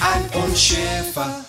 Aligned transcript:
Alf 0.00 0.44
und 0.44 0.56
Schäfer. 0.56 1.44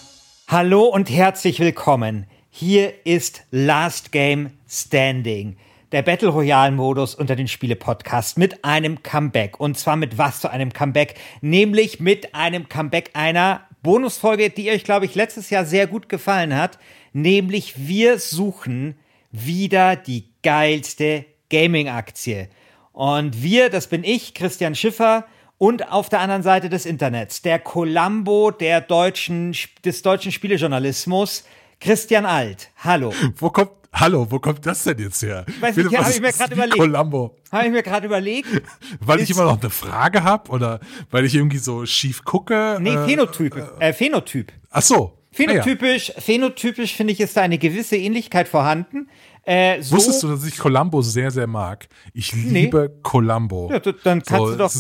Hallo 0.48 0.86
und 0.86 1.09
herzlich 1.09 1.59
willkommen. 1.59 2.26
Hier 2.50 2.94
ist 3.06 3.44
Last 3.52 4.12
Game 4.12 4.52
Standing, 4.67 5.58
der 5.92 6.02
Battle 6.02 6.30
Royale 6.30 6.72
Modus 6.72 7.16
unter 7.16 7.36
den 7.36 7.48
Spiele 7.48 7.75
Podcast 7.75 8.38
mit 8.38 8.64
einem 8.64 9.03
Comeback. 9.03 9.59
Und 9.59 9.78
zwar 9.78 9.95
mit 9.95 10.18
was 10.18 10.42
zu 10.42 10.50
einem 10.50 10.72
Comeback? 10.72 11.16
Nämlich 11.42 12.00
mit 12.00 12.36
einem 12.36 12.70
Comeback 12.70 13.12
einer 13.14 13.68
Bonusfolge, 13.84 14.50
die 14.50 14.70
euch, 14.72 14.84
glaube 14.84 15.06
ich, 15.06 15.16
letztes 15.16 15.50
Jahr 15.50 15.66
sehr 15.66 15.88
gut 15.88 16.08
gefallen 16.09 16.56
hat. 16.56 16.80
Nämlich 17.14 17.88
wir 17.88 18.20
suchen 18.20 18.98
wieder 19.31 19.95
die 19.95 20.30
geilste 20.44 21.25
Gaming-Aktie. 21.50 22.50
Und 22.94 23.44
wir, 23.44 23.70
das 23.70 23.88
bin 23.88 24.03
ich, 24.03 24.34
Christian 24.34 24.73
Schiffer, 24.73 25.25
und 25.58 25.91
auf 25.91 26.09
der 26.09 26.19
anderen 26.19 26.44
Seite 26.44 26.69
des 26.69 26.86
Internets, 26.86 27.41
der 27.41 27.59
Columbo 27.59 28.52
der 28.52 28.81
deutschen, 28.81 29.55
des 29.83 30.02
deutschen 30.02 30.31
Spielejournalismus, 30.31 31.45
Christian 31.80 32.25
Alt. 32.25 32.69
Hallo. 32.77 33.13
Wo 33.38 33.50
kommt, 33.50 33.72
hallo, 33.94 34.28
wo 34.30 34.39
kommt 34.39 34.66
das 34.66 34.83
denn 34.83 35.00
jetzt 35.00 35.22
her? 35.22 35.45
Weiß 35.59 35.75
nicht, 35.75 35.97
habe 35.97 36.11
ich 36.11 36.22
mir 36.22 36.31
gerade 36.31 36.53
überlegt. 36.53 36.78
Columbo. 36.78 37.35
Habe 37.52 37.66
ich 37.66 37.72
mir 37.72 37.83
gerade 37.83 38.05
überlegt. 38.05 38.50
Weil 39.00 39.19
ich 39.19 39.30
immer 39.31 39.45
noch 39.45 39.59
eine 39.59 39.69
Frage 39.69 40.23
habe 40.23 40.52
oder 40.52 40.80
weil 41.11 41.25
ich 41.25 41.35
irgendwie 41.35 41.58
so 41.58 41.85
schief 41.85 42.23
gucke? 42.23 42.78
Nee, 42.81 42.94
äh, 42.94 43.08
Phänotyp. 43.08 43.55
Äh, 43.80 43.94
Phänotyp. 43.94 44.52
Ach 44.69 44.81
so. 44.81 45.13
Phänotypisch, 45.31 46.09
ah, 46.09 46.13
ja. 46.16 46.22
phänotypisch 46.22 46.95
finde 46.95 47.13
ich, 47.13 47.19
ist 47.19 47.38
da 47.38 47.41
eine 47.41 47.59
gewisse 47.59 47.95
Ähnlichkeit 47.95 48.47
vorhanden. 48.47 49.08
Äh, 49.44 49.81
so 49.81 49.95
Wusstest 49.95 50.23
du, 50.23 50.30
dass 50.30 50.45
ich 50.45 50.58
Columbo 50.58 51.02
sehr, 51.02 51.31
sehr 51.31 51.47
mag? 51.47 51.88
Ich 52.13 52.33
liebe 52.33 52.91
nee. 52.91 53.02
Columbo. 53.03 53.69
Ja, 53.72 53.80
dann 53.80 54.23
kannst 54.23 54.30
so, 54.30 54.52
du 54.52 54.58
doch 54.58 54.72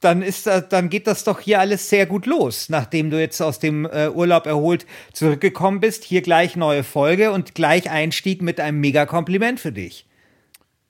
dann 0.00 0.22
ist 0.22 0.46
dann 0.46 0.90
geht 0.90 1.06
das 1.06 1.24
doch 1.24 1.40
hier 1.40 1.60
alles 1.60 1.88
sehr 1.88 2.06
gut 2.06 2.26
los, 2.26 2.68
nachdem 2.68 3.10
du 3.10 3.20
jetzt 3.20 3.40
aus 3.40 3.58
dem 3.58 3.84
äh, 3.86 4.08
Urlaub 4.08 4.46
erholt 4.46 4.86
zurückgekommen 5.12 5.80
bist. 5.80 6.04
Hier 6.04 6.22
gleich 6.22 6.56
neue 6.56 6.84
Folge 6.84 7.32
und 7.32 7.54
gleich 7.54 7.90
Einstieg 7.90 8.42
mit 8.42 8.60
einem 8.60 8.80
mega 8.80 9.06
Kompliment 9.06 9.60
für 9.60 9.72
dich. 9.72 10.06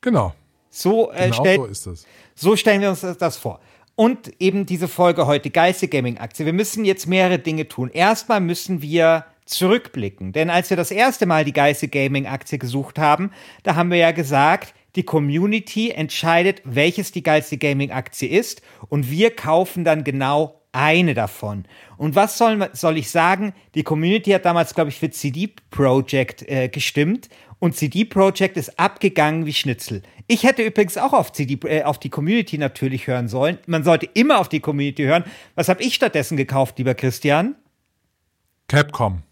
Genau. 0.00 0.34
So, 0.70 1.10
äh, 1.12 1.30
genau 1.30 1.34
stell, 1.34 1.56
so 1.56 1.64
ist 1.64 1.86
das. 1.86 2.06
So 2.34 2.56
stellen 2.56 2.80
wir 2.82 2.90
uns 2.90 3.00
das 3.00 3.36
vor. 3.36 3.60
Und 3.94 4.40
eben 4.40 4.64
diese 4.64 4.86
Folge 4.86 5.26
heute, 5.26 5.50
geilste 5.50 5.88
Gaming-Aktie. 5.88 6.46
Wir 6.46 6.52
müssen 6.52 6.84
jetzt 6.84 7.08
mehrere 7.08 7.40
Dinge 7.40 7.66
tun. 7.66 7.90
Erstmal 7.90 8.40
müssen 8.40 8.80
wir 8.80 9.24
zurückblicken. 9.44 10.32
Denn 10.32 10.50
als 10.50 10.70
wir 10.70 10.76
das 10.76 10.92
erste 10.92 11.26
Mal 11.26 11.44
die 11.44 11.52
geilste 11.52 11.88
Gaming-Aktie 11.88 12.58
gesucht 12.58 12.98
haben, 12.98 13.32
da 13.64 13.74
haben 13.74 13.90
wir 13.90 13.98
ja 13.98 14.12
gesagt, 14.12 14.74
die 14.96 15.02
Community 15.02 15.90
entscheidet, 15.90 16.62
welches 16.64 17.12
die 17.12 17.22
geilste 17.22 17.58
Gaming-Aktie 17.58 18.28
ist 18.28 18.62
und 18.88 19.10
wir 19.10 19.34
kaufen 19.34 19.84
dann 19.84 20.04
genau 20.04 20.62
eine 20.72 21.14
davon. 21.14 21.64
Und 21.96 22.14
was 22.14 22.38
soll, 22.38 22.68
soll 22.72 22.98
ich 22.98 23.10
sagen? 23.10 23.54
Die 23.74 23.82
Community 23.82 24.30
hat 24.30 24.44
damals, 24.44 24.74
glaube 24.74 24.90
ich, 24.90 24.98
für 24.98 25.10
CD 25.10 25.52
Projekt 25.70 26.48
äh, 26.48 26.68
gestimmt 26.68 27.28
und 27.58 27.76
CD 27.76 28.04
Projekt 28.04 28.56
ist 28.56 28.78
abgegangen 28.78 29.46
wie 29.46 29.52
Schnitzel. 29.52 30.02
Ich 30.26 30.44
hätte 30.44 30.62
übrigens 30.62 30.96
auch 30.96 31.12
auf, 31.12 31.32
CD, 31.32 31.58
äh, 31.66 31.82
auf 31.82 31.98
die 31.98 32.10
Community 32.10 32.58
natürlich 32.58 33.06
hören 33.06 33.28
sollen. 33.28 33.58
Man 33.66 33.82
sollte 33.82 34.08
immer 34.14 34.38
auf 34.38 34.48
die 34.48 34.60
Community 34.60 35.04
hören. 35.04 35.24
Was 35.54 35.68
habe 35.68 35.82
ich 35.82 35.94
stattdessen 35.94 36.36
gekauft, 36.36 36.78
lieber 36.78 36.94
Christian? 36.94 37.56
Capcom. 38.68 39.22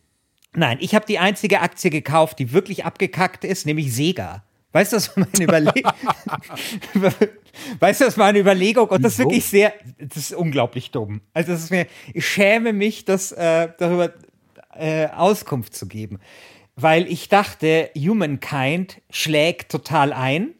Nein, 0.54 0.78
ich 0.80 0.94
habe 0.94 1.04
die 1.06 1.18
einzige 1.18 1.60
Aktie 1.60 1.90
gekauft, 1.90 2.38
die 2.38 2.52
wirklich 2.52 2.86
abgekackt 2.86 3.44
ist, 3.44 3.66
nämlich 3.66 3.94
Sega. 3.94 4.42
Weißt 4.76 4.92
du, 4.92 4.96
das 4.96 5.16
war 5.16 5.26
meine 5.32 5.44
Überlegung? 5.44 5.92
weißt 7.80 8.00
du, 8.02 8.04
das 8.04 8.18
war 8.18 8.26
eine 8.26 8.40
Überlegung 8.40 8.88
und 8.88 9.02
das 9.02 9.14
ist 9.14 9.18
wirklich 9.20 9.46
sehr, 9.46 9.72
das 9.96 10.18
ist 10.18 10.32
unglaublich 10.34 10.90
dumm. 10.90 11.22
Also 11.32 11.52
das 11.52 11.62
ist 11.62 11.70
mir, 11.70 11.86
ich 12.12 12.28
schäme 12.28 12.74
mich, 12.74 13.06
das 13.06 13.32
äh, 13.32 13.70
darüber 13.78 14.12
äh, 14.74 15.06
Auskunft 15.06 15.74
zu 15.74 15.88
geben, 15.88 16.20
weil 16.74 17.10
ich 17.10 17.30
dachte, 17.30 17.88
Humankind 17.96 19.00
schlägt 19.08 19.72
total 19.72 20.12
ein 20.12 20.50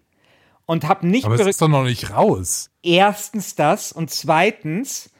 und 0.64 0.88
habe 0.88 1.06
nicht. 1.06 1.26
Aber 1.26 1.34
es 1.34 1.46
ist 1.46 1.60
doch 1.60 1.68
noch 1.68 1.84
nicht 1.84 2.10
raus. 2.10 2.70
Erstens 2.82 3.54
das 3.54 3.92
und 3.92 4.10
zweitens 4.10 5.10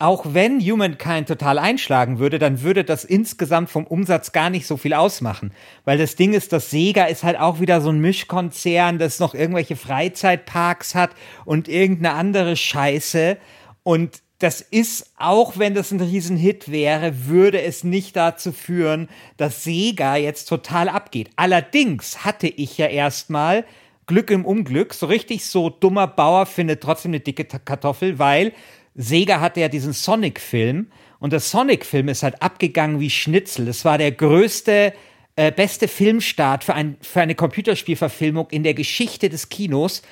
auch 0.00 0.24
wenn 0.32 0.60
Humankind 0.60 1.28
total 1.28 1.58
einschlagen 1.58 2.18
würde, 2.18 2.38
dann 2.38 2.62
würde 2.62 2.84
das 2.84 3.04
insgesamt 3.04 3.68
vom 3.68 3.86
Umsatz 3.86 4.32
gar 4.32 4.48
nicht 4.48 4.66
so 4.66 4.78
viel 4.78 4.94
ausmachen. 4.94 5.52
Weil 5.84 5.98
das 5.98 6.16
Ding 6.16 6.32
ist, 6.32 6.52
das 6.52 6.70
Sega 6.70 7.04
ist 7.04 7.22
halt 7.22 7.38
auch 7.38 7.60
wieder 7.60 7.82
so 7.82 7.90
ein 7.90 8.00
Mischkonzern, 8.00 8.98
das 8.98 9.20
noch 9.20 9.34
irgendwelche 9.34 9.76
Freizeitparks 9.76 10.94
hat 10.94 11.10
und 11.44 11.68
irgendeine 11.68 12.14
andere 12.14 12.56
Scheiße. 12.56 13.36
Und 13.82 14.22
das 14.38 14.62
ist, 14.62 15.12
auch 15.18 15.58
wenn 15.58 15.74
das 15.74 15.90
ein 15.90 16.00
Riesenhit 16.00 16.70
wäre, 16.70 17.26
würde 17.26 17.60
es 17.60 17.84
nicht 17.84 18.16
dazu 18.16 18.52
führen, 18.52 19.10
dass 19.36 19.64
Sega 19.64 20.16
jetzt 20.16 20.46
total 20.46 20.88
abgeht. 20.88 21.28
Allerdings 21.36 22.24
hatte 22.24 22.46
ich 22.46 22.78
ja 22.78 22.86
erstmal 22.86 23.66
Glück 24.06 24.30
im 24.30 24.46
Unglück, 24.46 24.94
so 24.94 25.06
richtig 25.06 25.44
so 25.44 25.68
dummer 25.68 26.06
Bauer 26.06 26.46
findet 26.46 26.82
trotzdem 26.82 27.10
eine 27.10 27.20
dicke 27.20 27.44
Kartoffel, 27.44 28.18
weil 28.18 28.52
Sega 28.94 29.40
hatte 29.40 29.60
ja 29.60 29.68
diesen 29.68 29.92
Sonic-Film 29.92 30.88
und 31.18 31.32
der 31.32 31.40
Sonic-Film 31.40 32.08
ist 32.08 32.22
halt 32.22 32.42
abgegangen 32.42 33.00
wie 33.00 33.10
Schnitzel. 33.10 33.66
Das 33.66 33.84
war 33.84 33.98
der 33.98 34.12
größte, 34.12 34.92
äh, 35.36 35.52
beste 35.52 35.88
Filmstart 35.88 36.64
für, 36.64 36.74
ein, 36.74 36.96
für 37.00 37.20
eine 37.20 37.34
Computerspielverfilmung 37.34 38.48
in 38.50 38.62
der 38.62 38.74
Geschichte 38.74 39.28
des 39.28 39.48
Kinos. 39.48 40.02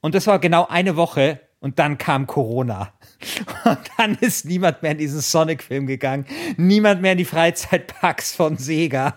Und 0.00 0.14
das 0.14 0.26
war 0.26 0.38
genau 0.38 0.66
eine 0.66 0.96
Woche 0.96 1.40
und 1.60 1.78
dann 1.78 1.96
kam 1.96 2.26
Corona. 2.26 2.92
Und 3.64 3.78
dann 3.96 4.16
ist 4.16 4.44
niemand 4.44 4.82
mehr 4.82 4.90
in 4.90 4.98
diesen 4.98 5.22
Sonic-Film 5.22 5.86
gegangen, 5.86 6.26
niemand 6.58 7.00
mehr 7.00 7.12
in 7.12 7.18
die 7.18 7.24
Freizeitparks 7.24 8.34
von 8.34 8.58
Sega. 8.58 9.16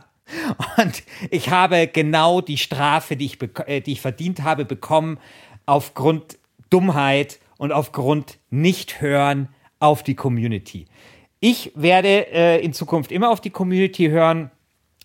Und 0.78 1.04
ich 1.30 1.50
habe 1.50 1.88
genau 1.88 2.40
die 2.40 2.58
Strafe, 2.58 3.18
die 3.18 3.26
ich, 3.26 3.38
äh, 3.66 3.82
die 3.82 3.94
ich 3.94 4.02
verdient 4.02 4.44
habe, 4.44 4.64
bekommen 4.64 5.20
aufgrund 5.66 6.38
Dummheit 6.70 7.40
und 7.58 7.72
aufgrund 7.72 8.40
Nicht-Hören 8.50 9.50
auf 9.80 10.04
die 10.04 10.16
Community. 10.16 10.86
Ich 11.40 11.72
werde 11.76 12.32
äh, 12.32 12.64
in 12.64 12.74
Zukunft 12.74 13.12
immer 13.12 13.30
auf 13.30 13.42
die 13.42 13.52
Community 13.52 14.08
hören. 14.08 14.52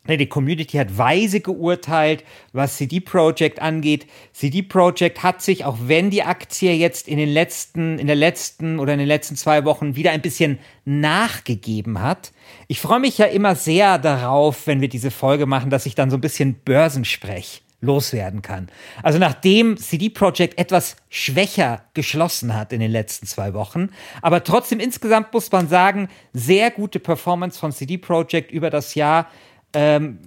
Die 0.09 0.27
Community 0.27 0.79
hat 0.79 0.99
weise 0.99 1.41
geurteilt, 1.41 2.25
was 2.53 2.77
CD 2.77 2.99
Projekt 2.99 3.63
angeht. 3.63 4.09
CD 4.33 4.63
Projekt 4.63 5.23
hat 5.23 5.43
sich, 5.43 5.65
auch 5.65 5.79
wenn 5.87 6.11
die 6.11 6.25
Aktie 6.25 6.73
jetzt 6.73 7.07
in 7.07 7.19
den 7.19 7.29
letzten, 7.29 8.01
in 8.01 8.09
der 8.09 8.17
letzten 8.17 8.81
oder 8.81 8.95
in 8.95 8.99
den 8.99 9.07
letzten 9.07 9.37
zwei 9.37 9.65
Wochen 9.65 9.95
wieder 9.95 10.11
ein 10.11 10.21
bisschen 10.21 10.59
nachgegeben 10.85 12.03
hat. 12.03 12.33
Ich 12.67 12.81
freue 12.81 12.99
mich 12.99 13.19
ja 13.19 13.27
immer 13.27 13.55
sehr 13.55 13.99
darauf, 13.99 14.67
wenn 14.67 14.81
wir 14.81 14.89
diese 14.89 15.13
Folge 15.13 15.47
machen, 15.47 15.71
dass 15.71 15.87
ich 15.87 15.95
dann 15.95 16.11
so 16.11 16.17
ein 16.17 16.21
bisschen 16.21 16.55
Börsensprech 16.55 17.63
loswerden 17.83 18.41
kann. 18.41 18.69
Also 19.03 19.19
nachdem 19.19 19.77
CD 19.77 20.09
Projekt 20.09 20.59
etwas 20.59 20.97
schwächer 21.11 21.83
geschlossen 21.93 22.55
hat 22.55 22.73
in 22.73 22.81
den 22.81 22.91
letzten 22.91 23.27
zwei 23.27 23.53
Wochen, 23.53 23.91
aber 24.23 24.43
trotzdem 24.45 24.81
insgesamt 24.81 25.35
muss 25.35 25.53
man 25.53 25.69
sagen, 25.69 26.09
sehr 26.33 26.71
gute 26.71 27.01
Performance 27.01 27.59
von 27.59 27.73
CD 27.73 27.99
Projekt 27.99 28.51
über 28.51 28.71
das 28.71 28.95
Jahr. 28.95 29.29
Ähm, 29.75 30.19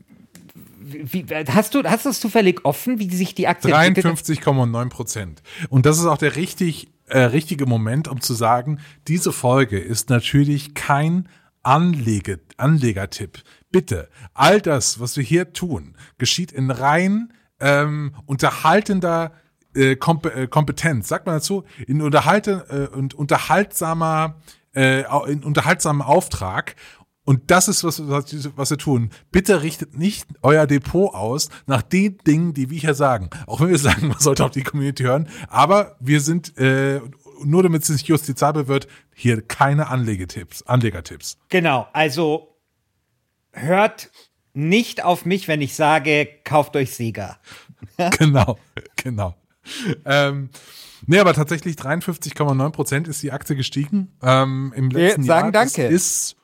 wie, 0.87 1.25
hast 1.49 1.73
du 1.73 1.83
hast 1.83 2.05
du 2.05 2.09
es 2.09 2.19
zufällig 2.19 2.63
offen, 2.63 2.99
wie 2.99 3.09
sich 3.09 3.33
die 3.33 3.47
Aktie 3.47 3.73
53,9 3.73 4.89
Prozent. 4.89 5.41
Und 5.69 5.87
das 5.87 5.97
ist 5.97 6.05
auch 6.05 6.19
der 6.19 6.35
richtig 6.35 6.89
äh, 7.07 7.19
richtige 7.19 7.65
Moment, 7.65 8.07
um 8.07 8.21
zu 8.21 8.33
sagen, 8.33 8.79
diese 9.07 9.31
Folge 9.31 9.79
ist 9.79 10.09
natürlich 10.09 10.73
kein 10.75 11.27
Anlege, 11.63 12.39
Anlegertipp. 12.57 13.41
Bitte, 13.71 14.09
all 14.33 14.61
das, 14.61 14.99
was 14.99 15.17
wir 15.17 15.23
hier 15.23 15.53
tun, 15.53 15.95
geschieht 16.17 16.51
in 16.51 16.69
rein 16.69 17.33
ähm, 17.59 18.15
unterhaltender 18.25 19.31
äh, 19.73 19.95
Komp 19.95 20.25
äh, 20.25 20.47
Kompetenz, 20.47 21.07
sagt 21.07 21.25
man 21.25 21.35
dazu, 21.35 21.63
in 21.87 22.01
unterhalte 22.01 22.89
äh, 22.91 22.95
und 22.95 23.13
unterhaltsamer 23.13 24.35
äh, 24.73 25.03
in 25.31 25.43
unterhaltsamen 25.43 26.01
Auftrag 26.01 26.75
und 27.25 27.49
das 27.49 27.67
ist, 27.67 27.83
was, 27.83 28.07
was, 28.07 28.55
was 28.55 28.69
wir 28.69 28.77
tun. 28.77 29.09
Bitte 29.31 29.63
richtet 29.63 29.97
nicht 29.97 30.27
euer 30.43 30.67
Depot 30.67 31.13
aus 31.13 31.49
nach 31.65 31.81
den 31.81 32.19
Dingen, 32.19 32.53
die 32.53 32.69
wir 32.69 32.79
hier 32.79 32.93
sagen. 32.93 33.31
Auch 33.47 33.61
wenn 33.61 33.69
wir 33.69 33.79
sagen, 33.79 34.07
man 34.07 34.19
sollte 34.19 34.45
auf 34.45 34.51
die 34.51 34.63
Community 34.63 35.03
hören. 35.03 35.27
Aber 35.49 35.97
wir 35.99 36.21
sind, 36.21 36.57
äh, 36.57 37.01
nur 37.43 37.63
damit 37.63 37.83
es 37.83 37.89
nicht 37.89 38.07
justizabel 38.07 38.67
wird, 38.67 38.87
hier 39.13 39.41
keine 39.41 39.87
Anlegetipps, 39.87 40.61
Anlegertipps. 40.63 41.37
Genau, 41.49 41.87
also 41.93 42.55
hört 43.51 44.11
nicht 44.55 45.03
auf 45.03 45.25
mich, 45.25 45.47
wenn 45.47 45.61
ich 45.61 45.75
sage, 45.75 46.27
kauft 46.43 46.75
euch 46.75 46.93
Sega. 46.93 47.37
genau, 48.17 48.57
genau. 48.95 49.35
Ähm, 50.05 50.49
nee, 51.05 51.19
aber 51.19 51.33
tatsächlich 51.33 51.75
53,9 51.75 52.69
Prozent 52.71 53.07
ist 53.07 53.23
die 53.23 53.31
Aktie 53.31 53.55
gestiegen 53.55 54.11
ähm, 54.21 54.73
im 54.75 54.89
letzten 54.89 55.23
Wir 55.23 55.27
sagen 55.27 55.53
Jahr. 55.53 55.63
Danke. 55.63 55.83
Das 55.83 55.91
ist 55.91 56.37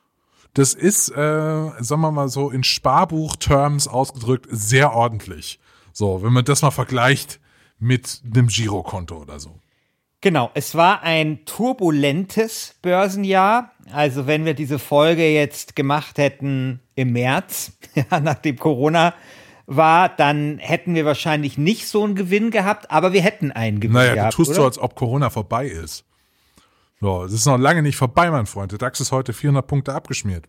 das 0.54 0.74
ist, 0.74 1.08
äh, 1.08 1.14
sagen 1.14 2.00
wir 2.02 2.10
mal 2.10 2.28
so, 2.28 2.50
in 2.50 2.62
Sparbuch-Terms 2.62 3.88
ausgedrückt 3.88 4.46
sehr 4.50 4.92
ordentlich. 4.92 5.58
So, 5.92 6.22
wenn 6.22 6.32
man 6.32 6.44
das 6.44 6.62
mal 6.62 6.70
vergleicht 6.70 7.40
mit 7.78 8.20
einem 8.24 8.48
Girokonto 8.48 9.16
oder 9.16 9.40
so. 9.40 9.58
Genau, 10.20 10.50
es 10.54 10.74
war 10.74 11.02
ein 11.02 11.44
turbulentes 11.46 12.76
Börsenjahr. 12.82 13.71
Also 13.90 14.26
wenn 14.26 14.44
wir 14.44 14.54
diese 14.54 14.78
Folge 14.78 15.28
jetzt 15.28 15.76
gemacht 15.76 16.18
hätten 16.18 16.80
im 16.94 17.12
März, 17.12 17.72
ja, 17.94 18.20
nachdem 18.20 18.56
Corona 18.56 19.14
war, 19.66 20.08
dann 20.08 20.58
hätten 20.58 20.94
wir 20.94 21.04
wahrscheinlich 21.04 21.58
nicht 21.58 21.88
so 21.88 22.04
einen 22.04 22.14
Gewinn 22.14 22.50
gehabt, 22.50 22.90
aber 22.90 23.12
wir 23.12 23.22
hätten 23.22 23.52
einen 23.52 23.80
Gewinn 23.80 23.94
naja, 23.94 24.14
gehabt. 24.14 24.34
du 24.34 24.36
tust 24.36 24.50
oder? 24.50 24.56
so, 24.56 24.64
als 24.64 24.78
ob 24.78 24.94
Corona 24.94 25.30
vorbei 25.30 25.66
ist. 25.66 26.04
So, 27.00 27.24
es 27.24 27.32
ist 27.32 27.46
noch 27.46 27.58
lange 27.58 27.82
nicht 27.82 27.96
vorbei, 27.96 28.30
mein 28.30 28.46
Freund. 28.46 28.70
Der 28.70 28.78
DAX 28.78 29.00
ist 29.00 29.10
heute 29.10 29.32
400 29.32 29.66
Punkte 29.66 29.92
abgeschmiert. 29.94 30.46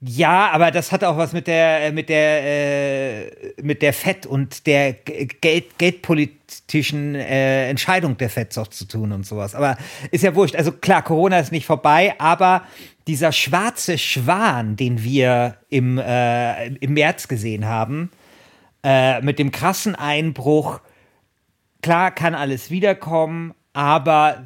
Ja, 0.00 0.50
aber 0.50 0.70
das 0.70 0.92
hat 0.92 1.04
auch 1.04 1.16
was 1.16 1.32
mit 1.32 1.46
der 1.46 1.90
mit 1.92 2.10
der 2.10 2.42
äh, 2.44 3.62
mit 3.62 3.80
der 3.80 3.94
Fed 3.94 4.26
und 4.26 4.66
der 4.66 4.92
Geld, 4.92 5.78
geldpolitischen 5.78 7.14
äh, 7.14 7.70
Entscheidung 7.70 8.18
der 8.18 8.28
Fed 8.28 8.52
zu 8.52 8.64
tun 8.86 9.12
und 9.12 9.24
sowas. 9.24 9.54
Aber 9.54 9.78
ist 10.10 10.22
ja 10.22 10.34
wurscht. 10.34 10.54
Also 10.54 10.72
klar, 10.72 11.02
Corona 11.02 11.38
ist 11.38 11.50
nicht 11.50 11.64
vorbei, 11.64 12.14
aber 12.18 12.64
dieser 13.06 13.32
schwarze 13.32 13.96
Schwan, 13.96 14.76
den 14.76 15.02
wir 15.02 15.56
im 15.70 15.96
äh, 15.96 16.66
im 16.66 16.92
März 16.92 17.26
gesehen 17.26 17.64
haben, 17.64 18.10
äh, 18.84 19.22
mit 19.22 19.38
dem 19.38 19.50
krassen 19.50 19.94
Einbruch, 19.94 20.80
klar 21.80 22.10
kann 22.10 22.34
alles 22.34 22.70
wiederkommen, 22.70 23.54
aber 23.72 24.44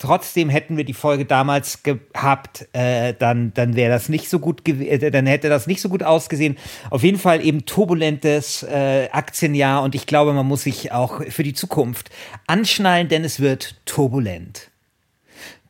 trotzdem 0.00 0.48
hätten 0.48 0.76
wir 0.76 0.84
die 0.84 0.94
Folge 0.94 1.24
damals 1.24 1.84
gehabt, 1.84 2.66
äh, 2.72 3.14
dann, 3.16 3.52
dann 3.54 3.76
wäre 3.76 3.92
das 3.92 4.08
nicht 4.08 4.28
so 4.28 4.40
gut, 4.40 4.66
äh, 4.66 5.10
dann 5.10 5.26
hätte 5.26 5.48
das 5.48 5.68
nicht 5.68 5.80
so 5.80 5.88
gut 5.88 6.02
ausgesehen. 6.02 6.56
Auf 6.90 7.04
jeden 7.04 7.18
Fall 7.18 7.44
eben 7.44 7.66
turbulentes 7.66 8.64
äh, 8.64 9.08
Aktienjahr 9.12 9.82
und 9.84 9.94
ich 9.94 10.06
glaube, 10.06 10.32
man 10.32 10.46
muss 10.46 10.64
sich 10.64 10.90
auch 10.90 11.22
für 11.28 11.44
die 11.44 11.52
Zukunft 11.52 12.10
anschnallen, 12.48 13.08
denn 13.08 13.24
es 13.24 13.38
wird 13.38 13.76
turbulent. 13.84 14.70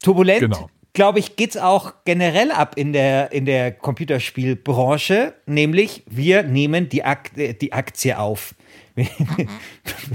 Turbulent. 0.03 0.41
Genau. 0.41 0.71
Glaube 0.93 1.19
ich, 1.19 1.37
geht's 1.37 1.57
auch 1.57 1.95
generell 2.05 2.51
ab 2.51 2.77
in 2.77 2.93
der, 2.93 3.31
in 3.33 3.47
der 3.47 3.71
Computerspielbranche, 3.73 5.35
nämlich 5.47 6.03
wir 6.09 6.43
nehmen 6.43 6.89
die, 6.89 7.05
Ak 7.05 7.31
die 7.35 7.73
Aktie 7.73 8.19
auf. 8.19 8.55
Wir, 8.97 9.07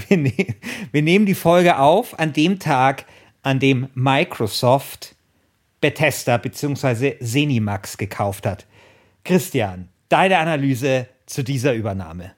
wir, 0.10 0.18
ne 0.18 0.34
wir 0.92 1.02
nehmen 1.02 1.26
die 1.26 1.34
Folge 1.34 1.80
auf 1.80 2.20
an 2.20 2.34
dem 2.34 2.60
Tag, 2.60 3.06
an 3.46 3.60
dem 3.60 3.90
Microsoft 3.94 5.16
Bethesda 5.80 6.38
bzw. 6.38 7.20
Zenimax 7.20 7.98
gekauft 7.98 8.46
hat. 8.46 8.66
Christian, 9.24 9.90
deine 10.10 10.40
Analyse 10.40 11.08
zu 11.28 11.44
dieser 11.44 11.74
Übernahme. 11.76 12.34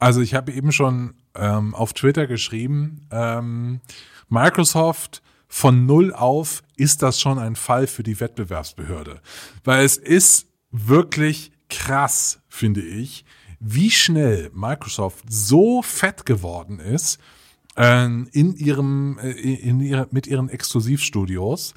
Also 0.00 0.20
ich 0.20 0.34
habe 0.34 0.52
eben 0.52 0.72
schon 0.72 1.14
ähm, 1.36 1.76
auf 1.76 1.92
Twitter 1.92 2.26
geschrieben, 2.26 3.06
ähm, 3.12 3.80
Microsoft 4.28 5.22
von 5.46 5.86
null 5.86 6.12
auf 6.12 6.64
ist 6.76 7.02
das 7.02 7.20
schon 7.20 7.38
ein 7.38 7.54
Fall 7.54 7.86
für 7.86 8.02
die 8.02 8.18
Wettbewerbsbehörde. 8.18 9.20
Weil 9.62 9.84
es 9.84 9.96
ist 9.96 10.48
wirklich 10.72 11.52
krass, 11.68 12.40
finde 12.48 12.80
ich, 12.80 13.24
wie 13.60 13.92
schnell 13.92 14.50
Microsoft 14.54 15.24
so 15.28 15.82
fett 15.82 16.26
geworden 16.26 16.80
ist, 16.80 17.20
in 17.76 18.54
ihrem, 18.56 19.18
äh, 19.18 19.30
in 19.30 19.80
ihrer, 19.80 20.06
mit 20.10 20.26
ihren 20.26 20.48
Exklusivstudios. 20.48 21.74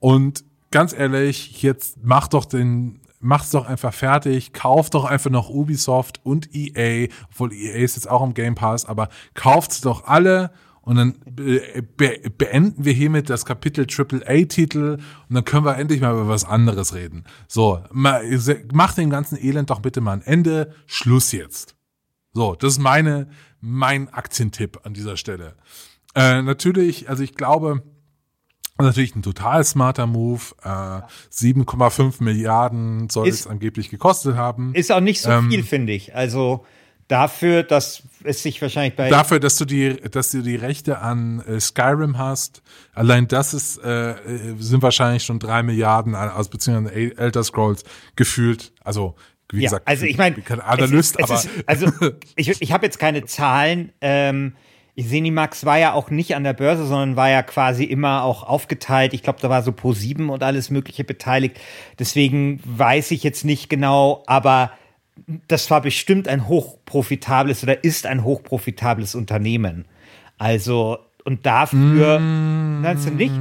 Und 0.00 0.44
ganz 0.70 0.92
ehrlich, 0.92 1.62
jetzt 1.62 1.98
mach 2.02 2.28
doch 2.28 2.44
den, 2.44 3.00
mach's 3.20 3.50
doch 3.50 3.66
einfach 3.66 3.94
fertig, 3.94 4.52
kauft 4.52 4.94
doch 4.94 5.04
einfach 5.04 5.30
noch 5.30 5.48
Ubisoft 5.48 6.20
und 6.24 6.54
EA, 6.54 7.08
obwohl 7.30 7.52
EA 7.52 7.76
ist 7.76 7.96
jetzt 7.96 8.08
auch 8.08 8.22
im 8.22 8.34
Game 8.34 8.54
Pass, 8.54 8.84
aber 8.84 9.08
kauft's 9.34 9.80
doch 9.80 10.06
alle 10.06 10.50
und 10.82 10.96
dann 10.96 11.14
be 11.24 11.60
beenden 12.38 12.84
wir 12.84 12.92
hiermit 12.92 13.28
das 13.28 13.44
Kapitel 13.44 13.86
AAA-Titel 13.88 14.98
und 15.28 15.34
dann 15.34 15.44
können 15.44 15.64
wir 15.64 15.76
endlich 15.76 16.00
mal 16.00 16.12
über 16.12 16.28
was 16.28 16.44
anderes 16.44 16.94
reden. 16.94 17.24
So, 17.48 17.80
mach 17.90 18.94
dem 18.94 19.10
ganzen 19.10 19.36
Elend 19.36 19.70
doch 19.70 19.80
bitte 19.80 20.00
mal 20.00 20.12
ein 20.12 20.22
Ende, 20.22 20.72
Schluss 20.86 21.32
jetzt. 21.32 21.75
So, 22.36 22.54
das 22.54 22.74
ist 22.74 22.78
meine, 22.80 23.28
mein 23.62 24.12
Aktientipp 24.12 24.80
an 24.84 24.92
dieser 24.92 25.16
Stelle. 25.16 25.54
Äh, 26.14 26.42
natürlich, 26.42 27.08
also 27.08 27.22
ich 27.22 27.34
glaube, 27.34 27.82
natürlich 28.76 29.16
ein 29.16 29.22
total 29.22 29.64
smarter 29.64 30.06
Move. 30.06 30.42
Äh, 30.62 30.68
7,5 31.32 32.22
Milliarden 32.22 33.08
soll 33.08 33.26
ist, 33.26 33.40
es 33.40 33.46
angeblich 33.46 33.88
gekostet 33.88 34.36
haben. 34.36 34.74
Ist 34.74 34.92
auch 34.92 35.00
nicht 35.00 35.22
so 35.22 35.30
ähm, 35.30 35.48
viel, 35.48 35.62
finde 35.62 35.94
ich. 35.94 36.14
Also 36.14 36.66
dafür, 37.08 37.62
dass 37.62 38.02
es 38.22 38.42
sich 38.42 38.60
wahrscheinlich 38.60 38.96
bei 38.96 39.08
dafür, 39.08 39.40
dass 39.40 39.56
du 39.56 39.64
die, 39.64 39.96
dass 39.96 40.30
du 40.30 40.42
die 40.42 40.56
Rechte 40.56 40.98
an 40.98 41.40
äh, 41.40 41.58
Skyrim 41.58 42.18
hast, 42.18 42.60
allein 42.92 43.28
das 43.28 43.54
ist 43.54 43.78
äh, 43.78 44.14
sind 44.58 44.82
wahrscheinlich 44.82 45.24
schon 45.24 45.38
drei 45.38 45.62
Milliarden, 45.62 46.14
also 46.14 46.50
beziehungsweise 46.50 47.16
Elder 47.16 47.44
Scrolls 47.44 47.82
gefühlt. 48.14 48.74
Also 48.84 49.14
wie 49.50 49.62
ja, 49.62 49.70
gesagt, 49.70 49.88
also 49.88 50.06
ich 50.06 50.18
meine, 50.18 50.36
kein 50.42 50.60
Analyst, 50.60 51.22
aber 51.22 51.34
ist, 51.34 51.48
also 51.66 51.86
ich, 52.36 52.60
ich 52.60 52.72
habe 52.72 52.86
jetzt 52.86 52.98
keine 52.98 53.24
Zahlen. 53.24 53.92
Ähm, 54.00 54.54
Senimax 54.96 55.66
war 55.66 55.78
ja 55.78 55.92
auch 55.92 56.10
nicht 56.10 56.34
an 56.34 56.44
der 56.44 56.54
Börse, 56.54 56.86
sondern 56.86 57.16
war 57.16 57.28
ja 57.28 57.42
quasi 57.42 57.84
immer 57.84 58.22
auch 58.24 58.42
aufgeteilt. 58.42 59.12
Ich 59.12 59.22
glaube, 59.22 59.38
da 59.42 59.50
war 59.50 59.62
so 59.62 59.72
Pro 59.72 59.92
7 59.92 60.30
und 60.30 60.42
alles 60.42 60.70
Mögliche 60.70 61.04
beteiligt. 61.04 61.60
Deswegen 61.98 62.60
weiß 62.64 63.10
ich 63.10 63.22
jetzt 63.22 63.44
nicht 63.44 63.68
genau, 63.68 64.24
aber 64.26 64.72
das 65.48 65.70
war 65.70 65.82
bestimmt 65.82 66.28
ein 66.28 66.48
hochprofitables 66.48 67.62
oder 67.62 67.84
ist 67.84 68.06
ein 68.06 68.24
hochprofitables 68.24 69.14
Unternehmen. 69.14 69.84
Also, 70.38 70.98
und 71.24 71.44
dafür, 71.44 72.18
mmh, 72.18 72.80
meinst 72.82 73.06
du 73.06 73.10
nicht? 73.12 73.34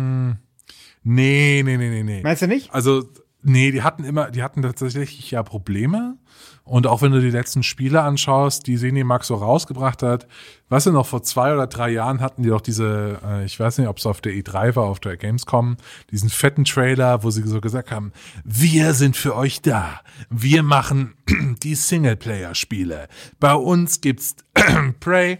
Nee, 1.04 1.62
nee, 1.64 1.78
nee, 1.78 1.90
nee, 1.90 2.04
nee. 2.04 2.22
Meinst 2.22 2.42
du 2.42 2.48
nicht? 2.48 2.74
Also, 2.74 3.04
Nee, 3.48 3.72
die 3.72 3.84
hatten 3.84 4.04
immer, 4.04 4.32
die 4.32 4.42
hatten 4.42 4.64
tatsächlich 4.64 5.30
ja 5.30 5.44
Probleme. 5.44 6.18
Und 6.64 6.88
auch 6.88 7.04
wenn 7.04 7.12
du 7.12 7.22
die 7.22 7.30
letzten 7.30 7.62
Spiele 7.62 8.02
anschaust, 8.02 8.66
die 8.66 8.76
Senimax 8.76 9.28
so 9.28 9.36
rausgebracht 9.36 10.02
hat, 10.02 10.28
weißt 10.70 10.88
du 10.88 10.92
noch, 10.92 11.06
vor 11.06 11.22
zwei 11.22 11.54
oder 11.54 11.68
drei 11.68 11.92
Jahren 11.92 12.22
hatten 12.22 12.42
die 12.42 12.50
doch 12.50 12.60
diese, 12.60 13.20
äh, 13.24 13.46
ich 13.46 13.60
weiß 13.60 13.78
nicht, 13.78 13.88
ob 13.88 14.00
es 14.00 14.08
auf 14.08 14.20
der 14.20 14.34
E3 14.34 14.76
war, 14.76 14.86
auf 14.86 15.00
der 15.00 15.16
Gamescom, 15.16 15.78
diesen 16.10 16.30
fetten 16.30 16.66
Trailer, 16.66 17.24
wo 17.24 17.30
sie 17.30 17.44
so 17.44 17.62
gesagt 17.62 17.92
haben, 17.92 18.14
wir 18.44 18.96
sind 18.96 19.16
für 19.16 19.36
euch 19.36 19.62
da. 19.62 20.02
Wir 20.32 20.64
machen 20.64 21.14
die 21.62 21.76
Singleplayer-Spiele. 21.76 23.08
Bei 23.40 23.54
uns 23.54 24.02
gibt's 24.02 24.38
Prey, 25.00 25.38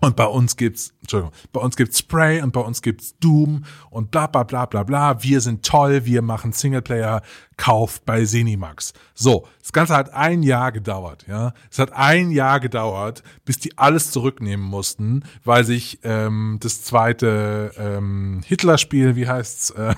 und 0.00 0.14
bei 0.14 0.26
uns 0.26 0.56
gibt's, 0.56 0.94
Entschuldigung, 1.00 1.32
bei 1.52 1.60
uns 1.60 1.76
gibt's 1.76 1.98
Spray 1.98 2.40
und 2.40 2.52
bei 2.52 2.60
uns 2.60 2.82
gibt's 2.82 3.18
Doom 3.18 3.64
und 3.90 4.12
bla 4.12 4.28
bla 4.28 4.44
bla 4.44 4.64
bla 4.64 4.84
bla. 4.84 5.22
Wir 5.24 5.40
sind 5.40 5.66
toll, 5.66 6.04
wir 6.04 6.22
machen 6.22 6.52
Singleplayer, 6.52 7.22
kauft 7.56 8.04
bei 8.04 8.24
Zenimax. 8.24 8.92
So, 9.14 9.48
das 9.60 9.72
Ganze 9.72 9.96
hat 9.96 10.14
ein 10.14 10.44
Jahr 10.44 10.70
gedauert, 10.70 11.26
ja. 11.26 11.52
Es 11.68 11.80
hat 11.80 11.92
ein 11.94 12.30
Jahr 12.30 12.60
gedauert, 12.60 13.24
bis 13.44 13.58
die 13.58 13.76
alles 13.76 14.12
zurücknehmen 14.12 14.64
mussten, 14.64 15.24
weil 15.42 15.64
sich 15.64 15.98
ähm, 16.04 16.58
das 16.60 16.84
zweite 16.84 17.72
ähm, 17.76 18.42
Hitler-Spiel, 18.46 19.16
wie 19.16 19.26
heißt's, 19.26 19.70
äh, 19.70 19.94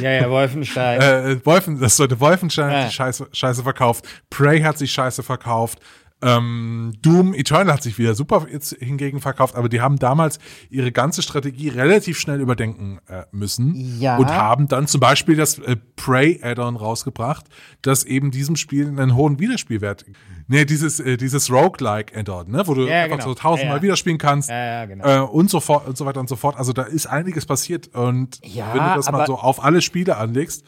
ja, 0.00 0.10
ja, 0.10 0.30
Wolfenstein. 0.30 1.00
äh, 1.00 1.46
Wolfen, 1.46 1.80
das 1.80 1.96
sollte 1.96 2.20
Wolfenstein 2.20 2.70
ja. 2.70 2.78
hat 2.78 2.86
sich 2.86 2.94
scheiße, 2.94 3.28
scheiße 3.32 3.62
verkauft. 3.62 4.06
Prey 4.30 4.60
hat 4.60 4.78
sich 4.78 4.92
scheiße 4.92 5.22
verkauft. 5.22 5.80
Ähm, 6.22 6.94
Doom 7.02 7.34
Eternal 7.34 7.74
hat 7.74 7.82
sich 7.82 7.98
wieder 7.98 8.14
super 8.14 8.46
jetzt 8.50 8.74
hingegen 8.78 9.20
verkauft, 9.20 9.56
aber 9.56 9.68
die 9.68 9.80
haben 9.82 9.98
damals 9.98 10.38
ihre 10.70 10.90
ganze 10.90 11.20
Strategie 11.22 11.68
relativ 11.68 12.18
schnell 12.18 12.40
überdenken 12.40 12.98
äh, 13.08 13.24
müssen 13.30 13.98
Ja. 14.00 14.16
und 14.16 14.30
haben 14.30 14.68
dann 14.68 14.86
zum 14.86 15.00
Beispiel 15.00 15.36
das 15.36 15.58
äh, 15.58 15.76
Prey 15.96 16.40
Add-on 16.42 16.76
rausgebracht, 16.76 17.44
das 17.82 18.04
eben 18.04 18.30
diesem 18.30 18.56
Spiel 18.56 18.86
einen 18.88 19.14
hohen 19.14 19.38
Wiederspielwert. 19.38 20.06
Nee, 20.46 20.64
dieses 20.64 20.98
äh, 21.00 21.16
dieses 21.18 21.50
Roguelike 21.50 22.16
Add-on, 22.18 22.50
ne, 22.50 22.62
wo 22.66 22.74
du 22.74 22.86
Ja, 22.86 23.02
einfach 23.02 23.16
genau. 23.18 23.28
so 23.30 23.34
tausendmal 23.34 23.78
Ja, 23.78 23.82
wieder 23.82 23.96
spielen 23.96 24.18
kannst 24.18 24.48
genau. 24.48 25.04
äh, 25.06 25.20
und 25.20 25.50
so 25.50 25.60
fort 25.60 25.86
und 25.86 25.98
so 25.98 26.06
weiter 26.06 26.20
und 26.20 26.28
so 26.28 26.36
fort. 26.36 26.56
Also 26.56 26.72
da 26.72 26.84
ist 26.84 27.06
einiges 27.06 27.44
passiert 27.44 27.88
und 27.94 28.40
wenn 28.42 28.54
du 28.54 28.94
das 28.96 29.10
mal 29.10 29.26
so 29.26 29.34
auf 29.36 29.62
alle 29.62 29.82
Spiele 29.82 30.16
anlegst, 30.16 30.64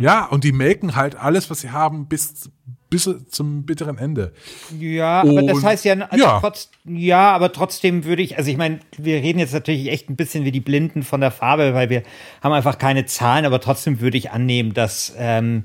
ja, 0.00 0.26
und 0.26 0.42
die 0.42 0.50
melken 0.50 0.96
halt 0.96 1.14
alles, 1.14 1.50
was 1.50 1.60
sie 1.60 1.70
haben, 1.70 2.08
bis 2.08 2.50
bis 2.90 3.08
zum 3.28 3.64
bitteren 3.64 3.98
Ende. 3.98 4.32
Ja, 4.78 5.20
aber 5.20 5.42
das 5.42 5.58
Und- 5.58 5.64
heißt 5.64 5.84
ja, 5.84 5.94
also 5.94 6.24
ja. 6.24 6.40
Trotz, 6.40 6.70
ja, 6.84 7.32
aber 7.32 7.52
trotzdem 7.52 8.04
würde 8.04 8.22
ich, 8.22 8.38
also 8.38 8.50
ich 8.50 8.56
meine, 8.56 8.80
wir 8.96 9.16
reden 9.22 9.38
jetzt 9.38 9.52
natürlich 9.52 9.88
echt 9.88 10.08
ein 10.08 10.16
bisschen 10.16 10.44
wie 10.44 10.52
die 10.52 10.60
Blinden 10.60 11.02
von 11.02 11.20
der 11.20 11.30
Farbe, 11.30 11.74
weil 11.74 11.90
wir 11.90 12.02
haben 12.42 12.52
einfach 12.52 12.78
keine 12.78 13.04
Zahlen, 13.06 13.44
aber 13.44 13.60
trotzdem 13.60 14.00
würde 14.00 14.16
ich 14.16 14.30
annehmen, 14.30 14.72
dass, 14.74 15.14
ähm, 15.18 15.64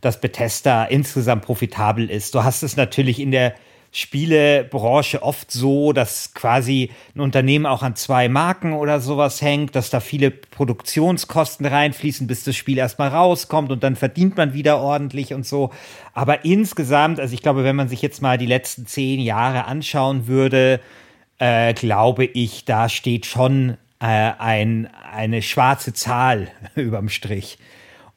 dass 0.00 0.20
Bethesda 0.20 0.84
insgesamt 0.84 1.44
profitabel 1.44 2.08
ist. 2.10 2.34
Du 2.34 2.44
hast 2.44 2.62
es 2.62 2.76
natürlich 2.76 3.18
in 3.20 3.30
der 3.32 3.54
Spielebranche 3.94 5.22
oft 5.22 5.50
so, 5.50 5.92
dass 5.92 6.32
quasi 6.32 6.90
ein 7.14 7.20
Unternehmen 7.20 7.66
auch 7.66 7.82
an 7.82 7.94
zwei 7.94 8.30
Marken 8.30 8.72
oder 8.72 9.00
sowas 9.00 9.42
hängt, 9.42 9.76
dass 9.76 9.90
da 9.90 10.00
viele 10.00 10.30
Produktionskosten 10.30 11.66
reinfließen, 11.66 12.26
bis 12.26 12.42
das 12.42 12.56
Spiel 12.56 12.78
erstmal 12.78 13.10
rauskommt 13.10 13.70
und 13.70 13.82
dann 13.82 13.94
verdient 13.94 14.38
man 14.38 14.54
wieder 14.54 14.78
ordentlich 14.78 15.34
und 15.34 15.44
so. 15.44 15.70
Aber 16.14 16.46
insgesamt, 16.46 17.20
also 17.20 17.34
ich 17.34 17.42
glaube, 17.42 17.64
wenn 17.64 17.76
man 17.76 17.88
sich 17.88 18.00
jetzt 18.00 18.22
mal 18.22 18.38
die 18.38 18.46
letzten 18.46 18.86
zehn 18.86 19.20
Jahre 19.20 19.66
anschauen 19.66 20.26
würde, 20.26 20.80
äh, 21.38 21.74
glaube 21.74 22.24
ich, 22.24 22.64
da 22.64 22.88
steht 22.88 23.26
schon 23.26 23.76
äh, 24.00 24.06
ein, 24.06 24.88
eine 25.12 25.42
schwarze 25.42 25.92
Zahl 25.92 26.48
überm 26.76 27.10
Strich. 27.10 27.58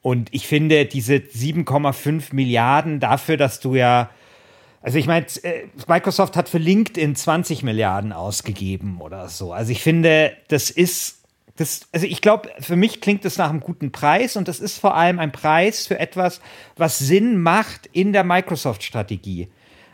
Und 0.00 0.28
ich 0.32 0.46
finde, 0.46 0.86
diese 0.86 1.16
7,5 1.16 2.34
Milliarden 2.34 2.98
dafür, 2.98 3.36
dass 3.36 3.60
du 3.60 3.74
ja 3.74 4.08
also 4.86 4.98
ich 4.98 5.08
meine, 5.08 5.26
äh, 5.42 5.64
Microsoft 5.88 6.36
hat 6.36 6.48
für 6.48 6.58
LinkedIn 6.58 7.16
20 7.16 7.64
Milliarden 7.64 8.12
ausgegeben 8.12 9.00
oder 9.00 9.28
so. 9.28 9.52
Also 9.52 9.72
ich 9.72 9.82
finde, 9.82 10.36
das 10.46 10.70
ist, 10.70 11.22
das, 11.56 11.88
also 11.90 12.06
ich 12.06 12.20
glaube, 12.20 12.50
für 12.60 12.76
mich 12.76 13.00
klingt 13.00 13.24
das 13.24 13.36
nach 13.36 13.50
einem 13.50 13.58
guten 13.58 13.90
Preis 13.90 14.36
und 14.36 14.46
das 14.46 14.60
ist 14.60 14.78
vor 14.78 14.94
allem 14.94 15.18
ein 15.18 15.32
Preis 15.32 15.88
für 15.88 15.98
etwas, 15.98 16.40
was 16.76 17.00
Sinn 17.00 17.42
macht 17.42 17.86
in 17.90 18.12
der 18.12 18.22
Microsoft-Strategie. 18.22 19.48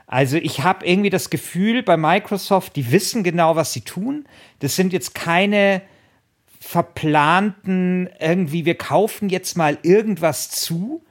Also 0.07 0.37
ich 0.37 0.63
habe 0.63 0.85
irgendwie 0.85 1.09
das 1.09 1.31
Gefühl 1.31 1.83
bei 1.83 1.97
Microsoft, 1.97 2.77
die 2.77 2.93
wissen 2.93 3.23
genau, 3.23 3.57
was 3.57 3.73
sie 3.73 3.81
tun. 3.81 4.27
Das 4.59 4.77
sind 4.77 4.93
jetzt 4.93 5.15
keine 5.15 5.81
verplanten 6.61 8.11
irgendwie, 8.21 8.67
wir 8.67 8.77
kaufen 8.77 9.31
jetzt 9.31 9.57
mal 9.57 9.79
irgendwas 9.85 10.51
zu. 10.51 11.03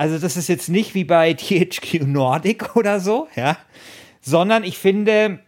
Also 0.00 0.16
das 0.16 0.38
ist 0.38 0.48
jetzt 0.48 0.70
nicht 0.70 0.94
wie 0.94 1.04
bei 1.04 1.34
THQ 1.34 2.06
Nordic 2.06 2.74
oder 2.74 3.00
so, 3.00 3.28
ja, 3.36 3.58
sondern 4.22 4.64
ich 4.64 4.78
finde, 4.78 5.40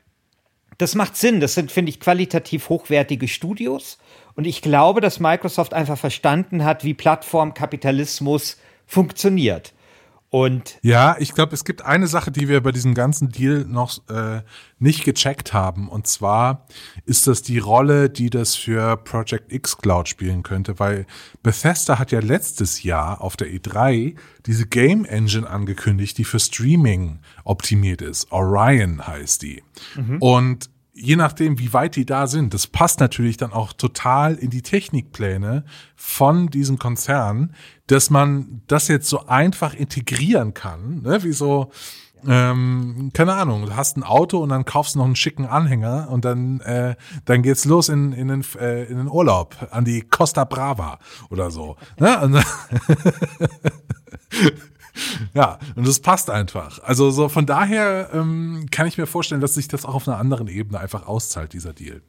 das 0.76 0.94
macht 0.94 1.16
Sinn. 1.16 1.40
Das 1.40 1.54
sind, 1.54 1.72
finde 1.72 1.88
ich, 1.88 2.00
qualitativ 2.00 2.68
hochwertige 2.68 3.28
Studios. 3.28 3.96
Und 4.34 4.46
ich 4.46 4.60
glaube, 4.60 5.00
dass 5.00 5.20
Microsoft 5.20 5.72
einfach 5.72 5.96
verstanden 5.96 6.64
hat, 6.64 6.84
wie 6.84 6.92
Plattformkapitalismus 6.92 8.58
funktioniert. 8.86 9.72
Und 10.32 10.78
Ja, 10.80 11.16
ich 11.18 11.34
glaube, 11.34 11.52
es 11.52 11.62
gibt 11.62 11.84
eine 11.84 12.06
Sache, 12.06 12.30
die 12.30 12.48
wir 12.48 12.62
bei 12.62 12.72
diesem 12.72 12.94
ganzen 12.94 13.28
Deal 13.28 13.66
noch 13.68 13.98
äh, 14.08 14.40
nicht 14.78 15.04
gecheckt 15.04 15.52
haben. 15.52 15.90
Und 15.90 16.06
zwar 16.06 16.66
ist 17.04 17.26
das 17.26 17.42
die 17.42 17.58
Rolle, 17.58 18.08
die 18.08 18.30
das 18.30 18.56
für 18.56 18.96
Project 18.96 19.52
X 19.52 19.76
Cloud 19.76 20.08
spielen 20.08 20.42
könnte, 20.42 20.78
weil 20.78 21.06
Bethesda 21.42 21.98
hat 21.98 22.12
ja 22.12 22.20
letztes 22.20 22.82
Jahr 22.82 23.20
auf 23.20 23.36
der 23.36 23.48
E3 23.48 24.16
diese 24.46 24.66
Game 24.66 25.04
Engine 25.04 25.46
angekündigt, 25.46 26.16
die 26.16 26.24
für 26.24 26.40
Streaming 26.40 27.18
optimiert 27.44 28.00
ist. 28.00 28.32
Orion 28.32 29.06
heißt 29.06 29.42
die. 29.42 29.62
Und 30.18 30.70
je 31.02 31.16
nachdem, 31.16 31.58
wie 31.58 31.72
weit 31.72 31.96
die 31.96 32.06
da 32.06 32.28
sind, 32.28 32.54
das 32.54 32.68
passt 32.68 33.00
natürlich 33.00 33.36
dann 33.36 33.52
auch 33.52 33.72
total 33.72 34.36
in 34.36 34.50
die 34.50 34.62
Technikpläne 34.62 35.64
von 35.96 36.48
diesem 36.48 36.78
Konzern, 36.78 37.54
dass 37.88 38.08
man 38.08 38.62
das 38.68 38.86
jetzt 38.86 39.08
so 39.08 39.26
einfach 39.26 39.74
integrieren 39.74 40.54
kann, 40.54 41.02
ne? 41.02 41.24
wie 41.24 41.32
so, 41.32 41.72
ähm, 42.24 43.10
keine 43.12 43.34
Ahnung, 43.34 43.66
du 43.66 43.74
hast 43.74 43.96
ein 43.96 44.04
Auto 44.04 44.38
und 44.38 44.50
dann 44.50 44.64
kaufst 44.64 44.94
du 44.94 45.00
noch 45.00 45.06
einen 45.06 45.16
schicken 45.16 45.44
Anhänger 45.44 46.08
und 46.08 46.24
dann, 46.24 46.60
äh, 46.60 46.94
dann 47.24 47.42
geht's 47.42 47.64
los 47.64 47.88
in, 47.88 48.12
in, 48.12 48.28
den, 48.28 48.44
äh, 48.60 48.84
in 48.84 48.98
den 48.98 49.08
Urlaub 49.08 49.56
an 49.72 49.84
die 49.84 50.02
Costa 50.02 50.44
Brava 50.44 51.00
oder 51.30 51.50
so. 51.50 51.76
Ne? 51.98 52.44
Ja, 55.34 55.58
und 55.76 55.86
das 55.86 56.00
passt 56.00 56.30
einfach. 56.30 56.80
Also 56.82 57.10
so 57.10 57.28
von 57.28 57.46
daher 57.46 58.10
ähm, 58.12 58.66
kann 58.70 58.86
ich 58.86 58.98
mir 58.98 59.06
vorstellen, 59.06 59.40
dass 59.40 59.54
sich 59.54 59.68
das 59.68 59.84
auch 59.84 59.94
auf 59.94 60.08
einer 60.08 60.18
anderen 60.18 60.48
Ebene 60.48 60.80
einfach 60.80 61.06
auszahlt, 61.06 61.52
dieser 61.52 61.72
Deal. 61.72 62.02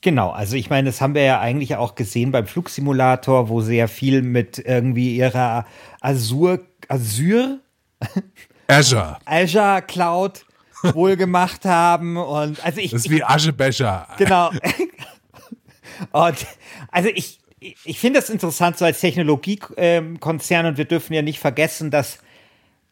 Genau, 0.00 0.30
also 0.30 0.56
ich 0.56 0.68
meine, 0.68 0.90
das 0.90 1.00
haben 1.00 1.14
wir 1.14 1.22
ja 1.22 1.40
eigentlich 1.40 1.76
auch 1.76 1.94
gesehen 1.94 2.30
beim 2.30 2.46
Flugsimulator, 2.46 3.48
wo 3.48 3.62
ja 3.62 3.86
viel 3.86 4.20
mit 4.20 4.58
irgendwie 4.58 5.16
ihrer 5.16 5.64
Azure, 6.00 6.60
Azure, 6.88 7.60
Azure. 8.68 9.16
Azure 9.24 9.82
Cloud 9.86 10.44
wohl 10.92 11.16
gemacht 11.16 11.64
haben. 11.64 12.18
Und 12.18 12.62
also 12.64 12.80
ich, 12.80 12.90
Das 12.90 13.06
ist 13.06 13.10
wie 13.10 13.24
Azerbaijan. 13.24 14.04
Genau. 14.18 14.50
Und 16.12 16.46
also 16.90 17.08
ich, 17.14 17.40
ich 17.60 17.98
finde 17.98 18.20
das 18.20 18.28
interessant, 18.28 18.76
so 18.76 18.84
als 18.84 19.00
Technologiekonzern, 19.00 20.66
und 20.66 20.76
wir 20.76 20.84
dürfen 20.84 21.14
ja 21.14 21.22
nicht 21.22 21.38
vergessen, 21.38 21.90
dass 21.90 22.18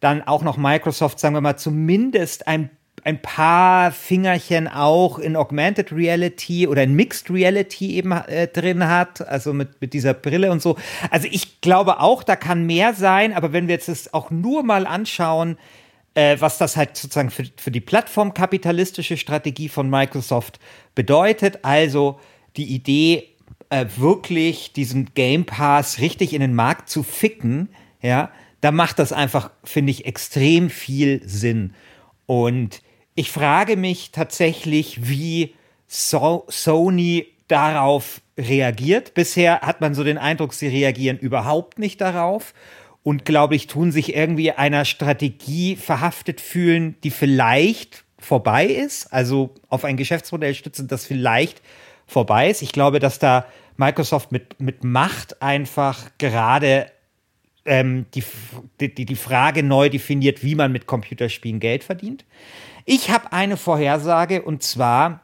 dann 0.02 0.22
auch 0.22 0.42
noch 0.42 0.56
Microsoft, 0.56 1.20
sagen 1.20 1.34
wir 1.34 1.40
mal, 1.40 1.56
zumindest 1.56 2.48
ein, 2.48 2.70
ein 3.04 3.22
paar 3.22 3.92
Fingerchen 3.92 4.66
auch 4.66 5.18
in 5.18 5.36
Augmented 5.36 5.92
Reality 5.92 6.66
oder 6.66 6.82
in 6.82 6.94
Mixed 6.94 7.30
Reality 7.30 7.92
eben 7.92 8.10
äh, 8.10 8.48
drin 8.48 8.88
hat, 8.88 9.26
also 9.26 9.52
mit, 9.52 9.80
mit 9.80 9.94
dieser 9.94 10.12
Brille 10.12 10.50
und 10.50 10.60
so. 10.60 10.76
Also 11.10 11.28
ich 11.30 11.60
glaube 11.60 12.00
auch, 12.00 12.24
da 12.24 12.34
kann 12.34 12.66
mehr 12.66 12.94
sein, 12.94 13.32
aber 13.32 13.52
wenn 13.52 13.68
wir 13.68 13.76
jetzt 13.76 13.88
das 13.88 14.12
auch 14.12 14.30
nur 14.30 14.64
mal 14.64 14.86
anschauen, 14.86 15.56
äh, 16.14 16.36
was 16.40 16.58
das 16.58 16.76
halt 16.76 16.96
sozusagen 16.96 17.30
für, 17.30 17.44
für 17.56 17.70
die 17.70 17.80
plattformkapitalistische 17.80 19.16
Strategie 19.16 19.68
von 19.68 19.88
Microsoft 19.88 20.58
bedeutet. 20.96 21.60
Also 21.62 22.18
die 22.56 22.74
Idee, 22.74 23.28
äh, 23.70 23.86
wirklich 23.96 24.72
diesen 24.72 25.14
Game 25.14 25.46
Pass 25.46 26.00
richtig 26.00 26.34
in 26.34 26.40
den 26.40 26.54
Markt 26.54 26.90
zu 26.90 27.04
ficken, 27.04 27.68
ja, 28.02 28.30
da 28.62 28.70
macht 28.70 28.98
das 28.98 29.12
einfach, 29.12 29.50
finde 29.64 29.90
ich, 29.90 30.06
extrem 30.06 30.70
viel 30.70 31.20
Sinn. 31.26 31.74
Und 32.26 32.80
ich 33.14 33.30
frage 33.30 33.76
mich 33.76 34.12
tatsächlich, 34.12 35.08
wie 35.08 35.54
so 35.86 36.46
Sony 36.48 37.26
darauf 37.48 38.22
reagiert. 38.38 39.14
Bisher 39.14 39.60
hat 39.60 39.80
man 39.80 39.94
so 39.94 40.04
den 40.04 40.16
Eindruck, 40.16 40.54
sie 40.54 40.68
reagieren 40.68 41.18
überhaupt 41.18 41.78
nicht 41.78 42.00
darauf 42.00 42.54
und 43.02 43.24
glaube 43.24 43.56
ich, 43.56 43.66
tun 43.66 43.90
sich 43.90 44.14
irgendwie 44.14 44.52
einer 44.52 44.84
Strategie 44.84 45.76
verhaftet 45.76 46.40
fühlen, 46.40 46.94
die 47.02 47.10
vielleicht 47.10 48.04
vorbei 48.18 48.66
ist, 48.66 49.12
also 49.12 49.50
auf 49.68 49.84
ein 49.84 49.96
Geschäftsmodell 49.96 50.54
stützen, 50.54 50.86
das 50.86 51.04
vielleicht 51.04 51.60
vorbei 52.06 52.48
ist. 52.48 52.62
Ich 52.62 52.70
glaube, 52.70 53.00
dass 53.00 53.18
da 53.18 53.44
Microsoft 53.76 54.30
mit, 54.30 54.60
mit 54.60 54.84
Macht 54.84 55.42
einfach 55.42 56.10
gerade 56.18 56.86
ähm, 57.64 58.06
die, 58.14 58.24
die, 58.80 59.04
die 59.04 59.16
Frage 59.16 59.62
neu 59.62 59.88
definiert, 59.88 60.42
wie 60.42 60.54
man 60.54 60.72
mit 60.72 60.86
Computerspielen 60.86 61.60
Geld 61.60 61.84
verdient. 61.84 62.24
Ich 62.84 63.10
habe 63.10 63.32
eine 63.32 63.56
Vorhersage 63.56 64.42
und 64.42 64.62
zwar, 64.62 65.20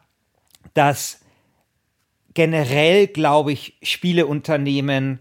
dass 0.75 1.21
generell, 2.35 3.09
glaube 3.09 3.52
ich, 3.52 3.76
Spieleunternehmen 3.83 5.18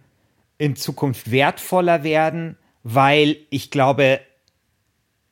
in 0.57 0.75
Zukunft 0.75 1.31
wertvoller 1.31 2.03
werden, 2.03 2.57
weil 2.83 3.37
ich 3.49 3.71
glaube, 3.71 4.19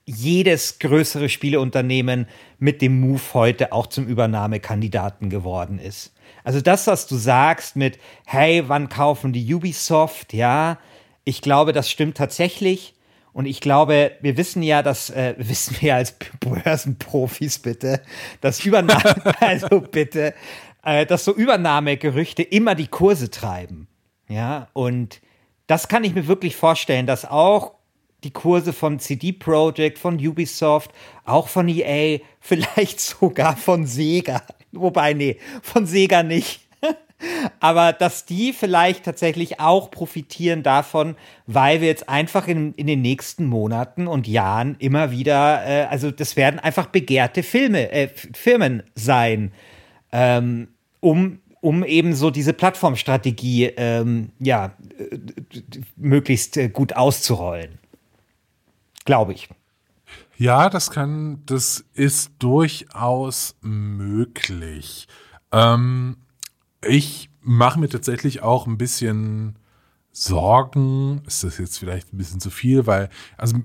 jedes 0.05 0.79
größere 0.79 1.29
Spieleunternehmen 1.29 2.27
mit 2.59 2.81
dem 2.81 2.99
Move 2.99 3.21
heute 3.33 3.71
auch 3.73 3.87
zum 3.87 4.07
Übernahmekandidaten 4.07 5.29
geworden 5.29 5.79
ist. 5.79 6.13
Also 6.43 6.61
das, 6.61 6.85
was 6.85 7.07
du 7.07 7.15
sagst 7.15 7.75
mit, 7.75 7.97
hey, 8.25 8.63
wann 8.67 8.89
kaufen 8.89 9.33
die 9.33 9.53
Ubisoft? 9.53 10.33
Ja, 10.33 10.77
ich 11.25 11.41
glaube, 11.41 11.73
das 11.73 11.89
stimmt 11.89 12.15
tatsächlich. 12.15 12.93
Und 13.33 13.47
ich 13.47 13.59
glaube, 13.59 14.13
wir 14.21 14.37
wissen 14.37 14.63
ja, 14.63 14.81
dass, 14.81 15.09
äh, 15.09 15.35
wissen 15.37 15.75
wir 15.81 15.89
ja 15.89 15.95
als 15.97 16.15
Börsenprofis 16.39 17.59
bitte, 17.59 18.01
dass 18.39 18.63
Übernahme, 18.63 19.15
also 19.41 19.81
bitte, 19.81 20.33
äh, 20.83 21.05
dass 21.05 21.25
so 21.25 21.33
Übernahmegerüchte 21.33 22.43
immer 22.43 22.75
die 22.75 22.87
Kurse 22.87 23.29
treiben. 23.29 23.89
Ja, 24.29 24.69
und 24.73 25.19
das 25.67 25.87
kann 25.87 26.03
ich 26.03 26.15
mir 26.15 26.27
wirklich 26.27 26.55
vorstellen, 26.55 27.07
dass 27.07 27.25
auch 27.25 27.73
die 28.23 28.31
Kurse 28.31 28.73
von 28.73 28.99
CD 28.99 29.33
Projekt, 29.33 29.99
von 29.99 30.15
Ubisoft, 30.15 30.91
auch 31.25 31.47
von 31.47 31.67
EA, 31.67 32.19
vielleicht 32.39 32.99
sogar 32.99 33.57
von 33.57 33.85
Sega. 33.85 34.43
Wobei, 34.71 35.13
nee, 35.13 35.39
von 35.61 35.85
Sega 35.85 36.23
nicht. 36.23 36.64
Aber 37.59 37.93
dass 37.93 38.25
die 38.25 38.53
vielleicht 38.53 39.05
tatsächlich 39.05 39.59
auch 39.59 39.89
profitieren 39.89 40.63
davon, 40.63 41.15
weil 41.47 41.81
wir 41.81 41.87
jetzt 41.87 42.09
einfach 42.09 42.47
in, 42.47 42.73
in 42.73 42.87
den 42.87 43.01
nächsten 43.01 43.45
Monaten 43.45 44.07
und 44.07 44.27
Jahren 44.27 44.75
immer 44.79 45.11
wieder, 45.11 45.65
äh, 45.65 45.85
also 45.85 46.11
das 46.11 46.35
werden 46.35 46.59
einfach 46.59 46.87
begehrte 46.87 47.41
Filme, 47.41 47.91
äh, 47.91 48.09
Firmen 48.33 48.83
sein, 48.95 49.51
ähm, 50.11 50.69
um 50.99 51.39
um 51.61 51.83
eben 51.83 52.13
so 52.13 52.29
diese 52.29 52.53
Plattformstrategie 52.53 53.65
ähm, 53.77 54.29
ja 54.37 54.75
äh, 54.99 55.17
möglichst 55.95 56.57
äh, 56.57 56.69
gut 56.69 56.95
auszurollen. 56.95 57.79
Glaube 59.03 59.33
ich. 59.33 59.49
Ja, 60.37 60.69
das 60.69 60.91
kann, 60.91 61.41
das 61.47 61.83
ist 61.95 62.33
durchaus 62.37 63.55
möglich. 63.61 65.07
Ähm, 65.51 66.17
ich 66.87 67.29
mache 67.41 67.79
mir 67.79 67.89
tatsächlich 67.89 68.41
auch 68.41 68.67
ein 68.67 68.77
bisschen 68.77 69.57
Sorgen. 70.11 71.21
Ist 71.27 71.43
das 71.43 71.57
jetzt 71.57 71.77
vielleicht 71.77 72.13
ein 72.13 72.17
bisschen 72.17 72.39
zu 72.39 72.49
viel, 72.49 72.87
weil, 72.87 73.09
also 73.37 73.57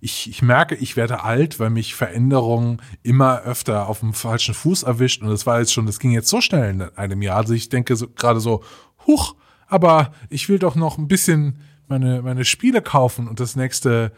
ich, 0.00 0.28
ich 0.28 0.42
merke, 0.42 0.74
ich 0.74 0.96
werde 0.96 1.22
alt, 1.24 1.58
weil 1.58 1.70
mich 1.70 1.94
Veränderungen 1.94 2.80
immer 3.02 3.42
öfter 3.42 3.88
auf 3.88 4.00
dem 4.00 4.12
falschen 4.12 4.54
Fuß 4.54 4.84
erwischt. 4.84 5.22
Und 5.22 5.30
das 5.30 5.46
war 5.46 5.58
jetzt 5.58 5.72
schon, 5.72 5.86
das 5.86 5.98
ging 5.98 6.12
jetzt 6.12 6.28
so 6.28 6.40
schnell 6.40 6.70
in 6.70 6.82
einem 6.82 7.22
Jahr. 7.22 7.38
Also 7.38 7.54
ich 7.54 7.68
denke 7.68 7.96
so, 7.96 8.08
gerade 8.08 8.40
so, 8.40 8.62
huch, 9.06 9.34
aber 9.66 10.12
ich 10.28 10.48
will 10.48 10.58
doch 10.58 10.76
noch 10.76 10.98
ein 10.98 11.08
bisschen 11.08 11.58
meine, 11.88 12.22
meine 12.22 12.44
Spiele 12.44 12.82
kaufen 12.82 13.28
und 13.28 13.40
das 13.40 13.56
nächste, 13.56 14.12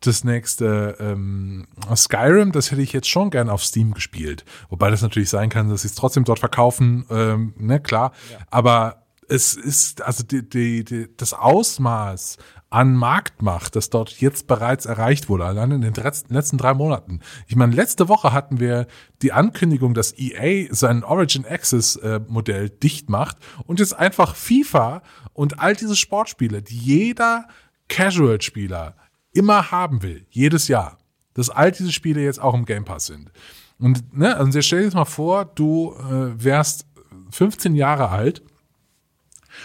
das 0.00 0.24
nächste 0.24 0.96
ähm, 1.00 1.66
Skyrim, 1.94 2.52
das 2.52 2.70
hätte 2.70 2.82
ich 2.82 2.92
jetzt 2.92 3.08
schon 3.08 3.30
gern 3.30 3.48
auf 3.48 3.64
Steam 3.64 3.94
gespielt. 3.94 4.44
Wobei 4.68 4.90
das 4.90 5.02
natürlich 5.02 5.30
sein 5.30 5.48
kann, 5.48 5.68
dass 5.68 5.82
sie 5.82 5.88
es 5.88 5.94
trotzdem 5.94 6.24
dort 6.24 6.38
verkaufen, 6.38 7.04
ähm, 7.10 7.54
ne, 7.58 7.80
klar. 7.80 8.12
Ja. 8.30 8.38
Aber 8.50 9.02
es 9.28 9.54
ist, 9.54 10.02
also 10.02 10.24
die, 10.24 10.48
die, 10.48 10.84
die, 10.84 11.08
das 11.16 11.34
Ausmaß 11.34 12.38
an 12.70 12.94
Marktmacht, 12.94 13.76
das 13.76 13.90
dort 13.90 14.10
jetzt 14.20 14.46
bereits 14.46 14.86
erreicht 14.86 15.28
wurde, 15.28 15.44
allein 15.44 15.70
in 15.70 15.80
den 15.80 15.94
letzten 15.94 16.58
drei 16.58 16.74
Monaten. 16.74 17.20
Ich 17.46 17.56
meine, 17.56 17.74
letzte 17.74 18.08
Woche 18.08 18.32
hatten 18.32 18.60
wir 18.60 18.86
die 19.22 19.32
Ankündigung, 19.32 19.94
dass 19.94 20.14
EA 20.18 20.68
sein 20.70 21.02
Origin 21.02 21.46
Access 21.46 21.96
äh, 21.96 22.20
Modell 22.26 22.68
dicht 22.68 23.08
macht 23.08 23.38
und 23.66 23.80
jetzt 23.80 23.98
einfach 23.98 24.34
FIFA 24.34 25.02
und 25.32 25.60
all 25.60 25.74
diese 25.76 25.96
Sportspiele, 25.96 26.62
die 26.62 26.76
jeder 26.76 27.48
Casual-Spieler 27.88 28.96
immer 29.38 29.70
haben 29.70 30.02
will, 30.02 30.26
jedes 30.30 30.66
Jahr, 30.68 30.98
dass 31.34 31.48
all 31.48 31.70
diese 31.70 31.92
Spiele 31.92 32.20
jetzt 32.20 32.40
auch 32.40 32.54
im 32.54 32.64
Game 32.64 32.84
Pass 32.84 33.06
sind. 33.06 33.30
Und 33.78 34.12
ne, 34.12 34.36
also 34.36 34.60
stell 34.60 34.80
dir 34.80 34.84
jetzt 34.86 34.94
mal 34.94 35.04
vor, 35.04 35.44
du 35.44 35.94
äh, 35.94 36.44
wärst 36.44 36.86
15 37.30 37.76
Jahre 37.76 38.08
alt 38.08 38.42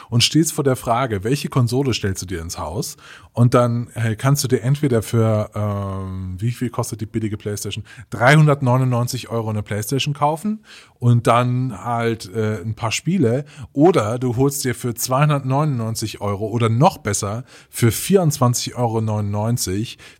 und 0.09 0.23
stehst 0.23 0.53
vor 0.53 0.63
der 0.63 0.75
Frage, 0.75 1.23
welche 1.23 1.49
Konsole 1.49 1.93
stellst 1.93 2.21
du 2.21 2.25
dir 2.27 2.41
ins 2.41 2.59
Haus? 2.59 2.97
Und 3.33 3.55
dann 3.55 3.89
äh, 3.95 4.15
kannst 4.15 4.43
du 4.43 4.47
dir 4.47 4.61
entweder 4.61 5.01
für, 5.01 5.49
ähm, 5.55 6.35
wie 6.39 6.51
viel 6.51 6.69
kostet 6.69 7.01
die 7.01 7.07
billige 7.07 7.35
Playstation? 7.35 7.83
399 8.11 9.29
Euro 9.29 9.49
eine 9.49 9.63
Playstation 9.63 10.13
kaufen 10.13 10.63
und 10.99 11.25
dann 11.25 11.75
halt 11.83 12.31
äh, 12.33 12.61
ein 12.61 12.75
paar 12.75 12.91
Spiele. 12.91 13.45
Oder 13.73 14.19
du 14.19 14.35
holst 14.35 14.63
dir 14.63 14.75
für 14.75 14.93
299 14.93 16.21
Euro 16.21 16.45
oder 16.47 16.69
noch 16.69 16.99
besser 16.99 17.43
für 17.71 17.89
24,99 17.89 18.75
Euro 18.75 19.01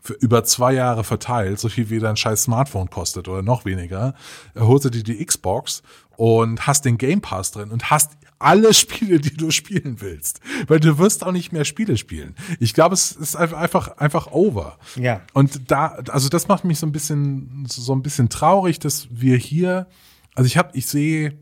für 0.01 0.13
über 0.13 0.43
zwei 0.43 0.74
Jahre 0.74 1.03
verteilt, 1.03 1.60
so 1.60 1.70
viel 1.70 1.91
wie 1.91 2.00
dein 2.00 2.17
scheiß 2.17 2.43
Smartphone 2.43 2.89
kostet 2.89 3.27
oder 3.27 3.43
noch 3.43 3.63
weniger, 3.63 4.15
äh, 4.55 4.62
holst 4.62 4.86
du 4.86 4.89
dir 4.89 5.03
die 5.03 5.24
Xbox 5.24 5.84
und 6.15 6.65
hast 6.65 6.86
den 6.86 6.97
Game 6.97 7.21
Pass 7.21 7.52
drin 7.52 7.69
und 7.69 7.91
hast 7.91 8.17
alle 8.43 8.73
Spiele, 8.73 9.19
die 9.19 9.36
du 9.36 9.51
spielen 9.51 10.01
willst. 10.01 10.39
Weil 10.67 10.79
du 10.79 10.97
wirst 10.97 11.23
auch 11.23 11.32
nicht 11.32 11.51
mehr 11.51 11.65
Spiele 11.65 11.97
spielen. 11.97 12.36
Ich 12.60 12.73
glaube, 12.73 12.93
es 12.93 13.12
ist 13.12 13.36
einfach, 13.36 13.97
einfach 13.97 14.32
over. 14.32 14.77
Ja. 14.95 15.21
Und 15.34 15.71
da, 15.71 15.99
also 16.10 16.29
das 16.29 16.47
macht 16.47 16.63
mich 16.63 16.79
so 16.79 16.86
ein 16.86 16.91
bisschen, 16.91 17.65
so 17.67 17.93
ein 17.93 18.03
bisschen 18.03 18.29
traurig, 18.29 18.79
dass 18.79 19.08
wir 19.12 19.38
hier, 19.38 19.88
also 20.36 20.47
ich 20.47 20.58
habe, 20.58 20.71
ich 20.73 20.88
sehe, 20.88 21.38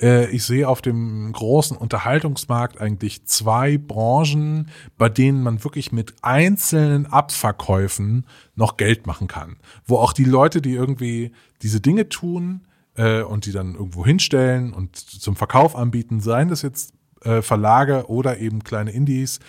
äh, 0.00 0.30
ich 0.30 0.44
sehe 0.44 0.68
auf 0.68 0.82
dem 0.82 1.32
großen 1.32 1.76
Unterhaltungsmarkt 1.76 2.80
eigentlich 2.80 3.24
zwei 3.26 3.78
Branchen, 3.78 4.70
bei 4.98 5.08
denen 5.08 5.42
man 5.42 5.64
wirklich 5.64 5.92
mit 5.92 6.14
einzelnen 6.22 7.06
Abverkäufen 7.06 8.26
noch 8.54 8.76
Geld 8.76 9.06
machen 9.06 9.28
kann. 9.28 9.56
Wo 9.84 9.96
auch 9.96 10.12
die 10.12 10.24
Leute, 10.24 10.60
die 10.60 10.72
irgendwie 10.72 11.32
diese 11.62 11.80
Dinge 11.80 12.08
tun, 12.08 12.66
äh, 12.96 13.22
und 13.22 13.46
die 13.46 13.52
dann 13.52 13.74
irgendwo 13.74 14.04
hinstellen 14.04 14.72
und 14.72 14.96
zum 14.96 15.36
Verkauf 15.36 15.76
anbieten, 15.76 16.20
seien 16.20 16.48
das 16.48 16.62
jetzt 16.62 16.94
äh, 17.22 17.42
Verlage 17.42 18.08
oder 18.08 18.38
eben 18.38 18.64
kleine 18.64 18.90
Indies, 18.90 19.40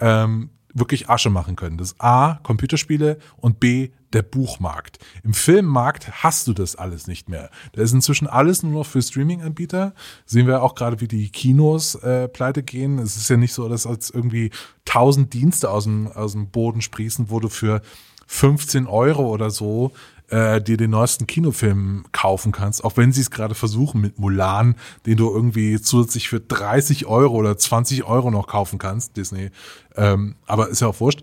ähm, 0.00 0.50
wirklich 0.74 1.08
Asche 1.08 1.30
machen 1.30 1.56
können. 1.56 1.78
Das 1.78 1.92
ist 1.92 2.00
A, 2.00 2.40
Computerspiele 2.42 3.18
und 3.36 3.60
B, 3.60 3.90
der 4.12 4.22
Buchmarkt. 4.22 4.98
Im 5.22 5.32
Filmmarkt 5.32 6.22
hast 6.24 6.46
du 6.46 6.52
das 6.52 6.76
alles 6.76 7.06
nicht 7.06 7.28
mehr. 7.28 7.50
Da 7.72 7.82
ist 7.82 7.92
inzwischen 7.92 8.26
alles 8.26 8.62
nur 8.62 8.72
noch 8.72 8.86
für 8.86 9.00
Streaming-Anbieter. 9.00 9.94
Sehen 10.26 10.46
wir 10.46 10.62
auch 10.62 10.74
gerade, 10.74 11.00
wie 11.00 11.08
die 11.08 11.30
Kinos 11.30 11.94
äh, 11.96 12.28
pleite 12.28 12.62
gehen. 12.62 12.98
Es 12.98 13.16
ist 13.16 13.28
ja 13.30 13.36
nicht 13.36 13.52
so, 13.52 13.68
dass 13.68 13.86
als 13.86 14.10
irgendwie 14.10 14.50
tausend 14.84 15.32
Dienste 15.32 15.70
aus 15.70 15.84
dem, 15.84 16.08
aus 16.08 16.32
dem 16.32 16.50
Boden 16.50 16.82
sprießen, 16.82 17.30
wo 17.30 17.40
du 17.40 17.48
für 17.48 17.80
15 18.26 18.86
Euro 18.86 19.28
oder 19.28 19.50
so 19.50 19.92
äh, 20.34 20.60
dir 20.60 20.76
den 20.76 20.90
neuesten 20.90 21.28
Kinofilm 21.28 22.06
kaufen 22.10 22.50
kannst, 22.50 22.84
auch 22.84 22.96
wenn 22.96 23.12
sie 23.12 23.20
es 23.20 23.30
gerade 23.30 23.54
versuchen 23.54 24.00
mit 24.00 24.18
Mulan, 24.18 24.74
den 25.06 25.16
du 25.16 25.32
irgendwie 25.32 25.80
zusätzlich 25.80 26.28
für 26.28 26.40
30 26.40 27.06
Euro 27.06 27.36
oder 27.36 27.56
20 27.56 28.02
Euro 28.02 28.32
noch 28.32 28.48
kaufen 28.48 28.80
kannst, 28.80 29.16
Disney. 29.16 29.50
Ähm, 29.94 30.34
aber 30.46 30.70
ist 30.70 30.80
ja 30.80 30.88
auch 30.88 30.98
wurscht. 30.98 31.22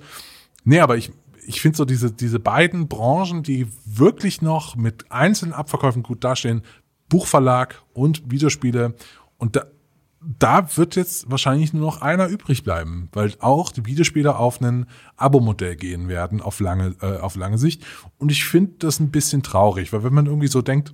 Nee, 0.63 0.80
aber 0.80 0.95
ich, 0.95 1.12
ich 1.45 1.60
finde 1.60 1.76
so 1.76 1.84
diese, 1.84 2.13
diese 2.13 2.39
beiden 2.39 2.88
Branchen, 2.88 3.43
die 3.43 3.67
wirklich 3.86 4.41
noch 4.41 4.78
mit 4.78 5.12
einzelnen 5.12 5.52
Abverkäufen 5.52 6.04
gut 6.04 6.24
dastehen, 6.24 6.62
Buchverlag 7.10 7.82
und 7.93 8.32
Videospiele. 8.32 8.95
Und 9.38 9.58
da, 9.58 9.65
da 10.24 10.78
wird 10.78 10.96
jetzt 10.96 11.30
wahrscheinlich 11.32 11.74
nur 11.74 11.84
noch 11.84 12.02
einer 12.02 12.28
übrig 12.28 12.64
bleiben, 12.64 13.10
weil 13.12 13.34
auch 13.40 13.72
die 13.72 13.86
Videospieler 13.86 14.40
auf 14.40 14.62
ein 14.62 14.86
Abo-Modell 15.18 15.76
gehen 15.76 16.08
werden 16.08 16.42
auf 16.42 16.60
lange, 16.60 16.96
äh, 17.02 17.18
auf 17.18 17.36
lange 17.36 17.58
Sicht. 17.58 17.84
Und 18.18 18.32
ich 18.32 18.46
finde 18.46 18.74
das 18.80 19.00
ein 19.00 19.10
bisschen 19.10 19.42
traurig, 19.42 19.92
weil 19.94 20.04
wenn 20.04 20.14
man 20.14 20.28
irgendwie 20.28 20.48
so 20.48 20.62
denkt, 20.62 20.94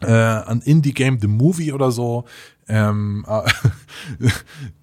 äh, 0.00 0.10
an 0.10 0.62
Indie 0.62 0.94
Game 0.94 1.20
The 1.20 1.26
Movie 1.26 1.72
oder 1.72 1.90
so, 1.90 2.24
ähm, 2.68 3.24
äh, 3.28 3.42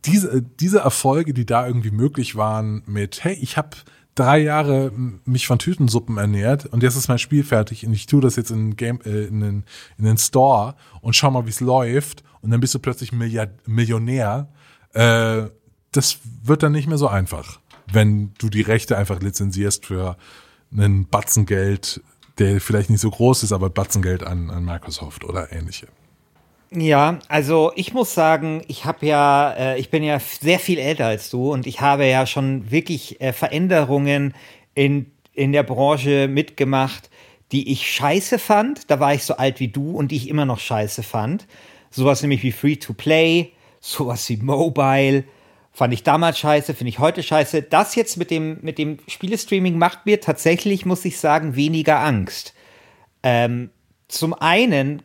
diese, 0.05 0.41
diese 0.41 0.79
Erfolge, 0.79 1.33
die 1.33 1.45
da 1.45 1.67
irgendwie 1.67 1.91
möglich 1.91 2.35
waren 2.35 2.83
mit, 2.85 3.23
hey, 3.23 3.33
ich 3.33 3.57
habe 3.57 3.77
drei 4.15 4.39
Jahre 4.39 4.91
mich 5.25 5.47
von 5.47 5.57
Tütensuppen 5.57 6.17
ernährt 6.17 6.67
und 6.67 6.83
jetzt 6.83 6.95
ist 6.95 7.07
mein 7.07 7.17
Spiel 7.17 7.43
fertig 7.43 7.85
und 7.85 7.93
ich 7.93 8.05
tue 8.05 8.21
das 8.21 8.35
jetzt 8.35 8.51
in, 8.51 8.75
Game, 8.75 9.01
äh, 9.05 9.25
in, 9.25 9.39
den, 9.39 9.63
in 9.97 10.05
den 10.05 10.17
Store 10.17 10.75
und 11.01 11.15
schau 11.15 11.31
mal, 11.31 11.45
wie 11.45 11.51
es 11.51 11.61
läuft 11.61 12.23
und 12.43 12.51
dann 12.51 12.59
bist 12.59 12.75
du 12.75 12.79
plötzlich 12.79 13.11
Milliard 13.11 13.67
Millionär. 13.67 14.49
Äh, 14.93 15.43
das 15.91 16.19
wird 16.43 16.61
dann 16.61 16.73
nicht 16.73 16.87
mehr 16.87 16.97
so 16.97 17.07
einfach, 17.07 17.59
wenn 17.91 18.33
du 18.37 18.49
die 18.49 18.61
Rechte 18.61 18.97
einfach 18.97 19.21
lizenzierst 19.21 19.85
für 19.85 20.17
einen 20.71 21.07
Batzen 21.07 21.45
Geld, 21.45 22.01
der 22.37 22.59
vielleicht 22.59 22.89
nicht 22.89 22.99
so 22.99 23.09
groß 23.09 23.43
ist, 23.43 23.51
aber 23.51 23.69
Batzengeld 23.69 24.23
an, 24.23 24.49
an 24.49 24.65
Microsoft 24.65 25.23
oder 25.23 25.51
ähnliche. 25.51 25.87
Ja, 26.71 27.19
also 27.27 27.71
ich 27.75 27.93
muss 27.93 28.15
sagen, 28.15 28.63
ich 28.67 28.85
habe 28.85 29.05
ja, 29.05 29.51
äh, 29.51 29.79
ich 29.79 29.91
bin 29.91 30.03
ja 30.03 30.19
sehr 30.19 30.57
viel 30.59 30.79
älter 30.79 31.05
als 31.05 31.29
du 31.29 31.53
und 31.53 31.67
ich 31.67 31.81
habe 31.81 32.05
ja 32.05 32.25
schon 32.25 32.71
wirklich 32.71 33.21
äh, 33.21 33.31
Veränderungen 33.31 34.33
in, 34.73 35.11
in 35.33 35.51
der 35.51 35.61
Branche 35.61 36.27
mitgemacht, 36.27 37.11
die 37.51 37.71
ich 37.71 37.91
scheiße 37.91 38.39
fand. 38.39 38.89
Da 38.89 38.99
war 38.99 39.13
ich 39.13 39.23
so 39.23 39.37
alt 39.37 39.59
wie 39.59 39.67
du 39.67 39.91
und 39.91 40.09
die 40.09 40.15
ich 40.15 40.27
immer 40.27 40.45
noch 40.45 40.59
scheiße 40.59 41.03
fand. 41.03 41.45
Sowas 41.93 42.23
nämlich 42.23 42.41
wie 42.41 42.51
Free-to-Play, 42.51 43.51
sowas 43.79 44.27
wie 44.27 44.37
Mobile. 44.37 45.25
Fand 45.71 45.93
ich 45.93 46.01
damals 46.01 46.39
scheiße, 46.39 46.73
finde 46.73 46.89
ich 46.89 46.97
heute 46.97 47.21
scheiße. 47.21 47.61
Das 47.61 47.93
jetzt 47.93 48.17
mit 48.17 48.31
dem, 48.31 48.57
mit 48.61 48.79
dem 48.79 48.97
Spielestreaming 49.07 49.77
macht 49.77 50.07
mir 50.07 50.19
tatsächlich, 50.19 50.87
muss 50.87 51.05
ich 51.05 51.19
sagen, 51.19 51.55
weniger 51.55 51.99
Angst. 51.99 52.55
Ähm, 53.21 53.69
zum 54.07 54.33
einen 54.33 55.03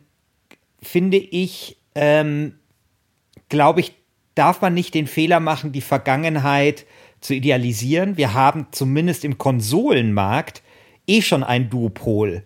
finde 0.81 1.17
ich, 1.17 1.77
ähm, 1.93 2.55
glaube 3.49 3.81
ich, 3.81 3.93
darf 4.33 4.61
man 4.61 4.73
nicht 4.73 4.95
den 4.95 5.05
Fehler 5.05 5.39
machen, 5.39 5.71
die 5.71 5.81
Vergangenheit 5.81 6.87
zu 7.21 7.35
idealisieren. 7.35 8.17
Wir 8.17 8.33
haben 8.33 8.65
zumindest 8.71 9.25
im 9.25 9.37
Konsolenmarkt 9.37 10.63
eh 11.05 11.21
schon 11.21 11.43
ein 11.43 11.69
Duopol. 11.69 12.45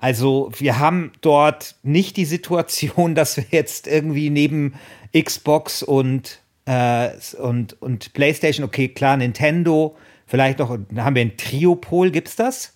Also 0.00 0.50
wir 0.56 0.78
haben 0.78 1.12
dort 1.20 1.76
nicht 1.82 2.16
die 2.16 2.24
Situation, 2.24 3.14
dass 3.16 3.36
wir 3.36 3.46
jetzt 3.50 3.86
irgendwie 3.86 4.30
neben 4.30 4.74
Xbox 5.16 5.82
und, 5.82 6.40
äh, 6.66 7.10
und, 7.40 7.80
und 7.80 8.12
PlayStation, 8.12 8.64
okay, 8.64 8.88
klar, 8.88 9.16
Nintendo 9.16 9.96
Vielleicht 10.28 10.58
noch, 10.58 10.68
haben 10.68 11.14
wir 11.14 11.22
ein 11.22 11.38
Triopol, 11.38 12.10
gibt's 12.10 12.36
das? 12.36 12.74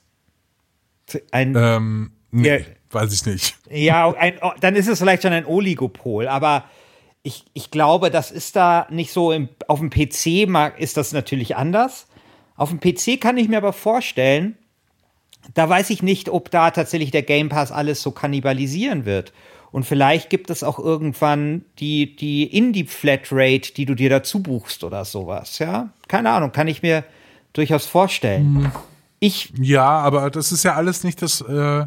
Ein, 1.33 1.55
ähm, 1.55 2.13
nee, 2.31 2.49
ja, 2.49 2.65
weiß 2.91 3.13
ich 3.13 3.27
nicht. 3.27 3.59
Ja, 3.71 4.11
ein, 4.11 4.41
dann 4.61 4.75
ist 4.75 4.89
es 4.89 4.99
vielleicht 4.99 5.23
schon 5.23 5.35
ein 5.35 5.45
Oligopol, 5.45 6.29
aber 6.29 6.65
ich, 7.23 7.45
ich 7.53 7.71
glaube, 7.71 8.11
das 8.11 8.31
ist 8.31 8.57
da 8.57 8.87
nicht 8.89 9.13
so. 9.13 9.33
Im, 9.33 9.51
auf 9.69 9.81
dem 9.81 9.91
PC 9.91 10.49
ist 10.79 10.97
das 10.97 11.13
natürlich 11.13 11.55
anders. 11.55 12.07
Auf 12.57 12.71
dem 12.71 12.81
PC 12.81 13.21
kann 13.21 13.37
ich 13.37 13.49
mir 13.49 13.59
aber 13.59 13.75
vorstellen, 13.75 14.57
da 15.55 15.69
weiß 15.69 15.91
ich 15.91 16.03
nicht, 16.03 16.29
ob 16.29 16.51
da 16.51 16.71
tatsächlich 16.71 17.11
der 17.11 17.23
Game 17.23 17.49
Pass 17.49 17.73
alles 17.73 18.03
so 18.03 18.11
kannibalisieren 18.11 19.05
wird. 19.05 19.33
Und 19.71 19.85
vielleicht 19.85 20.29
gibt 20.29 20.51
es 20.51 20.63
auch 20.63 20.79
irgendwann 20.79 21.65
die, 21.79 22.15
die 22.15 22.45
Indie-Flatrate, 22.45 23.73
die 23.73 23.87
du 23.87 23.95
dir 23.95 24.11
dazu 24.11 24.43
buchst 24.43 24.85
oder 24.85 25.05
sowas, 25.05 25.59
ja? 25.59 25.89
Keine 26.09 26.31
Ahnung, 26.31 26.53
kann 26.53 26.69
ich 26.69 26.83
mir 26.83 27.05
durchaus 27.55 27.87
vorstellen. 27.87 28.65
Hm. 28.65 28.73
Ich. 29.19 29.53
Ja, 29.59 29.87
aber 29.87 30.31
das 30.31 30.53
ist 30.53 30.65
ja 30.65 30.75
alles 30.75 31.05
nicht 31.05 31.23
das, 31.23 31.41
äh, 31.41 31.87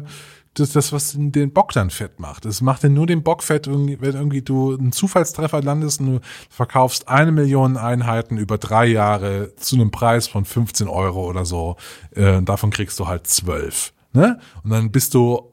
das, 0.58 0.72
das, 0.72 0.92
was 0.92 1.14
den 1.16 1.52
Bock 1.52 1.72
dann 1.72 1.90
fett 1.90 2.18
macht. 2.18 2.46
Es 2.46 2.60
macht 2.60 2.82
dann 2.82 2.94
nur 2.94 3.06
den 3.06 3.22
Bock 3.22 3.42
fett, 3.42 3.66
wenn 3.66 3.88
irgendwie 3.88 4.42
du 4.42 4.74
einen 4.74 4.92
Zufallstreffer 4.92 5.62
landest 5.62 6.00
und 6.00 6.06
du 6.06 6.20
verkaufst 6.48 7.08
eine 7.08 7.32
Million 7.32 7.76
Einheiten 7.76 8.38
über 8.38 8.58
drei 8.58 8.86
Jahre 8.86 9.54
zu 9.56 9.76
einem 9.76 9.90
Preis 9.90 10.26
von 10.26 10.44
15 10.44 10.88
Euro 10.88 11.26
oder 11.26 11.44
so. 11.44 11.76
Äh, 12.12 12.42
davon 12.42 12.70
kriegst 12.70 12.98
du 12.98 13.06
halt 13.06 13.26
zwölf. 13.26 13.92
Ne? 14.12 14.40
Und 14.64 14.70
dann 14.70 14.90
bist 14.90 15.14
du 15.14 15.52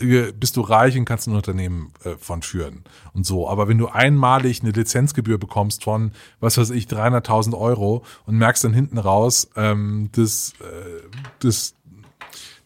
äh, 0.00 0.32
bist 0.32 0.56
du 0.56 0.60
reich 0.60 0.96
und 0.96 1.04
kannst 1.04 1.28
ein 1.28 1.36
Unternehmen 1.36 1.92
äh, 2.04 2.16
von 2.16 2.42
führen 2.42 2.84
und 3.12 3.26
so. 3.26 3.48
Aber 3.48 3.68
wenn 3.68 3.78
du 3.78 3.88
einmalig 3.88 4.62
eine 4.62 4.72
Lizenzgebühr 4.72 5.38
bekommst 5.38 5.84
von, 5.84 6.12
was 6.40 6.58
weiß 6.58 6.70
ich, 6.70 6.86
300.000 6.86 7.56
Euro 7.56 8.04
und 8.26 8.36
merkst 8.36 8.64
dann 8.64 8.74
hinten 8.74 8.98
raus, 8.98 9.50
ähm, 9.56 10.10
das, 10.12 10.52
äh, 10.60 11.08
das 11.40 11.74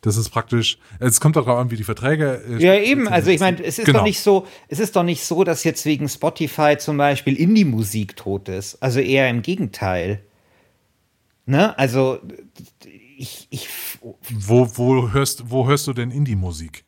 das 0.01 0.17
ist 0.17 0.31
praktisch, 0.31 0.79
es 1.01 1.21
kommt 1.21 1.37
auch 1.37 1.47
an, 1.49 1.71
wie 1.71 1.77
die 1.77 1.85
Verträge. 1.85 2.43
Äh, 2.49 2.63
ja, 2.63 2.75
eben. 2.75 3.09
Also 3.09 3.31
ich 3.31 3.41
meine, 3.41 3.63
es 3.63 3.79
ist 3.79 3.87
genau. 3.87 3.99
doch 3.99 4.05
nicht 4.05 4.21
so, 4.21 4.47
es 4.69 4.79
ist 4.79 4.95
doch 4.95 5.03
nicht 5.03 5.25
so, 5.25 5.43
dass 5.45 5.65
jetzt 5.65 5.85
wegen 5.87 6.09
Spotify 6.09 6.77
zum 6.79 6.97
Beispiel 6.97 7.35
Indie-Musik 7.35 8.17
tot 8.17 8.49
ist. 8.49 8.81
Also 8.83 9.01
eher 9.01 9.29
im 9.29 9.43
Gegenteil. 9.43 10.23
Ne? 11.47 11.77
Also 11.79 12.21
ich, 13.17 13.49
ich. 13.51 13.69
Wo, 14.31 14.71
wo 14.77 15.11
hörst, 15.11 15.51
wo 15.51 15.67
hörst 15.67 15.87
du 15.89 15.93
denn 15.93 16.11
Indie-Musik, 16.11 16.85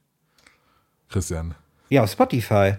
Christian? 1.08 1.54
Ja, 1.88 2.04
auf 2.04 2.12
Spotify. 2.12 2.74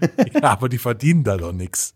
ja, 0.34 0.42
aber 0.42 0.68
die 0.68 0.78
verdienen 0.78 1.24
da 1.24 1.38
doch 1.38 1.52
nichts. 1.52 1.94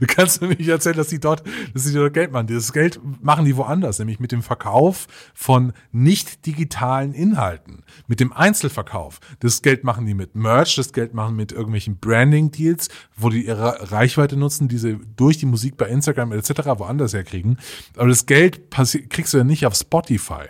Du 0.00 0.06
kannst 0.06 0.40
mir 0.40 0.48
nicht 0.48 0.68
erzählen, 0.68 0.96
dass 0.96 1.08
die 1.08 1.20
dort, 1.20 1.42
dass 1.74 1.84
sie 1.84 1.92
dort 1.92 2.14
Geld 2.14 2.32
machen. 2.32 2.46
Dieses 2.46 2.72
Geld 2.72 2.98
machen 3.22 3.44
die 3.44 3.56
woanders, 3.56 3.98
nämlich 3.98 4.20
mit 4.20 4.32
dem 4.32 4.42
Verkauf 4.42 5.06
von 5.34 5.72
nicht 5.92 6.46
digitalen 6.46 7.12
Inhalten, 7.12 7.84
mit 8.06 8.20
dem 8.20 8.32
Einzelverkauf. 8.32 9.20
Das 9.40 9.60
Geld 9.60 9.84
machen 9.84 10.06
die 10.06 10.14
mit 10.14 10.34
Merch, 10.34 10.76
das 10.76 10.92
Geld 10.92 11.12
machen 11.12 11.36
mit 11.36 11.52
irgendwelchen 11.52 11.98
Branding-Deals, 11.98 12.88
wo 13.16 13.28
die 13.28 13.46
ihre 13.46 13.92
Reichweite 13.92 14.36
nutzen, 14.36 14.68
diese 14.68 14.98
durch 15.16 15.38
die 15.38 15.46
Musik 15.46 15.76
bei 15.76 15.88
Instagram 15.88 16.32
etc. 16.32 16.50
woanders 16.78 17.12
herkriegen. 17.12 17.58
Aber 17.96 18.08
das 18.08 18.24
Geld 18.24 18.70
kriegst 18.70 19.34
du 19.34 19.38
ja 19.38 19.44
nicht 19.44 19.66
auf 19.66 19.74
Spotify. 19.74 20.46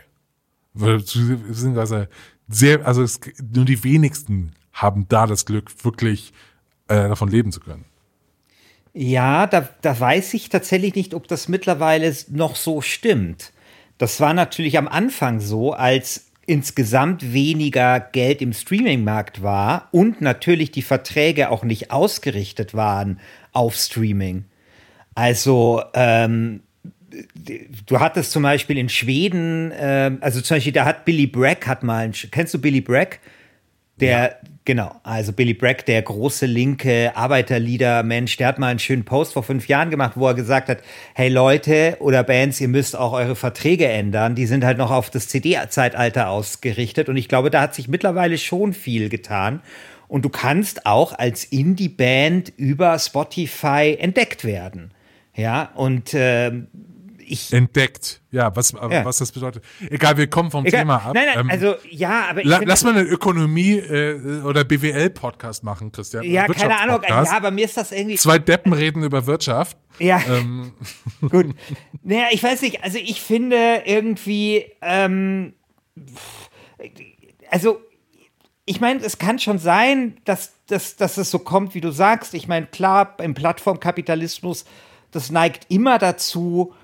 sehr, 2.49 2.87
also 2.87 3.03
es, 3.03 3.19
nur 3.55 3.65
die 3.65 3.83
wenigsten 3.83 4.53
haben 4.73 5.07
da 5.09 5.27
das 5.27 5.47
Glück, 5.47 5.73
wirklich 5.85 6.33
äh, 6.89 7.09
davon 7.09 7.29
leben 7.29 7.51
zu 7.51 7.61
können. 7.61 7.87
Ja, 8.99 9.47
da, 9.47 9.69
da 9.83 10.01
weiß 10.01 10.33
ich 10.33 10.49
tatsächlich 10.49 10.95
nicht, 10.95 11.13
ob 11.13 11.29
das 11.29 11.49
mittlerweile 11.49 12.11
noch 12.31 12.57
so 12.57 12.81
stimmt. 12.81 13.53
Das 13.99 14.23
war 14.23 14.33
natürlich 14.33 14.79
am 14.79 14.89
Anfang 14.89 15.41
so, 15.41 15.75
als 15.75 16.31
insgesamt 16.47 17.35
weniger 17.35 18.01
Geld 18.01 18.41
im 18.41 18.55
Streaming-Markt 18.55 19.43
war 19.43 19.89
und 19.93 20.23
natürlich 20.23 20.71
die 20.71 20.81
Verträge 20.81 21.51
auch 21.51 21.63
nicht 21.63 21.91
ausgerichtet 21.91 22.73
waren 22.73 23.21
auf 23.53 23.75
Streaming. 23.75 24.47
Also 25.15 25.83
ähm, 25.93 26.63
du 27.85 28.01
hattest 28.01 28.33
zum 28.33 28.45
Beispiel 28.45 28.79
in 28.79 28.89
Schweden, 28.89 29.73
äh, 29.73 30.13
also 30.23 30.41
zum 30.41 30.57
Beispiel 30.57 30.73
da 30.73 30.87
hat 30.87 31.05
Billy 31.05 31.27
Bragg 31.27 31.67
hat 31.67 31.83
mal, 31.83 32.11
kennst 32.31 32.55
du 32.55 32.59
Billy 32.59 32.81
Bragg? 32.81 33.19
Der, 34.01 34.19
ja. 34.19 34.31
genau, 34.65 34.95
also 35.03 35.33
Billy 35.33 35.55
Bragg, 35.55 35.85
der 35.87 36.03
große 36.03 36.45
linke 36.45 37.17
Arbeiterlieder-Mensch, 37.17 38.37
der 38.37 38.49
hat 38.49 38.59
mal 38.59 38.69
einen 38.69 38.79
schönen 38.79 39.05
Post 39.05 39.33
vor 39.33 39.43
fünf 39.43 39.69
Jahren 39.69 39.91
gemacht, 39.91 40.13
wo 40.17 40.27
er 40.27 40.35
gesagt 40.35 40.69
hat, 40.69 40.79
hey 41.15 41.29
Leute 41.29 41.97
oder 42.01 42.23
Bands, 42.23 42.61
ihr 42.61 42.69
müsst 42.69 42.97
auch 42.97 43.13
eure 43.13 43.37
Verträge 43.37 43.89
ändern. 43.89 44.35
Die 44.35 44.47
sind 44.47 44.65
halt 44.65 44.77
noch 44.77 44.91
auf 44.91 45.09
das 45.09 45.29
CD-Zeitalter 45.29 46.29
ausgerichtet 46.29 47.09
und 47.09 47.17
ich 47.17 47.29
glaube, 47.29 47.51
da 47.51 47.63
hat 47.63 47.75
sich 47.75 47.89
mittlerweile 47.89 48.37
schon 48.37 48.73
viel 48.73 49.09
getan. 49.09 49.61
Und 50.09 50.25
du 50.25 50.29
kannst 50.29 50.87
auch 50.87 51.19
als 51.19 51.45
Indie-Band 51.45 52.53
über 52.57 52.99
Spotify 52.99 53.97
entdeckt 53.99 54.45
werden. 54.45 54.93
Ja, 55.35 55.71
und 55.75 56.15
äh, 56.15 56.53
ich. 57.27 57.53
Entdeckt. 57.53 58.23
Ja, 58.31 58.55
was, 58.55 58.73
ja. 58.73 59.05
was 59.05 59.19
das 59.19 59.33
bedeutet. 59.33 59.65
Egal, 59.91 60.17
wir 60.17 60.29
kommen 60.29 60.51
vom 60.51 60.65
Egal. 60.65 60.81
Thema 60.81 60.97
ab. 60.97 61.15
Nein, 61.15 61.27
nein, 61.27 61.41
ähm, 61.41 61.51
also 61.51 61.75
ja, 61.91 62.27
aber 62.31 62.45
la, 62.45 62.61
Lass 62.65 62.85
mal 62.85 62.97
einen 62.97 63.07
Ökonomie- 63.07 63.79
äh, 63.79 64.43
oder 64.43 64.65
BWL-Podcast 64.65 65.65
machen, 65.65 65.93
Christian. 65.93 66.25
Ja, 66.25 66.47
keine 66.47 66.79
Ahnung. 66.79 67.01
Ja, 67.09 67.31
aber 67.33 67.51
mir 67.51 67.65
ist 67.65 67.77
das 67.77 67.93
irgendwie. 67.93 68.17
Zwei 68.17 68.39
Deppen 68.39 68.73
reden 68.73 69.03
über 69.03 69.27
Wirtschaft. 69.27 69.77
Ja. 69.99 70.21
Ähm. 70.29 70.73
Gut. 71.21 71.55
Naja, 72.03 72.27
ich 72.31 72.43
weiß 72.43 72.63
nicht, 72.63 72.85
also 72.85 72.99
ich 72.99 73.21
finde 73.21 73.83
irgendwie, 73.85 74.67
ähm, 74.83 75.55
also 77.51 77.81
ich 78.67 78.81
meine, 78.81 79.01
es 79.01 79.19
kann 79.19 79.39
schon 79.39 79.59
sein, 79.59 80.19
dass, 80.25 80.53
dass, 80.67 80.97
dass 80.97 81.17
es 81.17 81.31
so 81.31 81.39
kommt, 81.39 81.75
wie 81.75 81.81
du 81.81 81.93
sagst. 81.93 82.35
Ich 82.35 82.49
meine, 82.49 82.67
klar, 82.67 83.15
im 83.21 83.35
Plattformkapitalismus, 83.35 84.65
das 85.13 85.31
neigt 85.31 85.67
immer 85.71 85.99
dazu, 85.99 86.75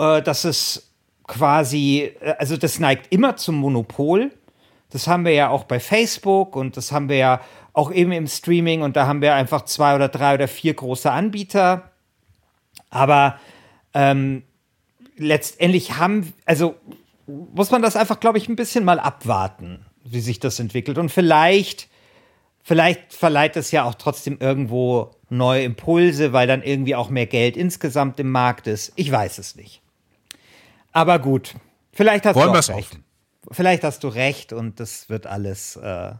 äh, 0.00 0.22
dass 0.22 0.44
es 0.44 0.90
quasi, 1.26 2.12
äh, 2.20 2.34
also 2.38 2.56
das 2.56 2.78
neigt 2.78 3.12
immer 3.12 3.36
zum 3.36 3.56
Monopol. 3.56 4.32
Das 4.90 5.06
haben 5.06 5.24
wir 5.24 5.32
ja 5.32 5.50
auch 5.50 5.64
bei 5.64 5.78
Facebook 5.78 6.56
und 6.56 6.76
das 6.76 6.90
haben 6.90 7.08
wir 7.08 7.16
ja 7.16 7.40
auch 7.72 7.92
eben 7.92 8.10
im 8.10 8.26
Streaming 8.26 8.82
und 8.82 8.96
da 8.96 9.06
haben 9.06 9.20
wir 9.20 9.34
einfach 9.34 9.64
zwei 9.64 9.94
oder 9.94 10.08
drei 10.08 10.34
oder 10.34 10.48
vier 10.48 10.74
große 10.74 11.10
Anbieter. 11.10 11.90
Aber 12.88 13.38
ähm, 13.94 14.42
letztendlich 15.16 15.96
haben, 15.96 16.32
also 16.44 16.74
muss 17.26 17.70
man 17.70 17.82
das 17.82 17.94
einfach, 17.94 18.18
glaube 18.18 18.38
ich, 18.38 18.48
ein 18.48 18.56
bisschen 18.56 18.84
mal 18.84 18.98
abwarten, 18.98 19.86
wie 20.04 20.20
sich 20.20 20.40
das 20.40 20.58
entwickelt. 20.58 20.98
Und 20.98 21.10
vielleicht, 21.10 21.88
vielleicht 22.62 23.14
verleiht 23.14 23.56
es 23.56 23.70
ja 23.70 23.84
auch 23.84 23.94
trotzdem 23.94 24.38
irgendwo 24.40 25.12
neue 25.28 25.62
Impulse, 25.62 26.32
weil 26.32 26.48
dann 26.48 26.64
irgendwie 26.64 26.96
auch 26.96 27.10
mehr 27.10 27.26
Geld 27.26 27.56
insgesamt 27.56 28.18
im 28.18 28.32
Markt 28.32 28.66
ist. 28.66 28.92
Ich 28.96 29.12
weiß 29.12 29.38
es 29.38 29.54
nicht. 29.54 29.80
Aber 30.92 31.18
gut, 31.18 31.54
vielleicht 31.92 32.26
hast 32.26 32.36
Wollen 32.36 32.52
du 32.52 32.58
recht. 32.58 32.70
Hoffen. 32.70 33.04
Vielleicht 33.50 33.84
hast 33.84 34.04
du 34.04 34.08
recht 34.08 34.52
und 34.52 34.80
das 34.80 35.08
wird 35.08 35.26
alles, 35.26 35.76
äh, 35.76 36.12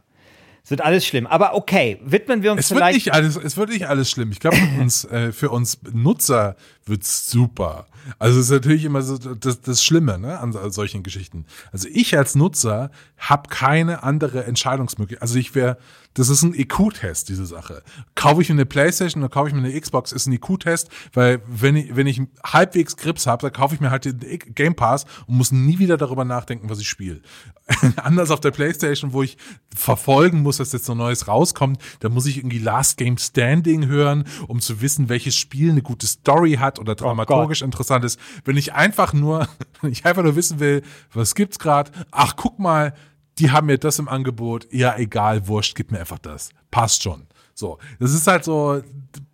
es 0.63 0.69
wird 0.69 0.81
alles 0.81 1.05
schlimm. 1.05 1.27
Aber 1.27 1.55
okay, 1.55 1.99
widmen 2.03 2.43
wir 2.43 2.51
uns 2.51 2.61
es 2.61 2.67
vielleicht. 2.67 3.05
Wird 3.05 3.05
nicht 3.05 3.13
alles, 3.13 3.35
es 3.37 3.57
wird 3.57 3.69
nicht 3.69 3.87
alles 3.87 4.09
schlimm. 4.09 4.31
Ich 4.31 4.39
glaube, 4.39 4.57
äh, 4.57 5.31
für 5.31 5.49
uns 5.49 5.79
Nutzer 5.91 6.55
wird's 6.85 7.29
super. 7.29 7.87
Also 8.19 8.39
es 8.39 8.45
ist 8.45 8.51
natürlich 8.51 8.85
immer 8.85 9.01
so 9.01 9.17
das, 9.17 9.61
das 9.61 9.83
Schlimme 9.83 10.17
ne, 10.17 10.39
an, 10.39 10.55
an 10.55 10.71
solchen 10.71 11.03
Geschichten. 11.03 11.45
Also 11.71 11.87
ich 11.91 12.17
als 12.17 12.35
Nutzer 12.35 12.91
habe 13.17 13.49
keine 13.49 14.03
andere 14.03 14.45
Entscheidungsmöglichkeit. 14.45 15.21
Also 15.21 15.37
ich 15.37 15.55
wäre, 15.55 15.77
das 16.13 16.29
ist 16.29 16.41
ein 16.41 16.53
IQ-Test, 16.53 17.29
diese 17.29 17.45
Sache. 17.45 17.83
Kaufe 18.15 18.41
ich 18.41 18.49
mir 18.49 18.55
eine 18.55 18.65
Playstation 18.65 19.23
oder 19.23 19.31
kaufe 19.31 19.49
ich 19.49 19.55
mir 19.55 19.61
eine 19.61 19.79
Xbox, 19.79 20.11
ist 20.11 20.27
ein 20.27 20.33
IQ-Test, 20.33 20.89
weil 21.13 21.41
wenn 21.47 21.75
ich, 21.75 21.95
wenn 21.95 22.07
ich 22.07 22.21
halbwegs 22.43 22.97
Grips 22.97 23.27
habe, 23.27 23.43
dann 23.43 23.53
kaufe 23.53 23.75
ich 23.75 23.81
mir 23.81 23.91
halt 23.91 24.05
den 24.05 24.19
Game 24.55 24.75
Pass 24.75 25.05
und 25.27 25.37
muss 25.37 25.51
nie 25.51 25.79
wieder 25.79 25.97
darüber 25.97 26.25
nachdenken, 26.25 26.69
was 26.69 26.79
ich 26.79 26.89
spiele. 26.89 27.21
Anders 27.97 28.31
auf 28.31 28.39
der 28.39 28.51
Playstation, 28.51 29.13
wo 29.13 29.23
ich 29.23 29.37
verfolgen 29.73 30.41
muss, 30.41 30.57
dass 30.57 30.73
jetzt 30.73 30.87
noch 30.87 30.95
Neues 30.95 31.27
rauskommt, 31.27 31.79
da 31.99 32.09
muss 32.09 32.25
ich 32.25 32.37
irgendwie 32.37 32.59
Last 32.59 32.97
Game 32.97 33.17
Standing 33.17 33.87
hören, 33.87 34.25
um 34.47 34.59
zu 34.59 34.81
wissen, 34.81 35.07
welches 35.09 35.35
Spiel 35.35 35.71
eine 35.71 35.81
gute 35.81 36.07
Story 36.07 36.53
hat 36.53 36.79
oder 36.79 36.93
oh 36.93 36.95
dramaturgisch 36.95 37.61
oh 37.61 37.65
interessant 37.65 37.90
ist. 38.03 38.19
Wenn 38.45 38.57
ich 38.57 38.73
einfach 38.73 39.13
nur, 39.13 39.47
wenn 39.81 39.91
ich 39.91 40.05
einfach 40.05 40.23
nur 40.23 40.35
wissen 40.35 40.59
will, 40.59 40.81
was 41.13 41.35
gibt's 41.35 41.59
gerade, 41.59 41.91
ach 42.11 42.35
guck 42.35 42.59
mal, 42.59 42.93
die 43.39 43.51
haben 43.51 43.67
mir 43.67 43.77
das 43.77 43.99
im 43.99 44.07
Angebot, 44.07 44.67
ja 44.71 44.97
egal, 44.97 45.47
wurscht, 45.47 45.75
gib 45.75 45.91
mir 45.91 45.99
einfach 45.99 46.19
das. 46.19 46.49
Passt 46.69 47.03
schon. 47.03 47.27
So, 47.53 47.79
das 47.99 48.13
ist 48.13 48.27
halt 48.27 48.43
so 48.43 48.81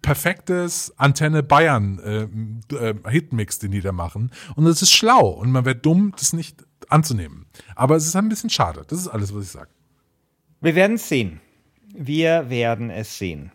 perfektes 0.02 0.93
Antenne 0.98 1.43
Bayern 1.43 2.00
äh, 2.00 2.76
äh, 2.76 2.96
Hitmix, 3.10 3.60
den 3.60 3.72
die 3.72 3.82
da 3.82 3.91
machen. 3.91 4.32
Und 4.56 4.65
das 4.65 4.82
ist 4.82 4.91
schlau 4.91 5.30
und 5.30 5.52
man 5.52 5.65
wäre 5.65 5.76
dumm, 5.76 6.13
das 6.17 6.34
nicht 6.34 6.65
anzunehmen. 6.89 7.46
Aber 7.76 7.96
es 7.96 8.06
ist 8.06 8.15
ein 8.15 8.30
bisschen 8.30 8.50
schade. 8.50 8.84
Das 8.88 9.00
ist 9.00 9.08
alles, 9.08 9.34
was 9.36 9.46
ich 9.46 9.52
sage. 9.52 9.70
Wir 10.62 10.76
werden 10.76 10.96
es 10.96 11.08
sehen. 11.08 11.39
Wir 11.93 12.50
werden 12.50 12.89
es 12.89 13.17
sehen. 13.17 13.52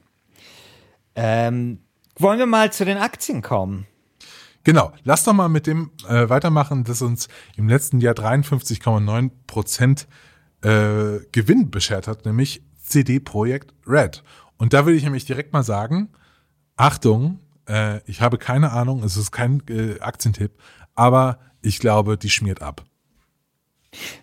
Ähm, 1.14 1.80
wollen 2.16 2.38
wir 2.38 2.46
mal 2.46 2.72
zu 2.72 2.84
den 2.84 2.98
Aktien 2.98 3.42
kommen? 3.42 3.86
Genau, 4.64 4.92
lass 5.02 5.24
doch 5.24 5.32
mal 5.32 5.48
mit 5.48 5.66
dem 5.66 5.90
äh, 6.08 6.28
weitermachen, 6.28 6.84
das 6.84 7.02
uns 7.02 7.28
im 7.56 7.68
letzten 7.68 8.00
Jahr 8.00 8.14
53,9 8.14 9.30
Prozent 9.46 10.06
äh, 10.62 11.18
Gewinn 11.32 11.70
beschert 11.70 12.06
hat, 12.06 12.24
nämlich 12.24 12.62
CD 12.82 13.18
Projekt 13.18 13.74
Red. 13.86 14.22
Und 14.58 14.72
da 14.72 14.86
will 14.86 14.94
ich 14.94 15.02
nämlich 15.02 15.24
direkt 15.24 15.52
mal 15.52 15.64
sagen, 15.64 16.10
Achtung, 16.76 17.40
äh, 17.68 18.00
ich 18.08 18.20
habe 18.20 18.38
keine 18.38 18.70
Ahnung, 18.72 19.02
es 19.02 19.16
ist 19.16 19.32
kein 19.32 19.62
äh, 19.68 19.98
Aktientipp, 20.00 20.52
aber 20.94 21.38
ich 21.60 21.80
glaube, 21.80 22.16
die 22.16 22.30
schmiert 22.30 22.62
ab. 22.62 22.84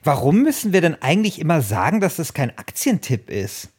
Warum 0.03 0.41
müssen 0.41 0.73
wir 0.73 0.81
denn 0.81 1.01
eigentlich 1.01 1.39
immer 1.39 1.61
sagen, 1.61 1.99
dass 1.99 2.15
das 2.15 2.33
kein 2.33 2.57
Aktientipp 2.57 3.29
ist? 3.29 3.69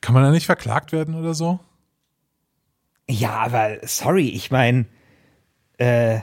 Kann 0.00 0.14
man 0.14 0.24
da 0.24 0.30
nicht 0.30 0.46
verklagt 0.46 0.92
werden 0.92 1.14
oder 1.14 1.34
so? 1.34 1.60
Ja, 3.08 3.34
aber 3.34 3.78
sorry, 3.86 4.28
ich 4.28 4.50
meine, 4.50 4.86
äh, 5.82 6.20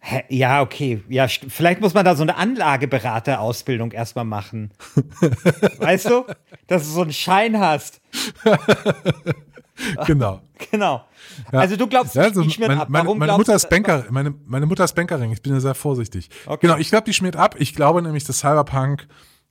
hä, 0.00 0.24
ja, 0.28 0.62
okay, 0.62 1.02
ja, 1.08 1.28
vielleicht 1.28 1.80
muss 1.80 1.94
man 1.94 2.04
da 2.04 2.16
so 2.16 2.22
eine 2.22 2.36
Anlageberaterausbildung 2.36 3.92
erstmal 3.92 4.24
machen. 4.24 4.72
weißt 5.78 6.06
du, 6.06 6.24
dass 6.66 6.82
du 6.82 6.88
so 6.88 7.02
einen 7.02 7.12
Schein 7.12 7.60
hast. 7.60 8.00
genau. 10.06 10.40
Genau. 10.70 11.04
Ja. 11.52 11.58
Also 11.60 11.76
du 11.76 11.86
glaubst 11.86 12.16
ja, 12.16 12.22
also 12.22 12.42
nicht, 12.42 12.58
mein, 12.58 12.78
ab. 12.78 12.88
Warum 12.90 13.18
meine, 13.18 13.36
Mutter 13.36 13.54
ist 13.54 13.70
Banker, 13.70 14.04
meine, 14.10 14.34
meine 14.46 14.66
Mutter 14.66 14.84
ist 14.84 14.94
Bankerin, 14.94 15.32
ich 15.32 15.40
bin 15.40 15.54
ja 15.54 15.60
sehr 15.60 15.74
vorsichtig. 15.74 16.28
Okay. 16.46 16.66
Genau, 16.66 16.78
ich 16.78 16.90
glaube, 16.90 17.04
die 17.04 17.14
schmiert 17.14 17.36
ab. 17.36 17.54
Ich 17.58 17.74
glaube 17.74 18.02
nämlich, 18.02 18.24
dass 18.24 18.40
Cyberpunk 18.40 19.06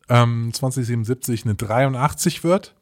ähm, 0.09 0.51
2077 0.53 1.45
eine 1.45 1.55
83 1.55 2.43
wird. 2.43 2.75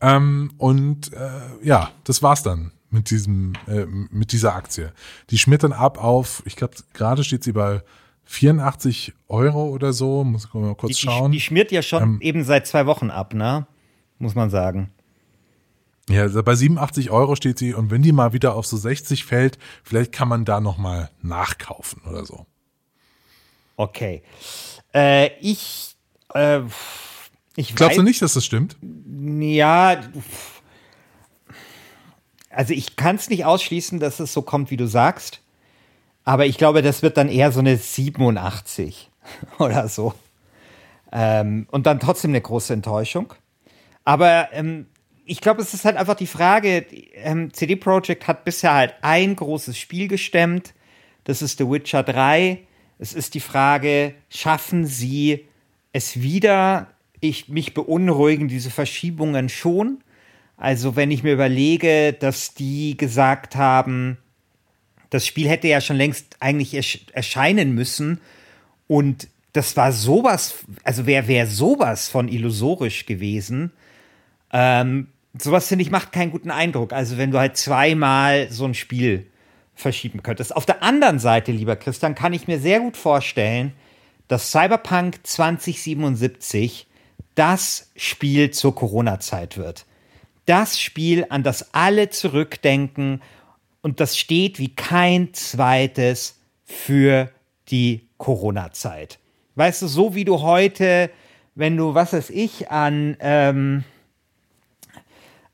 Ähm, 0.00 0.52
und 0.56 1.12
äh, 1.12 1.28
ja, 1.62 1.90
das 2.04 2.22
war's 2.22 2.42
dann 2.42 2.72
mit 2.90 3.10
diesem, 3.10 3.54
äh, 3.66 3.86
mit 3.86 4.32
dieser 4.32 4.54
Aktie. 4.54 4.92
Die 5.30 5.38
schmiert 5.38 5.62
dann 5.62 5.72
ab 5.72 6.02
auf, 6.02 6.42
ich 6.44 6.56
glaube, 6.56 6.74
gerade 6.92 7.24
steht 7.24 7.44
sie 7.44 7.52
bei 7.52 7.82
84 8.24 9.12
Euro 9.28 9.68
oder 9.68 9.92
so, 9.92 10.24
muss 10.24 10.44
ich 10.46 10.54
mal 10.54 10.74
kurz 10.74 10.96
die, 10.96 11.02
schauen. 11.02 11.32
Die, 11.32 11.38
die 11.38 11.42
schmiert 11.42 11.72
ja 11.72 11.82
schon 11.82 12.02
ähm, 12.02 12.18
eben 12.20 12.44
seit 12.44 12.66
zwei 12.66 12.86
Wochen 12.86 13.10
ab, 13.10 13.34
ne? 13.34 13.66
Muss 14.18 14.34
man 14.34 14.50
sagen. 14.50 14.90
Ja, 16.08 16.22
also 16.22 16.42
bei 16.42 16.54
87 16.54 17.10
Euro 17.10 17.36
steht 17.36 17.58
sie 17.58 17.72
und 17.72 17.90
wenn 17.90 18.02
die 18.02 18.12
mal 18.12 18.32
wieder 18.32 18.54
auf 18.54 18.66
so 18.66 18.76
60 18.76 19.24
fällt, 19.24 19.58
vielleicht 19.84 20.12
kann 20.12 20.28
man 20.28 20.44
da 20.44 20.60
nochmal 20.60 21.10
nachkaufen 21.22 22.02
oder 22.02 22.24
so. 22.24 22.46
Okay. 23.76 24.22
Äh, 24.92 25.30
ich, 25.40 25.96
äh, 26.34 26.60
ich 27.56 27.74
Glaubst 27.74 27.92
weiß, 27.92 27.96
du 27.96 28.02
nicht, 28.02 28.20
dass 28.22 28.34
das 28.34 28.44
stimmt? 28.44 28.76
Ja, 29.40 30.00
also 32.50 32.74
ich 32.74 32.96
kann 32.96 33.16
es 33.16 33.30
nicht 33.30 33.44
ausschließen, 33.44 34.00
dass 34.00 34.20
es 34.20 34.32
so 34.32 34.42
kommt, 34.42 34.70
wie 34.70 34.76
du 34.76 34.86
sagst. 34.86 35.40
Aber 36.24 36.46
ich 36.46 36.58
glaube, 36.58 36.82
das 36.82 37.02
wird 37.02 37.16
dann 37.16 37.28
eher 37.28 37.52
so 37.52 37.60
eine 37.60 37.76
87 37.76 39.10
oder 39.58 39.88
so. 39.88 40.14
Ähm, 41.12 41.66
und 41.70 41.86
dann 41.86 42.00
trotzdem 42.00 42.32
eine 42.32 42.40
große 42.40 42.72
Enttäuschung. 42.72 43.32
Aber 44.04 44.48
ähm, 44.52 44.86
ich 45.24 45.40
glaube, 45.40 45.62
es 45.62 45.74
ist 45.74 45.84
halt 45.84 45.96
einfach 45.96 46.14
die 46.14 46.26
Frage, 46.26 46.86
ähm, 47.14 47.52
CD 47.52 47.76
Projekt 47.76 48.26
hat 48.26 48.44
bisher 48.44 48.74
halt 48.74 48.94
ein 49.02 49.36
großes 49.36 49.78
Spiel 49.78 50.08
gestemmt. 50.08 50.74
Das 51.24 51.42
ist 51.42 51.58
The 51.58 51.68
Witcher 51.68 52.02
3. 52.02 52.58
Es 52.98 53.12
ist 53.12 53.34
die 53.34 53.40
Frage, 53.40 54.14
schaffen 54.28 54.86
sie 54.86 55.46
es 55.92 56.20
wieder? 56.20 56.88
Ich, 57.20 57.48
mich 57.48 57.74
beunruhigen 57.74 58.48
diese 58.48 58.70
Verschiebungen 58.70 59.48
schon. 59.48 60.02
Also 60.60 60.94
wenn 60.94 61.10
ich 61.10 61.22
mir 61.22 61.32
überlege, 61.32 62.12
dass 62.12 62.52
die 62.52 62.94
gesagt 62.98 63.56
haben, 63.56 64.18
das 65.08 65.26
Spiel 65.26 65.48
hätte 65.48 65.68
ja 65.68 65.80
schon 65.80 65.96
längst 65.96 66.36
eigentlich 66.38 66.74
erscheinen 67.14 67.74
müssen 67.74 68.20
und 68.86 69.26
das 69.54 69.74
war 69.78 69.90
sowas, 69.90 70.56
also 70.84 71.06
wäre 71.06 71.28
wär 71.28 71.46
sowas 71.46 72.10
von 72.10 72.28
illusorisch 72.28 73.06
gewesen. 73.06 73.72
Ähm, 74.52 75.08
sowas 75.36 75.66
finde 75.66 75.82
ich 75.82 75.90
macht 75.90 76.12
keinen 76.12 76.30
guten 76.30 76.50
Eindruck. 76.50 76.92
Also 76.92 77.16
wenn 77.16 77.30
du 77.30 77.38
halt 77.38 77.56
zweimal 77.56 78.50
so 78.50 78.66
ein 78.66 78.74
Spiel 78.74 79.26
verschieben 79.74 80.22
könntest. 80.22 80.54
Auf 80.54 80.66
der 80.66 80.82
anderen 80.82 81.18
Seite, 81.18 81.52
lieber 81.52 81.76
Christian, 81.76 82.14
kann 82.14 82.34
ich 82.34 82.48
mir 82.48 82.60
sehr 82.60 82.80
gut 82.80 82.98
vorstellen, 82.98 83.72
dass 84.28 84.50
Cyberpunk 84.50 85.20
2077 85.22 86.86
das 87.34 87.90
Spiel 87.96 88.50
zur 88.50 88.74
Corona-Zeit 88.74 89.56
wird. 89.56 89.86
Das 90.50 90.80
Spiel, 90.80 91.26
an 91.28 91.44
das 91.44 91.72
alle 91.74 92.10
zurückdenken 92.10 93.22
und 93.82 94.00
das 94.00 94.18
steht 94.18 94.58
wie 94.58 94.74
kein 94.74 95.32
zweites 95.32 96.40
für 96.64 97.30
die 97.68 98.08
Corona-Zeit. 98.18 99.20
Weißt 99.54 99.82
du, 99.82 99.86
so 99.86 100.16
wie 100.16 100.24
du 100.24 100.40
heute, 100.40 101.08
wenn 101.54 101.76
du, 101.76 101.94
was 101.94 102.14
weiß 102.14 102.30
ich, 102.30 102.68
an, 102.68 103.16
ähm, 103.20 103.84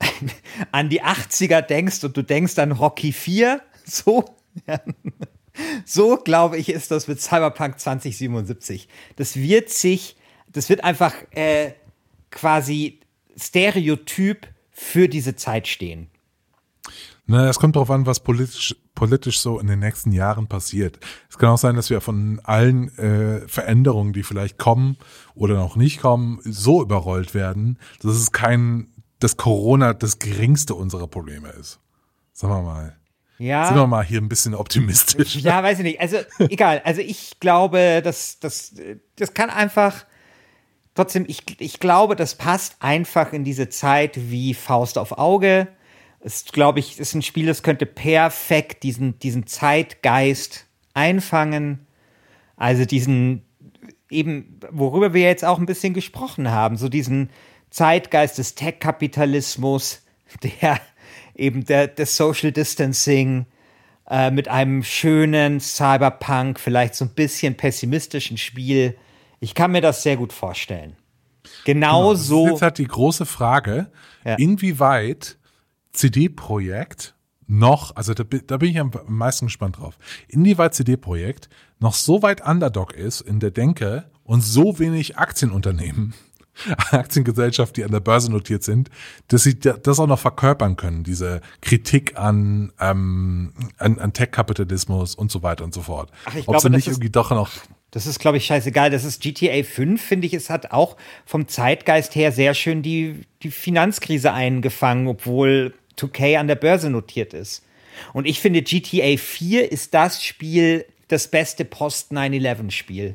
an 0.73 0.89
die 0.89 1.03
80er 1.03 1.61
denkst 1.61 2.03
und 2.03 2.17
du 2.17 2.23
denkst 2.23 2.59
an 2.59 2.73
Rocky 2.73 3.13
4, 3.13 3.61
so, 3.85 4.25
so 5.85 6.17
glaube 6.17 6.57
ich, 6.57 6.71
ist 6.71 6.91
das 6.91 7.07
mit 7.07 7.21
Cyberpunk 7.21 7.79
2077. 7.79 8.89
Das 9.17 9.37
wird 9.37 9.69
sich, 9.69 10.17
das 10.51 10.71
wird 10.71 10.85
einfach 10.85 11.13
äh, 11.33 11.73
quasi 12.31 13.01
Stereotyp 13.37 14.56
für 14.79 15.09
diese 15.09 15.35
Zeit 15.37 15.67
stehen. 15.69 16.11
Na, 17.25 17.49
es 17.49 17.59
kommt 17.59 17.77
darauf 17.77 17.91
an, 17.91 18.05
was 18.05 18.21
politisch, 18.21 18.77
politisch 18.95 19.41
so 19.41 19.59
in 19.59 19.67
den 19.67 19.79
nächsten 19.79 20.13
Jahren 20.13 20.47
passiert. 20.47 21.01
Es 21.31 21.39
kann 21.39 21.49
auch 21.49 21.59
sein, 21.59 21.77
dass 21.77 21.89
wir 21.89 22.03
von 22.03 22.41
allen 22.45 22.97
äh, 22.99 23.49
Veränderungen, 23.49 24.13
die 24.13 24.23
vielleicht 24.23 24.59
kommen 24.59 24.99
oder 25.35 25.55
noch 25.55 25.77
nicht 25.77 26.01
kommen, 26.01 26.41
so 26.45 26.83
überrollt 26.83 27.35
werden, 27.35 27.79
dass 28.03 28.17
es 28.17 28.33
kein, 28.33 28.89
dass 29.19 29.39
Corona 29.39 29.95
das 29.95 30.19
geringste 30.19 30.75
unserer 30.75 31.09
Probleme 31.09 31.49
ist. 31.49 31.81
Sagen 32.33 32.53
wir 32.53 32.63
mal. 32.63 32.97
Ja. 33.39 33.67
Sind 33.67 33.77
wir 33.77 33.87
mal 33.87 34.05
hier 34.05 34.21
ein 34.21 34.29
bisschen 34.29 34.55
optimistisch. 34.55 35.37
Ja, 35.37 35.63
weiß 35.63 35.79
ich 35.79 35.85
nicht. 35.85 36.01
Also, 36.01 36.19
egal. 36.39 36.83
Also, 36.85 37.01
ich 37.01 37.41
glaube, 37.41 38.03
dass 38.05 38.39
das, 38.41 38.75
das 39.17 39.35
kann 39.35 39.51
einfach, 39.51 40.05
trotzdem, 40.97 41.25
ich, 41.29 41.43
ich 41.61 41.79
glaube, 41.79 42.17
das 42.17 42.35
passt 42.35 42.77
einfach 42.81 43.33
in 43.33 43.45
diese 43.45 43.69
Zeit 43.69 44.31
wie 44.31 44.55
Faust 44.55 44.99
auf 44.99 45.17
Auge 45.19 45.69
ist, 46.27 46.53
glaube 46.53 46.81
ich, 46.81 46.99
ist 46.99 47.15
ein 47.15 47.23
Spiel, 47.23 47.47
das 47.47 47.63
könnte 47.63 47.87
perfekt 47.87 48.83
diesen, 48.83 49.17
diesen 49.21 49.47
Zeitgeist 49.47 50.67
einfangen. 50.93 51.87
Also 52.57 52.85
diesen, 52.85 53.45
eben, 54.11 54.59
worüber 54.71 55.15
wir 55.15 55.23
jetzt 55.23 55.45
auch 55.45 55.59
ein 55.59 55.67
bisschen 55.67 55.95
gesprochen 55.95 56.51
haben, 56.51 56.77
so 56.77 56.89
diesen 56.89 57.31
Zeitgeist 57.71 58.39
des 58.39 58.57
Tech-Kapitalismus, 58.57 60.03
der 60.43 60.81
eben 61.37 61.65
der, 61.65 61.87
des 61.87 62.17
Social 62.17 62.51
Distancing 62.51 63.47
äh, 64.09 64.31
mit 64.33 64.49
einem 64.49 64.83
schönen 64.83 65.61
Cyberpunk, 65.61 66.59
vielleicht 66.59 66.97
so 66.97 67.05
ein 67.05 67.15
bisschen 67.15 67.57
pessimistischen 67.57 68.37
Spiel. 68.37 68.97
Ich 69.41 69.55
kann 69.55 69.73
mir 69.73 69.81
das 69.81 70.03
sehr 70.03 70.17
gut 70.17 70.33
vorstellen. 70.33 70.97
Genau, 71.65 72.11
genau 72.11 72.15
so. 72.15 72.49
Jetzt 72.49 72.63
halt 72.63 72.79
die 72.79 72.87
große 72.87 73.27
Frage, 73.27 73.91
ja. 74.25 74.35
inwieweit 74.37 75.39
CD-Projekt 75.93 77.15
noch, 77.47 77.95
also 77.95 78.13
da, 78.15 78.25
da, 78.25 78.57
bin 78.57 78.71
ich 78.71 78.81
am 78.81 78.91
meisten 79.07 79.47
gespannt 79.47 79.79
drauf, 79.79 79.99
inwieweit 80.29 80.75
CD-Projekt 80.75 81.49
noch 81.79 81.95
so 81.95 82.23
weit 82.23 82.47
Underdog 82.47 82.93
ist 82.93 83.21
in 83.21 83.41
der 83.41 83.51
Denke 83.51 84.11
und 84.25 84.43
so 84.43 84.79
wenig 84.79 85.17
Aktienunternehmen, 85.17 86.15
Aktiengesellschaft, 86.91 87.77
die 87.77 87.85
an 87.85 87.93
der 87.93 88.01
Börse 88.01 88.33
notiert 88.33 88.65
sind, 88.65 88.91
dass 89.29 89.43
sie 89.43 89.59
das 89.59 90.01
auch 90.01 90.07
noch 90.07 90.19
verkörpern 90.19 90.77
können, 90.77 91.05
diese 91.05 91.41
Kritik 91.61 92.19
an, 92.19 92.73
ähm, 92.81 93.53
an, 93.79 93.99
an 93.99 94.13
Tech-Kapitalismus 94.13 95.15
und 95.15 95.31
so 95.31 95.43
weiter 95.43 95.65
und 95.65 95.75
so 95.75 95.83
fort. 95.83 96.11
Ach, 96.25 96.35
ich 96.35 96.49
Ob 96.49 96.55
glaube, 96.55 96.61
sie 96.63 96.71
nicht 96.71 96.89
irgendwie 96.89 97.11
doch 97.11 97.31
noch 97.31 97.51
das 97.97 98.07
ist, 98.07 98.19
glaube 98.19 98.37
ich, 98.37 98.45
scheißegal. 98.45 98.91
Das 98.91 99.05
ist 99.05 99.23
GTA 99.23 99.63
5, 99.63 100.03
finde 100.03 100.27
ich. 100.27 100.35
Es 100.35 100.51
hat 100.51 100.71
auch 100.71 100.99
vom 101.25 101.49
Zeitgeist 101.49 102.15
her 102.15 102.31
sehr 102.31 102.53
schön 102.53 102.83
die, 102.83 103.23
die 103.43 103.51
Finanzkrise 103.51 104.35
eingefangen, 104.35 105.07
obwohl 105.07 105.73
2K 105.99 106.37
an 106.37 106.47
der 106.47 106.57
Börse 106.57 106.91
notiert 106.91 107.33
ist. 107.33 107.65
Und 108.13 108.27
ich 108.27 108.39
finde, 108.41 108.61
GTA 108.61 109.17
4 109.17 109.73
ist 109.73 109.95
das 109.95 110.23
Spiel, 110.23 110.85
das 111.09 111.29
beste 111.29 111.65
Post-9-11-Spiel. 111.65 113.15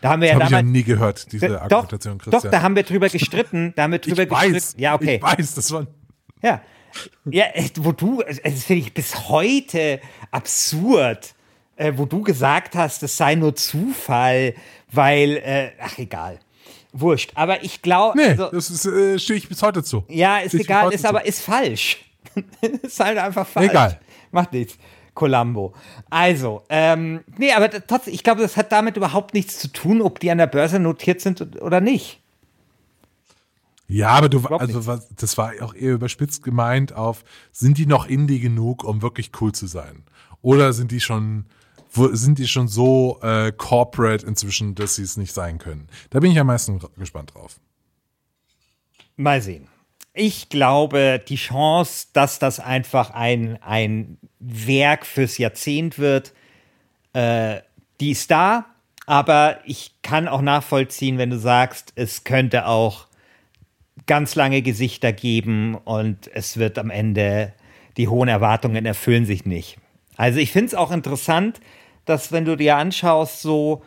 Da 0.00 0.08
haben 0.08 0.20
wir 0.20 0.30
das 0.30 0.38
ja 0.38 0.44
hab 0.46 0.50
damals. 0.50 0.62
Ich 0.62 0.66
ja 0.66 0.72
nie 0.72 0.82
gehört, 0.82 1.30
diese 1.30 1.48
doch, 1.50 1.60
Argumentation, 1.60 2.18
Christian. 2.18 2.42
Doch, 2.42 2.50
da 2.50 2.62
haben 2.62 2.74
wir 2.74 2.82
drüber 2.82 3.08
gestritten. 3.08 3.72
Da 3.76 3.84
haben 3.84 3.92
wir 3.92 3.98
drüber 4.00 4.24
ich 4.24 4.28
gestritten. 4.28 4.54
Weiß, 4.56 4.74
ja, 4.78 4.96
okay. 4.96 5.16
Ich 5.18 5.22
weiß, 5.22 5.54
das 5.54 5.70
war. 5.70 5.86
Ja. 6.42 6.60
Ja, 7.24 7.44
wo 7.76 7.92
du, 7.92 8.22
also 8.22 8.40
das 8.42 8.64
finde 8.64 8.82
ich 8.82 8.94
bis 8.94 9.28
heute 9.28 10.00
absurd, 10.32 11.36
äh, 11.78 11.92
wo 11.96 12.04
du 12.04 12.22
gesagt 12.22 12.74
hast, 12.74 13.02
es 13.02 13.16
sei 13.16 13.34
nur 13.34 13.54
Zufall, 13.54 14.54
weil, 14.90 15.36
äh, 15.36 15.70
ach 15.80 15.98
egal. 15.98 16.38
Wurscht. 16.92 17.32
Aber 17.34 17.62
ich 17.62 17.82
glaube. 17.82 18.18
Nee, 18.18 18.30
also, 18.30 18.50
das 18.50 18.86
äh, 18.86 19.18
stehe 19.18 19.38
ich 19.38 19.48
bis 19.48 19.62
heute 19.62 19.82
zu. 19.82 20.04
Ja, 20.08 20.38
ist 20.38 20.54
egal, 20.54 20.92
ist 20.92 21.06
aber 21.06 21.24
ist 21.24 21.40
falsch. 21.40 22.04
ist 22.82 23.00
halt 23.00 23.18
einfach 23.18 23.46
falsch. 23.46 23.70
Egal. 23.70 24.00
Macht 24.30 24.52
nichts. 24.52 24.76
Columbo. 25.14 25.74
Also, 26.10 26.62
ähm, 26.68 27.24
nee, 27.36 27.52
aber 27.52 27.70
trotzdem, 27.70 28.14
ich 28.14 28.22
glaube, 28.22 28.40
das 28.40 28.56
hat 28.56 28.70
damit 28.70 28.96
überhaupt 28.96 29.34
nichts 29.34 29.58
zu 29.58 29.68
tun, 29.68 30.00
ob 30.00 30.20
die 30.20 30.30
an 30.30 30.38
der 30.38 30.46
Börse 30.46 30.78
notiert 30.78 31.20
sind 31.20 31.60
oder 31.60 31.80
nicht. 31.80 32.20
Ja, 33.88 34.10
aber 34.10 34.28
du, 34.28 34.44
also 34.46 34.86
was, 34.86 35.08
das 35.16 35.36
war 35.38 35.52
auch 35.62 35.74
eher 35.74 35.94
überspitzt 35.94 36.42
gemeint 36.42 36.92
auf, 36.92 37.24
sind 37.52 37.78
die 37.78 37.86
noch 37.86 38.06
indie 38.06 38.38
genug, 38.38 38.84
um 38.84 39.02
wirklich 39.02 39.32
cool 39.40 39.52
zu 39.52 39.66
sein? 39.66 40.04
Oder 40.42 40.72
sind 40.72 40.92
die 40.92 41.00
schon, 41.00 41.46
sind 41.92 42.38
die 42.38 42.48
schon 42.48 42.68
so 42.68 43.18
äh, 43.22 43.52
corporate 43.52 44.26
inzwischen, 44.26 44.74
dass 44.74 44.96
sie 44.96 45.02
es 45.02 45.16
nicht 45.16 45.32
sein 45.32 45.58
können? 45.58 45.88
Da 46.10 46.20
bin 46.20 46.30
ich 46.30 46.38
am 46.38 46.46
meisten 46.46 46.80
gespannt 46.96 47.34
drauf. 47.34 47.58
Mal 49.16 49.42
sehen. 49.42 49.68
Ich 50.14 50.48
glaube, 50.48 51.22
die 51.28 51.36
Chance, 51.36 52.08
dass 52.12 52.38
das 52.38 52.60
einfach 52.60 53.10
ein, 53.10 53.60
ein 53.62 54.18
Werk 54.38 55.06
fürs 55.06 55.38
Jahrzehnt 55.38 55.98
wird, 55.98 56.32
äh, 57.12 57.60
die 58.00 58.10
ist 58.10 58.30
da. 58.30 58.66
Aber 59.06 59.60
ich 59.64 59.94
kann 60.02 60.28
auch 60.28 60.42
nachvollziehen, 60.42 61.18
wenn 61.18 61.30
du 61.30 61.38
sagst, 61.38 61.92
es 61.94 62.24
könnte 62.24 62.66
auch 62.66 63.06
ganz 64.06 64.34
lange 64.34 64.62
Gesichter 64.62 65.12
geben 65.12 65.74
und 65.74 66.30
es 66.34 66.56
wird 66.56 66.78
am 66.78 66.90
Ende, 66.90 67.54
die 67.96 68.08
hohen 68.08 68.28
Erwartungen 68.28 68.86
erfüllen 68.86 69.24
sich 69.24 69.44
nicht. 69.44 69.78
Also 70.16 70.40
ich 70.40 70.52
finde 70.52 70.66
es 70.66 70.74
auch 70.74 70.90
interessant, 70.90 71.60
dass 72.08 72.32
wenn 72.32 72.44
du 72.44 72.56
dir 72.56 72.76
anschaust, 72.76 73.42
so 73.42 73.82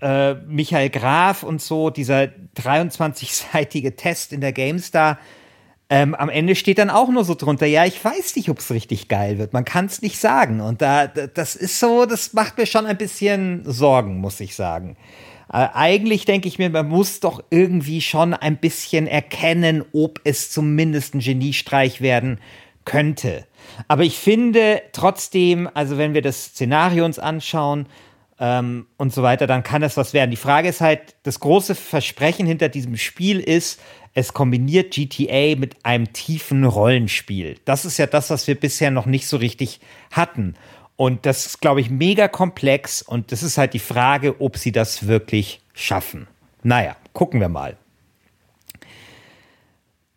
äh, 0.00 0.34
Michael 0.34 0.90
Graf 0.90 1.42
und 1.42 1.60
so, 1.60 1.90
dieser 1.90 2.28
23-seitige 2.56 3.96
Test 3.96 4.32
in 4.32 4.40
der 4.40 4.52
GameStar, 4.52 5.18
ähm, 5.92 6.14
am 6.14 6.28
Ende 6.28 6.54
steht 6.54 6.78
dann 6.78 6.88
auch 6.88 7.08
nur 7.08 7.24
so 7.24 7.34
drunter, 7.34 7.66
ja, 7.66 7.84
ich 7.84 8.02
weiß 8.02 8.36
nicht, 8.36 8.48
ob 8.48 8.60
es 8.60 8.70
richtig 8.70 9.08
geil 9.08 9.38
wird. 9.38 9.52
Man 9.52 9.64
kann 9.64 9.86
es 9.86 10.02
nicht 10.02 10.18
sagen. 10.18 10.60
Und 10.60 10.80
da, 10.82 11.08
das 11.08 11.56
ist 11.56 11.80
so, 11.80 12.06
das 12.06 12.32
macht 12.32 12.58
mir 12.58 12.66
schon 12.66 12.86
ein 12.86 12.96
bisschen 12.96 13.62
Sorgen, 13.64 14.18
muss 14.18 14.38
ich 14.38 14.54
sagen. 14.54 14.96
Äh, 15.52 15.66
eigentlich 15.74 16.26
denke 16.26 16.46
ich 16.46 16.58
mir, 16.58 16.70
man 16.70 16.88
muss 16.88 17.18
doch 17.18 17.42
irgendwie 17.50 18.00
schon 18.00 18.34
ein 18.34 18.56
bisschen 18.58 19.08
erkennen, 19.08 19.84
ob 19.92 20.20
es 20.22 20.52
zumindest 20.52 21.14
ein 21.14 21.20
Geniestreich 21.20 22.00
werden 22.00 22.38
könnte. 22.84 23.46
Aber 23.88 24.02
ich 24.02 24.18
finde 24.18 24.82
trotzdem, 24.92 25.68
also 25.74 25.98
wenn 25.98 26.14
wir 26.14 26.22
das 26.22 26.46
Szenario 26.46 27.04
uns 27.04 27.18
anschauen 27.18 27.86
ähm, 28.38 28.86
und 28.96 29.12
so 29.12 29.22
weiter, 29.22 29.46
dann 29.46 29.62
kann 29.62 29.82
es 29.82 29.96
was 29.96 30.12
werden. 30.12 30.30
Die 30.30 30.36
Frage 30.36 30.68
ist 30.68 30.80
halt, 30.80 31.16
das 31.22 31.40
große 31.40 31.74
Versprechen 31.74 32.46
hinter 32.46 32.68
diesem 32.68 32.96
Spiel 32.96 33.40
ist, 33.40 33.80
es 34.12 34.32
kombiniert 34.32 34.92
GTA 34.92 35.56
mit 35.56 35.84
einem 35.84 36.12
tiefen 36.12 36.64
Rollenspiel. 36.64 37.56
Das 37.64 37.84
ist 37.84 37.98
ja 37.98 38.06
das, 38.06 38.30
was 38.30 38.46
wir 38.48 38.58
bisher 38.58 38.90
noch 38.90 39.06
nicht 39.06 39.28
so 39.28 39.36
richtig 39.36 39.80
hatten. 40.10 40.54
Und 40.96 41.26
das 41.26 41.46
ist, 41.46 41.60
glaube 41.60 41.80
ich, 41.80 41.90
mega 41.90 42.28
komplex 42.28 43.00
und 43.02 43.32
das 43.32 43.42
ist 43.42 43.56
halt 43.56 43.72
die 43.72 43.78
Frage, 43.78 44.40
ob 44.40 44.58
sie 44.58 44.72
das 44.72 45.06
wirklich 45.06 45.62
schaffen. 45.72 46.26
Naja, 46.62 46.96
gucken 47.12 47.40
wir 47.40 47.48
mal. 47.48 47.76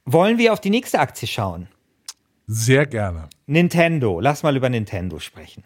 Wollen 0.06 0.38
wir 0.38 0.52
auf 0.52 0.60
die 0.60 0.69
nächste 0.69 0.99
Aktie 0.99 1.28
schauen? 1.28 1.69
Sehr 2.47 2.86
gerne. 2.86 3.29
Nintendo. 3.45 4.19
Lass 4.19 4.43
mal 4.43 4.56
über 4.56 4.69
Nintendo 4.69 5.19
sprechen. 5.19 5.63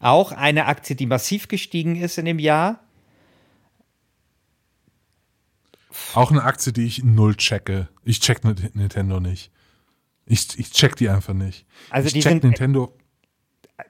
Auch 0.00 0.32
eine 0.32 0.66
Aktie, 0.66 0.94
die 0.94 1.06
massiv 1.06 1.48
gestiegen 1.48 1.96
ist 1.96 2.18
in 2.18 2.26
dem 2.26 2.38
Jahr. 2.38 2.80
Auch 6.14 6.30
eine 6.30 6.44
Aktie, 6.44 6.72
die 6.72 6.86
ich 6.86 7.02
null 7.02 7.34
checke. 7.36 7.88
Ich 8.04 8.20
check 8.20 8.44
Nintendo 8.44 9.18
nicht. 9.18 9.50
Ich, 10.26 10.58
ich 10.58 10.70
check 10.70 10.94
die 10.96 11.08
einfach 11.08 11.34
nicht. 11.34 11.66
Also 11.90 12.06
ich 12.06 12.12
die 12.12 12.20
check 12.20 12.32
sind 12.32 12.44
Nintendo 12.44 12.94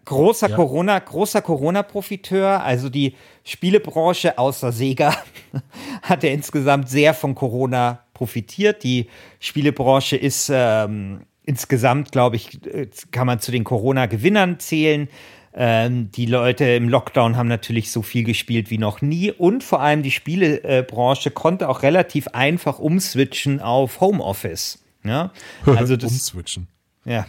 großer 0.05 0.51
Ja. 0.51 0.57
Corona, 0.57 0.99
großer 0.99 1.43
Corona-Profiteur. 1.43 2.63
Also 2.63 2.89
die 2.89 3.15
Spielebranche 3.45 4.39
außer 4.39 4.73
Sega 4.73 5.15
hat 6.03 6.23
ja 6.23 6.31
insgesamt 6.31 6.89
sehr 6.89 7.15
von 7.15 7.35
Corona 7.35 8.05
profitiert. 8.15 8.83
Die 8.83 9.09
Spielebranche 9.41 10.17
ist 10.17 10.51
ähm, 10.53 11.23
insgesamt, 11.49 12.13
glaube 12.13 12.37
ich, 12.37 12.65
äh, 12.67 12.89
kann 13.11 13.27
man 13.27 13.41
zu 13.41 13.51
den 13.51 13.65
Corona-Gewinnern 13.65 14.61
zählen. 14.61 15.09
Ähm, 15.55 16.13
die 16.13 16.27
Leute 16.27 16.65
im 16.67 16.89
Lockdown 16.91 17.37
haben 17.37 17.49
natürlich 17.49 17.91
so 17.91 18.03
viel 18.03 18.23
gespielt 18.23 18.71
wie 18.71 18.77
noch 18.77 19.01
nie 19.01 19.33
und 19.33 19.65
vor 19.65 19.81
allem 19.81 20.03
die 20.03 20.11
Spielebranche 20.11 21.31
konnte 21.31 21.69
auch 21.71 21.83
relativ 21.83 22.29
einfach 22.29 22.79
umswitchen 22.79 23.61
auf 23.61 24.01
Homeoffice. 24.01 24.85
Ja, 25.05 25.33
also 25.65 25.97
das, 25.97 26.13
umswitchen. 26.13 26.69
ja. 27.07 27.27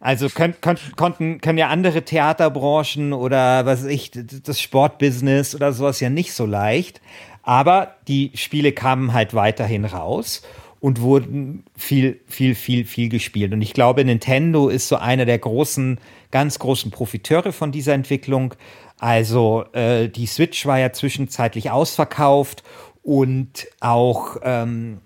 Also 0.00 0.28
können, 0.28 0.54
können, 0.60 0.78
konnten, 0.96 1.40
können 1.40 1.58
ja 1.58 1.68
andere 1.68 2.02
Theaterbranchen 2.02 3.12
oder 3.12 3.64
was 3.64 3.84
weiß 3.84 3.90
ich, 3.90 4.10
das 4.10 4.60
Sportbusiness 4.60 5.54
oder 5.54 5.72
sowas 5.72 6.00
ja 6.00 6.10
nicht 6.10 6.32
so 6.32 6.46
leicht. 6.46 7.00
Aber 7.44 7.96
die 8.08 8.32
Spiele 8.34 8.72
kamen 8.72 9.12
halt 9.12 9.34
weiterhin 9.34 9.84
raus 9.84 10.42
und 10.82 11.00
wurden 11.00 11.62
viel, 11.76 12.20
viel, 12.26 12.56
viel, 12.56 12.84
viel 12.84 13.08
gespielt. 13.08 13.52
Und 13.52 13.62
ich 13.62 13.72
glaube, 13.72 14.04
Nintendo 14.04 14.68
ist 14.68 14.88
so 14.88 14.96
einer 14.96 15.24
der 15.24 15.38
großen, 15.38 16.00
ganz 16.32 16.58
großen 16.58 16.90
Profiteure 16.90 17.52
von 17.52 17.70
dieser 17.70 17.94
Entwicklung. 17.94 18.54
Also 18.98 19.64
äh, 19.74 20.08
die 20.08 20.26
Switch 20.26 20.66
war 20.66 20.80
ja 20.80 20.92
zwischenzeitlich 20.92 21.70
ausverkauft 21.70 22.64
und 23.04 23.68
auch 23.78 24.38
ähm, 24.42 24.98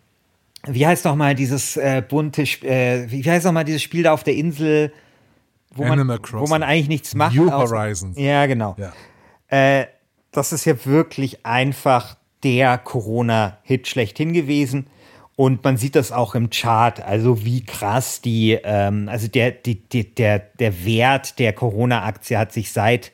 wie 0.66 0.86
heißt 0.86 1.04
noch 1.04 1.14
mal 1.14 1.34
dieses 1.34 1.76
äh, 1.76 2.02
bunte, 2.06 2.44
äh, 2.62 3.10
wie 3.10 3.22
heißt 3.22 3.44
noch 3.44 3.52
mal 3.52 3.64
dieses 3.64 3.82
Spiel 3.82 4.04
da 4.04 4.14
auf 4.14 4.24
der 4.24 4.34
Insel, 4.34 4.94
wo, 5.74 5.84
man, 5.84 6.08
wo 6.08 6.46
man 6.46 6.62
eigentlich 6.62 6.88
nichts 6.88 7.14
macht? 7.14 7.36
New 7.36 7.50
Horizons. 7.52 8.18
Ja, 8.18 8.46
genau. 8.46 8.76
Ja. 8.78 8.92
Äh, 9.48 9.88
das 10.32 10.54
ist 10.54 10.64
ja 10.64 10.86
wirklich 10.86 11.44
einfach 11.44 12.16
der 12.42 12.78
Corona-Hit 12.78 13.88
schlechthin 13.88 14.32
gewesen. 14.32 14.86
Und 15.36 15.62
man 15.64 15.76
sieht 15.76 15.94
das 15.94 16.12
auch 16.12 16.34
im 16.34 16.48
Chart, 16.48 17.00
also 17.02 17.44
wie 17.44 17.62
krass 17.62 18.22
die, 18.22 18.58
ähm, 18.64 19.08
also 19.10 19.28
der, 19.28 19.50
die, 19.50 19.86
die, 19.86 20.14
der, 20.14 20.38
der 20.38 20.84
Wert 20.84 21.38
der 21.38 21.52
Corona-Aktie 21.52 22.38
hat 22.38 22.52
sich 22.52 22.72
seit 22.72 23.12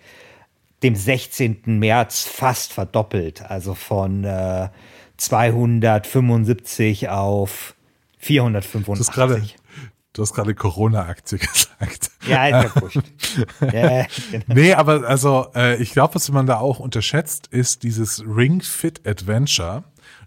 dem 0.85 0.95
16. 0.95 1.63
März 1.67 2.23
fast 2.23 2.73
verdoppelt. 2.73 3.43
Also 3.51 3.75
von 3.75 4.23
äh, 4.23 4.69
275 5.17 7.09
auf 7.09 7.75
Du 8.23 8.29
hast 8.29 9.13
485. 9.13 9.15
gerade, 9.15 9.43
du 10.13 10.23
hast 10.23 10.33
gerade 10.33 10.55
Corona-Aktie 10.55 11.39
gesagt. 11.79 12.13
Ja, 12.27 12.47
ist 12.47 12.75
ja 12.75 12.83
wurscht. 12.83 13.01
ja, 13.73 14.07
genau. 14.31 14.45
Nee, 14.47 14.75
aber 14.75 15.09
also 15.09 15.49
äh, 15.57 15.83
ich 15.83 15.91
glaube, 15.93 16.15
was 16.15 16.31
man 16.31 16.47
da 16.47 16.59
auch 16.59 16.79
unterschätzt, 16.79 17.49
ist 17.49 17.83
dieses 17.83 18.25
Ring 18.25 18.61
Fit 18.61 19.05
Adventure, 19.07 19.83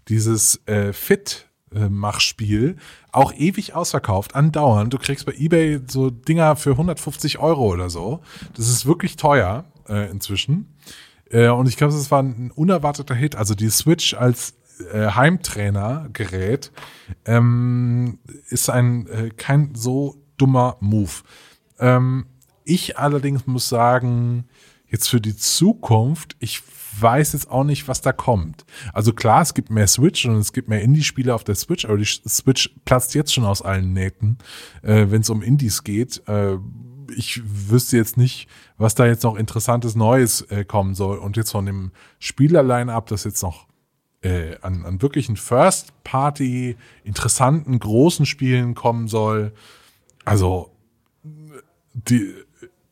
dieses 0.08 0.60
äh, 0.66 0.92
Fit 0.92 1.45
Machspiel, 1.88 2.76
auch 3.12 3.32
ewig 3.32 3.74
ausverkauft, 3.74 4.34
andauernd. 4.34 4.92
Du 4.92 4.98
kriegst 4.98 5.26
bei 5.26 5.32
eBay 5.32 5.80
so 5.86 6.10
Dinger 6.10 6.56
für 6.56 6.72
150 6.72 7.38
Euro 7.38 7.72
oder 7.72 7.90
so. 7.90 8.20
Das 8.54 8.68
ist 8.68 8.86
wirklich 8.86 9.16
teuer 9.16 9.64
äh, 9.88 10.10
inzwischen. 10.10 10.74
Äh, 11.30 11.48
und 11.48 11.68
ich 11.68 11.76
glaube, 11.76 11.92
das 11.92 12.10
war 12.10 12.22
ein 12.22 12.50
unerwarteter 12.50 13.14
Hit. 13.14 13.36
Also 13.36 13.54
die 13.54 13.70
Switch 13.70 14.14
als 14.14 14.54
äh, 14.92 15.08
Heimtrainer-Gerät 15.08 16.72
ähm, 17.24 18.18
ist 18.48 18.70
ein 18.70 19.06
äh, 19.06 19.30
kein 19.30 19.74
so 19.74 20.16
dummer 20.36 20.76
Move. 20.80 21.12
Ähm, 21.78 22.26
ich 22.64 22.98
allerdings 22.98 23.46
muss 23.46 23.68
sagen, 23.68 24.48
jetzt 24.88 25.08
für 25.08 25.20
die 25.20 25.36
Zukunft, 25.36 26.36
ich 26.40 26.62
weiß 27.00 27.32
jetzt 27.32 27.50
auch 27.50 27.64
nicht, 27.64 27.88
was 27.88 28.00
da 28.00 28.12
kommt. 28.12 28.64
Also 28.92 29.12
klar, 29.12 29.42
es 29.42 29.54
gibt 29.54 29.70
mehr 29.70 29.86
Switch 29.86 30.26
und 30.26 30.36
es 30.36 30.52
gibt 30.52 30.68
mehr 30.68 30.82
Indie-Spiele 30.82 31.34
auf 31.34 31.44
der 31.44 31.54
Switch, 31.54 31.84
aber 31.84 31.98
die 31.98 32.04
Switch 32.04 32.74
platzt 32.84 33.14
jetzt 33.14 33.34
schon 33.34 33.44
aus 33.44 33.62
allen 33.62 33.92
Nähten, 33.92 34.38
äh, 34.82 35.06
wenn 35.08 35.22
es 35.22 35.30
um 35.30 35.42
Indies 35.42 35.84
geht. 35.84 36.22
Äh, 36.28 36.58
ich 37.16 37.40
wüsste 37.44 37.96
jetzt 37.96 38.16
nicht, 38.16 38.48
was 38.78 38.94
da 38.94 39.06
jetzt 39.06 39.22
noch 39.22 39.36
interessantes 39.36 39.94
Neues 39.94 40.42
äh, 40.42 40.64
kommen 40.64 40.94
soll. 40.94 41.18
Und 41.18 41.36
jetzt 41.36 41.52
von 41.52 41.66
dem 41.66 41.92
Spieler-Line-Up, 42.18 43.06
das 43.06 43.24
jetzt 43.24 43.42
noch 43.42 43.66
äh, 44.22 44.56
an, 44.60 44.84
an 44.84 45.02
wirklichen 45.02 45.36
First-Party, 45.36 46.76
interessanten, 47.04 47.78
großen 47.78 48.26
Spielen 48.26 48.74
kommen 48.74 49.08
soll. 49.08 49.52
Also, 50.24 50.72
die, 51.92 52.34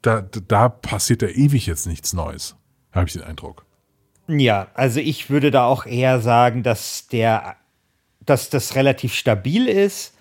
da, 0.03 0.23
da 0.23 0.69
passiert 0.69 1.23
ja 1.23 1.29
ewig 1.29 1.67
jetzt 1.67 1.87
nichts 1.87 2.13
Neues, 2.13 2.57
habe 2.93 3.07
ich 3.07 3.15
den 3.15 3.23
Eindruck. 3.23 3.65
Ja, 4.29 4.69
also 4.75 5.01
ich 5.01 5.29
würde 5.31 5.51
da 5.51 5.67
auch 5.67 5.87
eher 5.87 6.21
sagen, 6.21 6.63
dass 6.63 7.09
der, 7.09 7.57
dass 8.25 8.49
das 8.51 8.75
relativ 8.75 9.15
stabil 9.15 9.69
ist, 9.69 10.15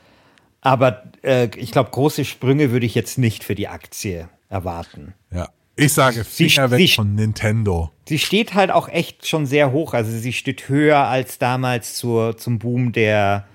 aber 0.61 1.03
äh, 1.23 1.47
ich 1.57 1.71
glaube, 1.71 1.91
große 1.91 2.25
Sprünge 2.25 2.71
würde 2.71 2.85
ich 2.85 2.95
jetzt 2.95 3.17
nicht 3.17 3.43
für 3.43 3.55
die 3.55 3.67
Aktie 3.67 4.29
erwarten. 4.49 5.13
Ja. 5.33 5.49
Ich 5.75 5.93
sage 5.93 6.23
Sie- 6.23 6.49
Finger 6.49 6.69
sie- 6.69 6.77
weg 6.77 6.89
von 6.95 7.15
Nintendo. 7.15 7.91
Sie 8.07 8.19
steht 8.19 8.53
halt 8.53 8.69
auch 8.71 8.89
echt 8.89 9.27
schon 9.27 9.45
sehr 9.45 9.71
hoch, 9.71 9.93
also 9.93 10.11
sie 10.11 10.33
steht 10.33 10.69
höher 10.69 10.99
als 11.07 11.39
damals 11.39 11.95
zur, 11.95 12.37
zum 12.37 12.59
Boom 12.59 12.91
der, 12.91 13.45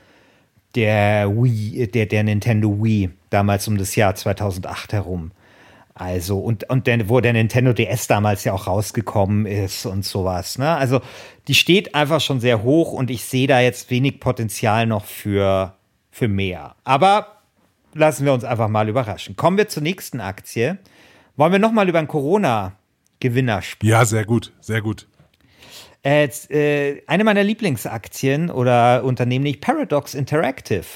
der 0.74 1.28
Wii, 1.30 1.86
der, 1.88 2.06
der 2.06 2.24
Nintendo 2.24 2.82
Wii, 2.82 3.10
damals 3.30 3.68
um 3.68 3.78
das 3.78 3.94
Jahr 3.94 4.14
2008 4.14 4.94
herum. 4.94 5.30
Also, 5.98 6.38
und, 6.38 6.70
und 6.70 6.86
der, 6.86 7.08
wo 7.08 7.20
der 7.20 7.32
Nintendo 7.32 7.72
DS 7.72 8.06
damals 8.06 8.44
ja 8.44 8.52
auch 8.52 8.68
rausgekommen 8.68 9.46
ist 9.46 9.84
und 9.84 10.04
sowas. 10.04 10.56
Ne? 10.56 10.76
Also, 10.76 11.00
die 11.48 11.54
steht 11.54 11.94
einfach 11.96 12.20
schon 12.20 12.38
sehr 12.38 12.62
hoch 12.62 12.92
und 12.92 13.10
ich 13.10 13.24
sehe 13.24 13.48
da 13.48 13.60
jetzt 13.60 13.90
wenig 13.90 14.20
Potenzial 14.20 14.86
noch 14.86 15.04
für, 15.04 15.74
für 16.10 16.28
mehr. 16.28 16.76
Aber 16.84 17.38
lassen 17.94 18.24
wir 18.24 18.32
uns 18.32 18.44
einfach 18.44 18.68
mal 18.68 18.88
überraschen. 18.88 19.34
Kommen 19.34 19.56
wir 19.56 19.68
zur 19.68 19.82
nächsten 19.82 20.20
Aktie. 20.20 20.78
Wollen 21.36 21.50
wir 21.52 21.58
noch 21.58 21.72
mal 21.72 21.88
über 21.88 21.98
einen 21.98 22.06
Corona-Gewinner 22.06 23.62
sprechen? 23.62 23.90
Ja, 23.90 24.04
sehr 24.04 24.24
gut, 24.24 24.52
sehr 24.60 24.80
gut. 24.80 25.08
Äh, 26.04 26.28
äh, 26.50 27.02
eine 27.08 27.24
meiner 27.24 27.42
Lieblingsaktien 27.42 28.50
oder 28.50 29.02
Unternehmen, 29.02 29.42
nicht 29.42 29.60
Paradox 29.60 30.14
Interactive, 30.14 30.86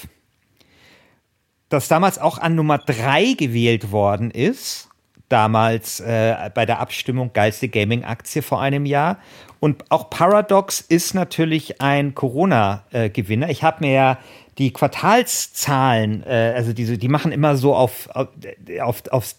das 1.67 1.89
damals 1.89 2.19
auch 2.19 2.37
an 2.37 2.55
Nummer 2.55 2.77
drei 2.77 3.33
gewählt 3.33 3.91
worden 3.91 4.31
ist 4.31 4.89
damals 5.33 5.99
äh, 5.99 6.49
bei 6.53 6.65
der 6.67 6.79
Abstimmung 6.79 7.31
geilste 7.33 7.67
Gaming-Aktie 7.67 8.43
vor 8.43 8.61
einem 8.61 8.85
Jahr. 8.85 9.17
Und 9.59 9.89
auch 9.89 10.09
Paradox 10.09 10.79
ist 10.79 11.15
natürlich 11.15 11.81
ein 11.81 12.13
Corona-Gewinner. 12.13 13.49
ich 13.49 13.63
habe 13.63 13.85
mir 13.85 13.93
ja 13.93 14.19
die 14.59 14.71
Quartalszahlen, 14.71 16.23
äh, 16.23 16.53
also 16.55 16.73
diese, 16.73 16.99
die 16.99 17.07
machen 17.07 17.31
immer 17.31 17.55
so 17.55 17.73
auf, 17.73 18.09
auf, 18.13 19.03
auf 19.09 19.35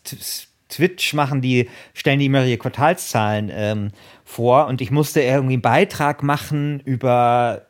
Twitch 0.68 1.14
machen 1.14 1.40
die, 1.40 1.70
stellen 1.92 2.18
die 2.18 2.26
immer 2.26 2.44
ihre 2.44 2.58
Quartalszahlen 2.58 3.50
ähm, 3.54 3.90
vor 4.24 4.66
und 4.66 4.80
ich 4.80 4.90
musste 4.90 5.20
irgendwie 5.22 5.54
einen 5.54 5.62
Beitrag 5.62 6.24
machen 6.24 6.80
über 6.80 7.66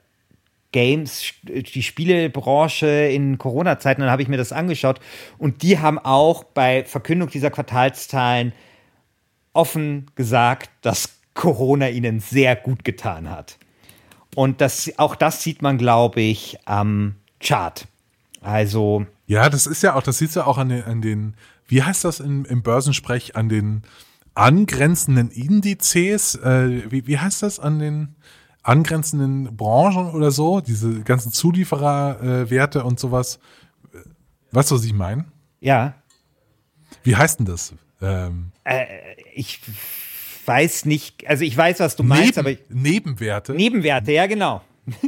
Games, 0.75 1.33
die 1.45 1.83
Spielebranche 1.85 2.89
in 2.89 3.39
Corona-Zeiten, 3.39 4.01
dann 4.01 4.11
habe 4.11 4.23
ich 4.23 4.29
mir 4.29 4.37
das 4.37 4.51
angeschaut 4.51 4.99
und 5.39 5.63
die 5.63 5.79
haben 5.79 6.01
auch 6.01 6.43
bei 6.43 6.85
Verkündung 6.85 7.31
dieser 7.31 7.53
Quartalszahlen 7.53 8.53
offen 9.53 10.11
gesagt, 10.17 10.71
dass 10.83 11.11
Corona 11.35 11.91
ihnen 11.91 12.19
sehr 12.19 12.57
gut 12.57 12.83
getan 12.83 13.31
hat. 13.31 13.57
Und 14.35 14.61
das, 14.61 14.91
auch 14.97 15.15
das 15.15 15.45
sieht 15.45 15.63
man, 15.63 15.79
glaube 15.79 16.21
ich, 16.21 16.59
am 16.65 17.15
Chart. 17.39 17.87
Also. 18.41 19.07
Ja, 19.29 19.49
das 19.49 19.69
ist 19.69 19.85
ja 19.85 19.95
auch, 19.95 20.03
das 20.03 20.19
sieht 20.19 20.35
ja 20.35 20.45
auch 20.45 20.59
an 20.59 20.71
den, 20.71 20.83
an 20.83 21.03
den 21.03 21.35
wie 21.69 21.85
heißt 21.85 22.05
das 22.05 22.19
im, 22.19 22.45
im 22.47 22.63
Börsensprech, 22.63 23.37
an 23.37 23.49
den 23.49 23.83
angrenzenden 24.35 25.31
Indizes, 25.31 26.35
äh, 26.35 26.91
wie, 26.91 27.07
wie 27.07 27.19
heißt 27.19 27.45
das 27.45 27.61
an 27.61 27.79
den, 27.79 28.17
angrenzenden 28.65 29.57
Branchen 29.57 30.11
oder 30.11 30.31
so, 30.31 30.61
diese 30.61 31.03
ganzen 31.03 31.31
Zuliefererwerte 31.31 32.81
äh, 32.81 32.83
und 32.83 32.99
sowas. 32.99 33.39
Weißt 34.51 34.71
du, 34.71 34.75
was 34.75 34.85
ich 34.85 34.93
meine? 34.93 35.27
Ja. 35.61 35.95
Wie 37.03 37.15
heißt 37.15 37.39
denn 37.39 37.47
das? 37.47 37.75
Ähm, 38.01 38.53
äh, 38.65 38.87
ich 39.35 39.61
weiß 40.47 40.87
nicht, 40.87 41.27
also 41.29 41.45
ich 41.45 41.57
weiß, 41.57 41.81
was 41.81 41.97
du 41.97 42.03
meinst, 42.03 42.39
aber. 42.39 42.53
Nebenwerte. 42.69 43.55
Nebenwerte, 43.55 44.13
ja, 44.13 44.27
genau. 44.27 44.63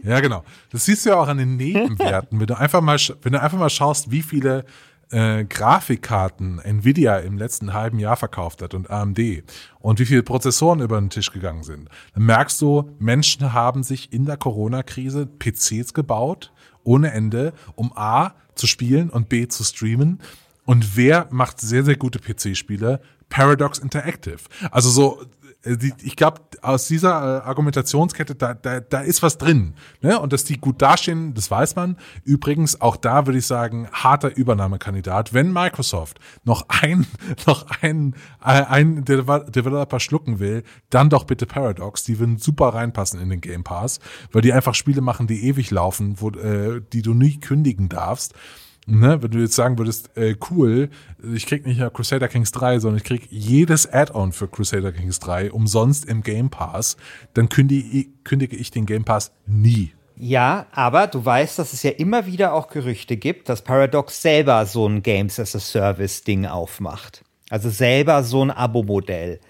Ja, 0.04 0.20
genau. 0.20 0.44
Das 0.70 0.84
siehst 0.84 1.04
du 1.04 1.10
ja 1.10 1.16
auch 1.16 1.28
an 1.28 1.38
den 1.38 1.56
Nebenwerten. 1.58 2.40
wenn 2.40 2.46
du 2.46 2.58
einfach 2.58 2.80
mal, 2.80 2.98
wenn 3.22 3.32
du 3.32 3.40
einfach 3.40 3.58
mal 3.58 3.70
schaust, 3.70 4.10
wie 4.10 4.22
viele 4.22 4.64
äh, 5.10 5.44
Grafikkarten 5.44 6.58
Nvidia 6.58 7.18
im 7.18 7.38
letzten 7.38 7.72
halben 7.72 7.98
Jahr 7.98 8.16
verkauft 8.16 8.62
hat 8.62 8.74
und 8.74 8.90
AMD 8.90 9.18
und 9.78 9.98
wie 9.98 10.06
viele 10.06 10.22
Prozessoren 10.22 10.80
über 10.80 11.00
den 11.00 11.10
Tisch 11.10 11.32
gegangen 11.32 11.62
sind, 11.62 11.88
dann 12.14 12.24
merkst 12.24 12.60
du, 12.60 12.90
Menschen 12.98 13.52
haben 13.52 13.82
sich 13.82 14.12
in 14.12 14.24
der 14.26 14.36
Corona-Krise 14.36 15.26
PCs 15.26 15.94
gebaut, 15.94 16.52
ohne 16.84 17.12
Ende, 17.12 17.52
um 17.74 17.92
A 17.94 18.34
zu 18.54 18.66
spielen 18.66 19.10
und 19.10 19.28
B 19.28 19.48
zu 19.48 19.64
streamen. 19.64 20.20
Und 20.64 20.96
wer 20.96 21.28
macht 21.30 21.60
sehr, 21.60 21.84
sehr 21.84 21.96
gute 21.96 22.18
PC-Spiele? 22.18 23.00
Paradox 23.28 23.78
Interactive. 23.78 24.38
Also 24.70 24.90
so 24.90 25.24
ich 26.02 26.16
glaube, 26.16 26.42
aus 26.62 26.86
dieser 26.88 27.10
äh, 27.10 27.46
Argumentationskette, 27.46 28.34
da, 28.34 28.54
da, 28.54 28.80
da 28.80 29.00
ist 29.00 29.22
was 29.22 29.38
drin. 29.38 29.74
Ne? 30.00 30.18
Und 30.18 30.32
dass 30.32 30.44
die 30.44 30.58
gut 30.58 30.80
dastehen, 30.80 31.34
das 31.34 31.50
weiß 31.50 31.76
man. 31.76 31.96
Übrigens, 32.24 32.80
auch 32.80 32.96
da 32.96 33.26
würde 33.26 33.38
ich 33.38 33.46
sagen, 33.46 33.88
harter 33.92 34.36
Übernahmekandidat. 34.36 35.34
Wenn 35.34 35.52
Microsoft 35.52 36.18
noch 36.44 36.66
ein, 36.68 37.06
noch 37.46 37.66
ein, 37.82 38.14
äh, 38.44 38.62
ein 38.62 39.04
Developer 39.04 40.00
schlucken 40.00 40.38
will, 40.38 40.62
dann 40.90 41.10
doch 41.10 41.24
bitte 41.24 41.46
Paradox. 41.46 42.04
Die 42.04 42.18
würden 42.18 42.38
super 42.38 42.68
reinpassen 42.68 43.20
in 43.20 43.28
den 43.28 43.40
Game 43.40 43.64
Pass, 43.64 44.00
weil 44.32 44.42
die 44.42 44.52
einfach 44.52 44.74
Spiele 44.74 45.00
machen, 45.00 45.26
die 45.26 45.46
ewig 45.46 45.70
laufen, 45.70 46.20
wo, 46.20 46.30
äh, 46.30 46.80
die 46.92 47.02
du 47.02 47.14
nie 47.14 47.38
kündigen 47.40 47.88
darfst. 47.88 48.34
Ne, 48.88 49.20
wenn 49.20 49.30
du 49.32 49.40
jetzt 49.40 49.56
sagen 49.56 49.78
würdest, 49.78 50.16
äh, 50.16 50.36
cool, 50.48 50.90
ich 51.34 51.46
krieg 51.46 51.66
nicht 51.66 51.80
nur 51.80 51.92
Crusader 51.92 52.28
Kings 52.28 52.52
3, 52.52 52.78
sondern 52.78 52.98
ich 52.98 53.04
krieg 53.04 53.26
jedes 53.30 53.92
Add-on 53.92 54.30
für 54.30 54.46
Crusader 54.46 54.92
Kings 54.92 55.18
3 55.18 55.50
umsonst 55.50 56.04
im 56.04 56.22
Game 56.22 56.50
Pass, 56.50 56.96
dann 57.34 57.48
kündige, 57.48 58.08
kündige 58.22 58.54
ich 58.54 58.70
den 58.70 58.86
Game 58.86 59.04
Pass 59.04 59.32
nie. 59.44 59.92
Ja, 60.16 60.66
aber 60.70 61.08
du 61.08 61.24
weißt, 61.24 61.58
dass 61.58 61.72
es 61.72 61.82
ja 61.82 61.90
immer 61.90 62.26
wieder 62.26 62.54
auch 62.54 62.68
Gerüchte 62.68 63.16
gibt, 63.16 63.48
dass 63.48 63.62
Paradox 63.62 64.22
selber 64.22 64.64
so 64.64 64.88
ein 64.88 65.02
Games 65.02 65.40
as 65.40 65.56
a 65.56 65.60
Service 65.60 66.22
Ding 66.22 66.46
aufmacht. 66.46 67.24
Also 67.50 67.70
selber 67.70 68.22
so 68.22 68.42
ein 68.42 68.52
Abo-Modell. 68.52 69.40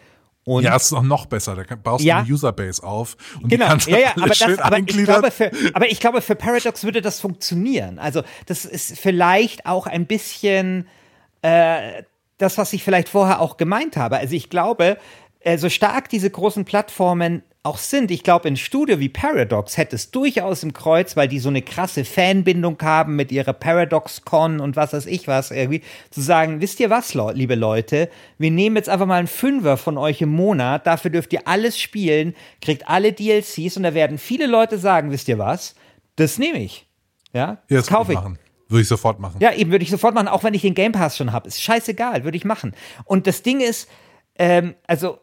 Und 0.46 0.62
ja, 0.62 0.76
es 0.76 0.84
ist 0.84 0.92
auch 0.92 1.02
noch 1.02 1.26
besser. 1.26 1.56
Da 1.56 1.74
baust 1.74 2.04
du 2.04 2.14
eine 2.14 2.32
Userbase 2.32 2.80
auf 2.80 3.16
und 3.42 3.48
genau. 3.48 3.74
die 3.74 3.90
ja, 3.90 3.98
ja, 3.98 4.12
aber, 4.16 4.28
das, 4.28 4.58
aber, 4.60 4.78
ich 4.78 4.86
glaube 4.86 5.30
für, 5.32 5.50
aber 5.74 5.90
ich 5.90 5.98
glaube, 5.98 6.22
für 6.22 6.36
Paradox 6.36 6.84
würde 6.84 7.02
das 7.02 7.18
funktionieren. 7.18 7.98
Also, 7.98 8.22
das 8.46 8.64
ist 8.64 8.96
vielleicht 8.96 9.66
auch 9.66 9.88
ein 9.88 10.06
bisschen 10.06 10.86
äh, 11.42 12.04
das, 12.38 12.58
was 12.58 12.72
ich 12.72 12.84
vielleicht 12.84 13.08
vorher 13.08 13.40
auch 13.40 13.56
gemeint 13.56 13.96
habe. 13.96 14.18
Also, 14.18 14.36
ich 14.36 14.48
glaube, 14.48 14.98
äh, 15.40 15.58
so 15.58 15.68
stark 15.68 16.08
diese 16.10 16.30
großen 16.30 16.64
Plattformen 16.64 17.42
auch 17.66 17.78
sind. 17.78 18.10
Ich 18.10 18.22
glaube, 18.22 18.48
ein 18.48 18.56
Studio 18.56 18.98
wie 19.00 19.08
Paradox 19.08 19.76
hätte 19.76 19.96
es 19.96 20.10
durchaus 20.10 20.62
im 20.62 20.72
Kreuz, 20.72 21.16
weil 21.16 21.28
die 21.28 21.38
so 21.38 21.48
eine 21.48 21.62
krasse 21.62 22.04
Fanbindung 22.04 22.78
haben 22.80 23.16
mit 23.16 23.32
ihrer 23.32 23.52
Paradox-Con 23.52 24.60
und 24.60 24.76
was 24.76 24.92
weiß 24.92 25.06
ich 25.06 25.28
was 25.28 25.50
irgendwie, 25.50 25.82
zu 26.10 26.20
sagen, 26.20 26.60
wisst 26.60 26.80
ihr 26.80 26.88
was, 26.90 27.14
liebe 27.14 27.56
Leute, 27.56 28.08
wir 28.38 28.50
nehmen 28.50 28.76
jetzt 28.76 28.88
einfach 28.88 29.06
mal 29.06 29.18
einen 29.18 29.26
Fünfer 29.26 29.76
von 29.76 29.98
euch 29.98 30.22
im 30.22 30.30
Monat, 30.30 30.86
dafür 30.86 31.10
dürft 31.10 31.32
ihr 31.32 31.46
alles 31.46 31.78
spielen, 31.78 32.34
kriegt 32.62 32.88
alle 32.88 33.12
DLCs 33.12 33.76
und 33.76 33.82
da 33.82 33.94
werden 33.94 34.18
viele 34.18 34.46
Leute 34.46 34.78
sagen, 34.78 35.10
wisst 35.10 35.28
ihr 35.28 35.38
was, 35.38 35.74
das 36.14 36.38
nehme 36.38 36.62
ich. 36.62 36.86
Ja, 37.32 37.58
ja 37.68 37.76
das 37.76 37.88
kaufe 37.88 38.12
ich. 38.12 38.18
Machen. 38.18 38.38
Würde 38.68 38.82
ich 38.82 38.88
sofort 38.88 39.20
machen. 39.20 39.36
Ja, 39.40 39.52
eben 39.52 39.70
würde 39.70 39.84
ich 39.84 39.90
sofort 39.90 40.14
machen, 40.14 40.28
auch 40.28 40.42
wenn 40.42 40.54
ich 40.54 40.62
den 40.62 40.74
Game 40.74 40.92
Pass 40.92 41.16
schon 41.16 41.32
habe. 41.32 41.46
Ist 41.46 41.62
scheißegal, 41.62 42.24
würde 42.24 42.36
ich 42.36 42.44
machen. 42.44 42.74
Und 43.04 43.26
das 43.26 43.42
Ding 43.42 43.60
ist, 43.60 43.88
ähm, 44.38 44.74
also, 44.86 45.18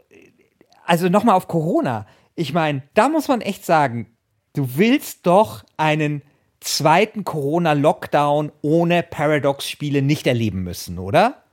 also 0.85 1.09
nochmal 1.09 1.35
auf 1.35 1.47
Corona 1.47 2.05
ich 2.35 2.53
meine, 2.53 2.83
da 2.93 3.09
muss 3.09 3.27
man 3.27 3.41
echt 3.41 3.65
sagen, 3.65 4.15
du 4.53 4.75
willst 4.75 5.25
doch 5.25 5.63
einen 5.77 6.21
zweiten 6.59 7.23
Corona-Lockdown 7.23 8.51
ohne 8.61 9.03
Paradox-Spiele 9.03 10.01
nicht 10.01 10.27
erleben 10.27 10.63
müssen, 10.63 10.97
oder? 10.99 11.43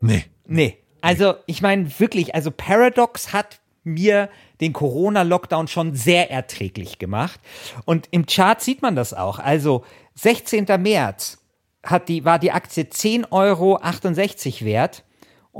Nee. 0.00 0.24
Nee. 0.46 0.78
Also, 1.02 1.34
ich 1.46 1.62
meine 1.62 1.98
wirklich, 1.98 2.34
also 2.34 2.50
Paradox 2.50 3.32
hat 3.32 3.60
mir 3.84 4.28
den 4.60 4.72
Corona-Lockdown 4.72 5.68
schon 5.68 5.94
sehr 5.94 6.30
erträglich 6.30 6.98
gemacht. 6.98 7.40
Und 7.84 8.08
im 8.10 8.26
Chart 8.26 8.60
sieht 8.60 8.82
man 8.82 8.96
das 8.96 9.14
auch. 9.14 9.38
Also, 9.38 9.84
16. 10.14 10.66
März 10.78 11.38
hat 11.82 12.08
die, 12.08 12.24
war 12.24 12.38
die 12.38 12.52
Aktie 12.52 12.84
10,68 12.84 13.30
Euro 13.30 13.80
wert. 14.66 15.04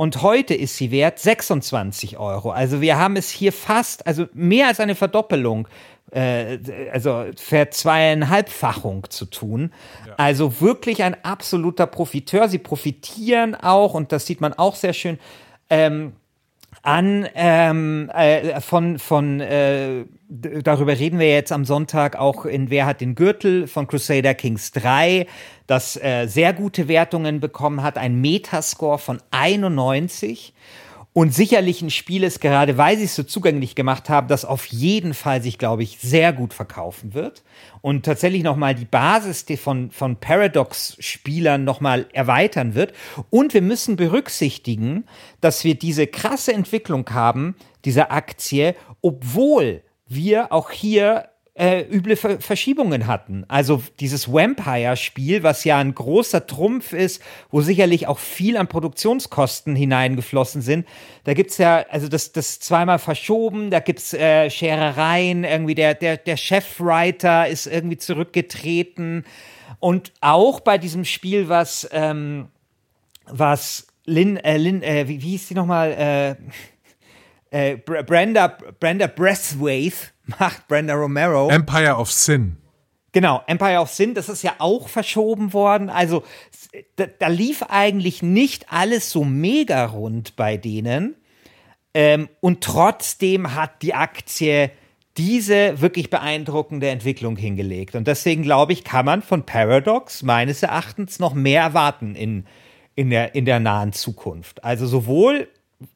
Und 0.00 0.22
heute 0.22 0.54
ist 0.54 0.78
sie 0.78 0.90
wert 0.92 1.18
26 1.18 2.16
Euro. 2.16 2.52
Also 2.52 2.80
wir 2.80 2.96
haben 2.96 3.16
es 3.16 3.28
hier 3.28 3.52
fast, 3.52 4.06
also 4.06 4.28
mehr 4.32 4.68
als 4.68 4.80
eine 4.80 4.94
Verdoppelung, 4.94 5.68
äh, 6.10 6.56
also 6.90 7.26
Verzweieinhalbfachung 7.36 9.10
zu 9.10 9.26
tun. 9.26 9.74
Ja. 10.06 10.14
Also 10.16 10.62
wirklich 10.62 11.02
ein 11.02 11.22
absoluter 11.22 11.86
Profiteur. 11.86 12.48
Sie 12.48 12.56
profitieren 12.56 13.54
auch, 13.54 13.92
und 13.92 14.10
das 14.10 14.24
sieht 14.24 14.40
man 14.40 14.54
auch 14.54 14.74
sehr 14.74 14.94
schön, 14.94 15.18
ähm, 15.68 16.14
an 16.82 17.28
ähm, 17.34 18.10
äh, 18.14 18.60
von 18.60 18.98
von 18.98 19.40
äh, 19.40 20.04
darüber 20.28 20.98
reden 20.98 21.18
wir 21.18 21.28
jetzt 21.28 21.52
am 21.52 21.64
Sonntag 21.64 22.16
auch 22.16 22.44
in 22.44 22.70
Wer 22.70 22.86
hat 22.86 23.00
den 23.00 23.14
Gürtel 23.14 23.66
von 23.66 23.86
Crusader 23.86 24.34
Kings 24.34 24.70
3, 24.72 25.26
das 25.66 25.96
äh, 25.96 26.26
sehr 26.26 26.52
gute 26.52 26.88
Wertungen 26.88 27.40
bekommen 27.40 27.82
hat, 27.82 27.98
ein 27.98 28.20
Metascore 28.20 28.98
von 28.98 29.20
91 29.30 30.54
und 31.12 31.34
sicherlich 31.34 31.82
ein 31.82 31.90
Spiel 31.90 32.22
ist, 32.22 32.40
gerade 32.40 32.78
weil 32.78 32.96
sie 32.96 33.04
es 33.04 33.16
so 33.16 33.24
zugänglich 33.24 33.74
gemacht 33.74 34.08
haben, 34.08 34.28
das 34.28 34.44
auf 34.44 34.66
jeden 34.66 35.12
Fall 35.12 35.42
sich, 35.42 35.58
glaube 35.58 35.82
ich, 35.82 35.98
sehr 35.98 36.32
gut 36.32 36.54
verkaufen 36.54 37.14
wird. 37.14 37.42
Und 37.80 38.04
tatsächlich 38.04 38.44
nochmal 38.44 38.76
die 38.76 38.84
Basis 38.84 39.44
von, 39.60 39.90
von 39.90 40.16
Paradox-Spielern 40.16 41.64
nochmal 41.64 42.06
erweitern 42.12 42.76
wird. 42.76 42.92
Und 43.28 43.54
wir 43.54 43.62
müssen 43.62 43.96
berücksichtigen, 43.96 45.04
dass 45.40 45.64
wir 45.64 45.74
diese 45.74 46.06
krasse 46.06 46.52
Entwicklung 46.52 47.08
haben, 47.10 47.56
dieser 47.84 48.12
Aktie, 48.12 48.76
obwohl 49.00 49.82
wir 50.06 50.52
auch 50.52 50.70
hier 50.70 51.29
äh, 51.60 51.82
üble 51.82 52.16
Ver 52.16 52.40
Verschiebungen 52.40 53.06
hatten. 53.06 53.44
Also 53.48 53.82
dieses 54.00 54.32
Vampire-Spiel, 54.32 55.42
was 55.42 55.64
ja 55.64 55.76
ein 55.76 55.94
großer 55.94 56.46
Trumpf 56.46 56.94
ist, 56.94 57.22
wo 57.50 57.60
sicherlich 57.60 58.06
auch 58.06 58.18
viel 58.18 58.56
an 58.56 58.66
Produktionskosten 58.66 59.76
hineingeflossen 59.76 60.62
sind. 60.62 60.88
Da 61.24 61.34
gibt's 61.34 61.58
ja, 61.58 61.84
also 61.90 62.08
das, 62.08 62.32
das 62.32 62.60
zweimal 62.60 62.98
verschoben, 62.98 63.70
da 63.70 63.80
gibt's 63.80 64.14
äh, 64.14 64.48
Scherereien, 64.48 65.44
irgendwie 65.44 65.74
der, 65.74 65.94
der, 65.94 66.16
der 66.16 66.38
Chefwriter 66.38 67.46
ist 67.46 67.66
irgendwie 67.66 67.98
zurückgetreten. 67.98 69.24
Und 69.80 70.12
auch 70.22 70.60
bei 70.60 70.78
diesem 70.78 71.04
Spiel, 71.04 71.50
was, 71.50 71.86
ähm, 71.92 72.48
was 73.26 73.86
Lin, 74.06 74.38
äh, 74.38 74.56
Lin, 74.56 74.82
äh, 74.82 75.06
wie, 75.08 75.20
wie 75.20 75.30
hieß 75.32 75.48
die 75.48 75.54
nochmal? 75.54 76.38
Äh, 77.52 77.74
äh, 77.74 77.76
Brenda, 77.76 78.56
Brenda 78.78 79.08
Breathwaite 79.08 80.12
macht 80.38 80.68
Brenda 80.68 80.94
Romero. 80.94 81.48
Empire 81.48 81.96
of 81.96 82.10
Sin. 82.10 82.56
Genau, 83.12 83.42
Empire 83.46 83.80
of 83.80 83.90
Sin, 83.90 84.14
das 84.14 84.28
ist 84.28 84.42
ja 84.42 84.54
auch 84.58 84.88
verschoben 84.88 85.52
worden. 85.52 85.90
Also 85.90 86.22
da, 86.96 87.06
da 87.06 87.26
lief 87.26 87.64
eigentlich 87.64 88.22
nicht 88.22 88.72
alles 88.72 89.10
so 89.10 89.24
mega 89.24 89.84
rund 89.86 90.36
bei 90.36 90.56
denen. 90.56 91.16
Ähm, 91.92 92.28
und 92.40 92.62
trotzdem 92.62 93.54
hat 93.54 93.82
die 93.82 93.94
Aktie 93.94 94.70
diese 95.16 95.80
wirklich 95.80 96.08
beeindruckende 96.08 96.88
Entwicklung 96.88 97.36
hingelegt. 97.36 97.96
Und 97.96 98.06
deswegen 98.06 98.42
glaube 98.42 98.72
ich, 98.72 98.84
kann 98.84 99.04
man 99.04 99.22
von 99.22 99.44
Paradox 99.44 100.22
meines 100.22 100.62
Erachtens 100.62 101.18
noch 101.18 101.34
mehr 101.34 101.62
erwarten 101.62 102.14
in, 102.14 102.44
in, 102.94 103.10
der, 103.10 103.34
in 103.34 103.44
der 103.44 103.58
nahen 103.58 103.92
Zukunft. 103.92 104.62
Also 104.62 104.86
sowohl 104.86 105.48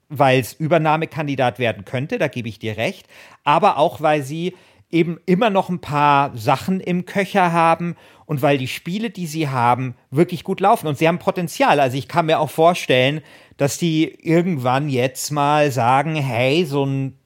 weil 0.09 0.41
es 0.41 0.53
Übernahmekandidat 0.53 1.59
werden 1.59 1.85
könnte, 1.85 2.19
da 2.19 2.29
gebe 2.29 2.49
ich 2.49 2.59
dir 2.59 2.77
recht, 2.77 3.07
aber 3.43 3.79
auch 3.79 4.01
weil 4.01 4.23
sie 4.23 4.55
eben 4.91 5.19
immer 5.27 5.51
noch 5.51 5.69
ein 5.69 5.81
paar 5.81 6.37
Sachen 6.37 6.81
im 6.81 7.05
Köcher 7.05 7.53
haben 7.53 7.97
und 8.27 8.43
weil 8.43 8.59
die 8.59 8.69
Spiele, 8.69 9.11
die 9.11 9.27
sie 9.27 9.49
haben, 9.49 9.97
wirklich 10.11 10.45
gut 10.45 10.61
laufen 10.61 10.87
und 10.87 10.97
sie 10.97 11.09
haben 11.09 11.19
Potenzial. 11.19 11.81
Also 11.81 11.97
ich 11.97 12.07
kann 12.07 12.27
mir 12.27 12.39
auch 12.39 12.51
vorstellen, 12.51 13.21
dass 13.57 13.77
die 13.77 14.05
irgendwann 14.05 14.89
jetzt 14.89 15.31
mal 15.31 15.71
sagen, 15.71 16.15
hey, 16.15 16.65
so 16.65 16.87
ein 16.87 17.19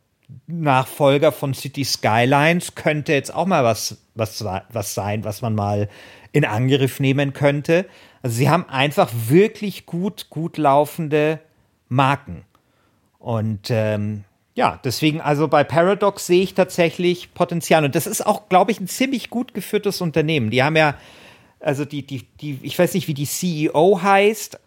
Nachfolger 0.47 1.33
von 1.33 1.55
City 1.55 1.85
Skylines 1.85 2.75
könnte 2.75 3.13
jetzt 3.13 3.35
auch 3.35 3.47
mal 3.47 3.65
was, 3.65 3.99
was, 4.15 4.45
was 4.71 4.95
sein, 4.95 5.25
was 5.25 5.43
man 5.43 5.55
mal 5.55 5.89
in 6.33 6.45
Angriff 6.45 7.01
nehmen 7.01 7.33
könnte. 7.33 7.87
Also 8.23 8.37
sie 8.37 8.49
haben 8.49 8.69
einfach 8.69 9.11
wirklich 9.29 9.87
gut, 9.87 10.29
gut 10.31 10.59
laufende 10.59 11.41
Marken. 11.89 12.45
Und 13.19 13.71
ähm, 13.71 14.25
ja, 14.55 14.81
deswegen, 14.83 15.21
also 15.21 15.49
bei 15.49 15.64
Paradox 15.64 16.27
sehe 16.27 16.43
ich 16.43 16.55
tatsächlich 16.55 17.35
Potenzial. 17.35 17.85
Und 17.85 17.95
das 17.95 18.07
ist 18.07 18.27
auch, 18.27 18.49
glaube 18.49 18.73
ich, 18.73 18.81
ein 18.81 18.89
ziemlich 18.89 19.31
gut 19.31 19.55
geführtes 19.55 20.01
Unternehmen. 20.01 20.51
Die 20.51 20.62
haben 20.62 20.77
ja, 20.77 20.95
also 21.61 21.85
die, 21.85 22.07
die, 22.07 22.27
die, 22.41 22.59
ich 22.62 22.79
weiß 22.79 22.95
nicht, 22.95 23.09
wie 23.09 23.14
die 23.14 23.27
CEO 23.27 24.01
heißt. 24.03 24.59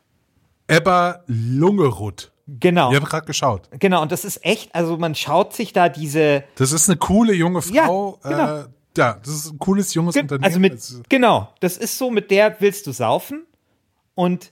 Ebba 0.68 1.24
Lungerud. 1.28 2.32
Genau. 2.48 2.92
Ich 2.92 2.96
habe 2.96 3.06
gerade 3.06 3.26
geschaut. 3.26 3.70
Genau, 3.80 4.02
und 4.02 4.12
das 4.12 4.26
ist 4.26 4.46
echt, 4.46 4.74
also 4.76 4.98
man 4.98 5.16
schaut 5.16 5.54
sich 5.54 5.74
da 5.74 5.90
diese. 5.90 6.44
Das 6.56 6.72
ist 6.72 6.90
eine 6.90 6.98
coole 6.98 7.34
junge 7.34 7.62
Frau. 7.62 8.20
Ja, 8.24 8.30
genau. 8.30 8.58
Äh, 8.60 8.66
ja 8.98 9.20
das 9.24 9.34
ist 9.34 9.52
ein 9.52 9.60
cooles 9.60 9.94
junges 9.94 10.14
Ge 10.14 10.24
Unternehmen. 10.24 10.46
Also 10.46 10.60
mit, 10.60 11.10
genau, 11.10 11.50
das 11.60 11.78
ist 11.78 11.98
so, 11.98 12.12
mit 12.12 12.32
der 12.32 12.56
willst 12.60 12.88
du 12.88 12.92
saufen. 12.92 13.46
Und 14.16 14.52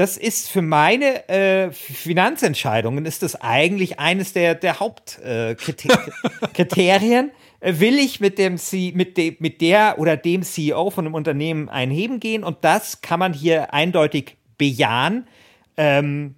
das 0.00 0.16
ist 0.16 0.50
für 0.50 0.62
meine 0.62 1.28
äh, 1.28 1.72
Finanzentscheidungen 1.72 3.04
ist 3.04 3.22
das 3.22 3.38
eigentlich 3.38 4.00
eines 4.00 4.32
der, 4.32 4.54
der 4.54 4.80
Hauptkriterien. 4.80 7.32
Äh, 7.62 7.78
Will 7.78 7.98
ich 7.98 8.20
mit 8.20 8.38
dem 8.38 8.56
C, 8.56 8.90
mit, 8.94 9.18
de, 9.18 9.36
mit 9.38 9.60
der 9.60 9.98
oder 9.98 10.16
dem 10.16 10.42
CEO 10.42 10.88
von 10.88 11.04
einem 11.04 11.14
Unternehmen 11.14 11.68
einheben 11.68 12.18
gehen? 12.18 12.42
Und 12.42 12.56
das 12.62 13.02
kann 13.02 13.18
man 13.18 13.34
hier 13.34 13.74
eindeutig 13.74 14.38
bejahen. 14.56 15.26
Ähm, 15.76 16.36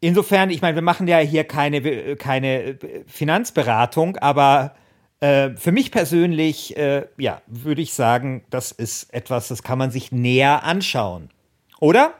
insofern, 0.00 0.50
ich 0.50 0.60
meine, 0.60 0.74
wir 0.74 0.82
machen 0.82 1.06
ja 1.06 1.18
hier 1.18 1.44
keine, 1.44 2.16
keine 2.16 2.80
Finanzberatung, 3.06 4.16
aber 4.16 4.74
äh, 5.20 5.50
für 5.50 5.70
mich 5.70 5.92
persönlich, 5.92 6.76
äh, 6.76 7.06
ja, 7.16 7.40
würde 7.46 7.82
ich 7.82 7.94
sagen, 7.94 8.42
das 8.50 8.72
ist 8.72 9.14
etwas, 9.14 9.46
das 9.46 9.62
kann 9.62 9.78
man 9.78 9.92
sich 9.92 10.10
näher 10.10 10.64
anschauen. 10.64 11.30
Oder? 11.78 12.12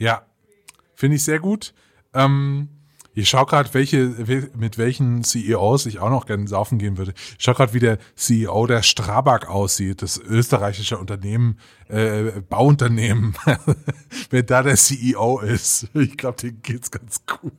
Ja, 0.00 0.22
finde 0.94 1.16
ich 1.16 1.24
sehr 1.24 1.38
gut. 1.38 1.74
Ähm, 2.14 2.68
ich 3.12 3.28
schaue 3.28 3.44
gerade, 3.44 3.74
welche, 3.74 4.14
mit 4.56 4.78
welchen 4.78 5.24
CEOs 5.24 5.84
ich 5.86 5.98
auch 5.98 6.08
noch 6.08 6.26
gerne 6.26 6.48
saufen 6.48 6.78
gehen 6.78 6.96
würde. 6.96 7.12
Ich 7.38 7.44
schaue 7.44 7.54
gerade, 7.54 7.74
wie 7.74 7.80
der 7.80 7.98
CEO 8.14 8.66
der 8.66 8.82
Strabag 8.82 9.48
aussieht, 9.48 10.00
das 10.00 10.16
österreichische 10.16 10.96
Unternehmen, 10.96 11.58
äh, 11.88 12.40
Bauunternehmen. 12.48 13.34
Wer 14.30 14.42
da 14.42 14.62
der 14.62 14.76
CEO 14.76 15.40
ist, 15.40 15.88
ich 15.94 16.16
glaube, 16.16 16.38
dem 16.38 16.62
geht's 16.62 16.90
ganz 16.90 17.20
gut. 17.26 17.52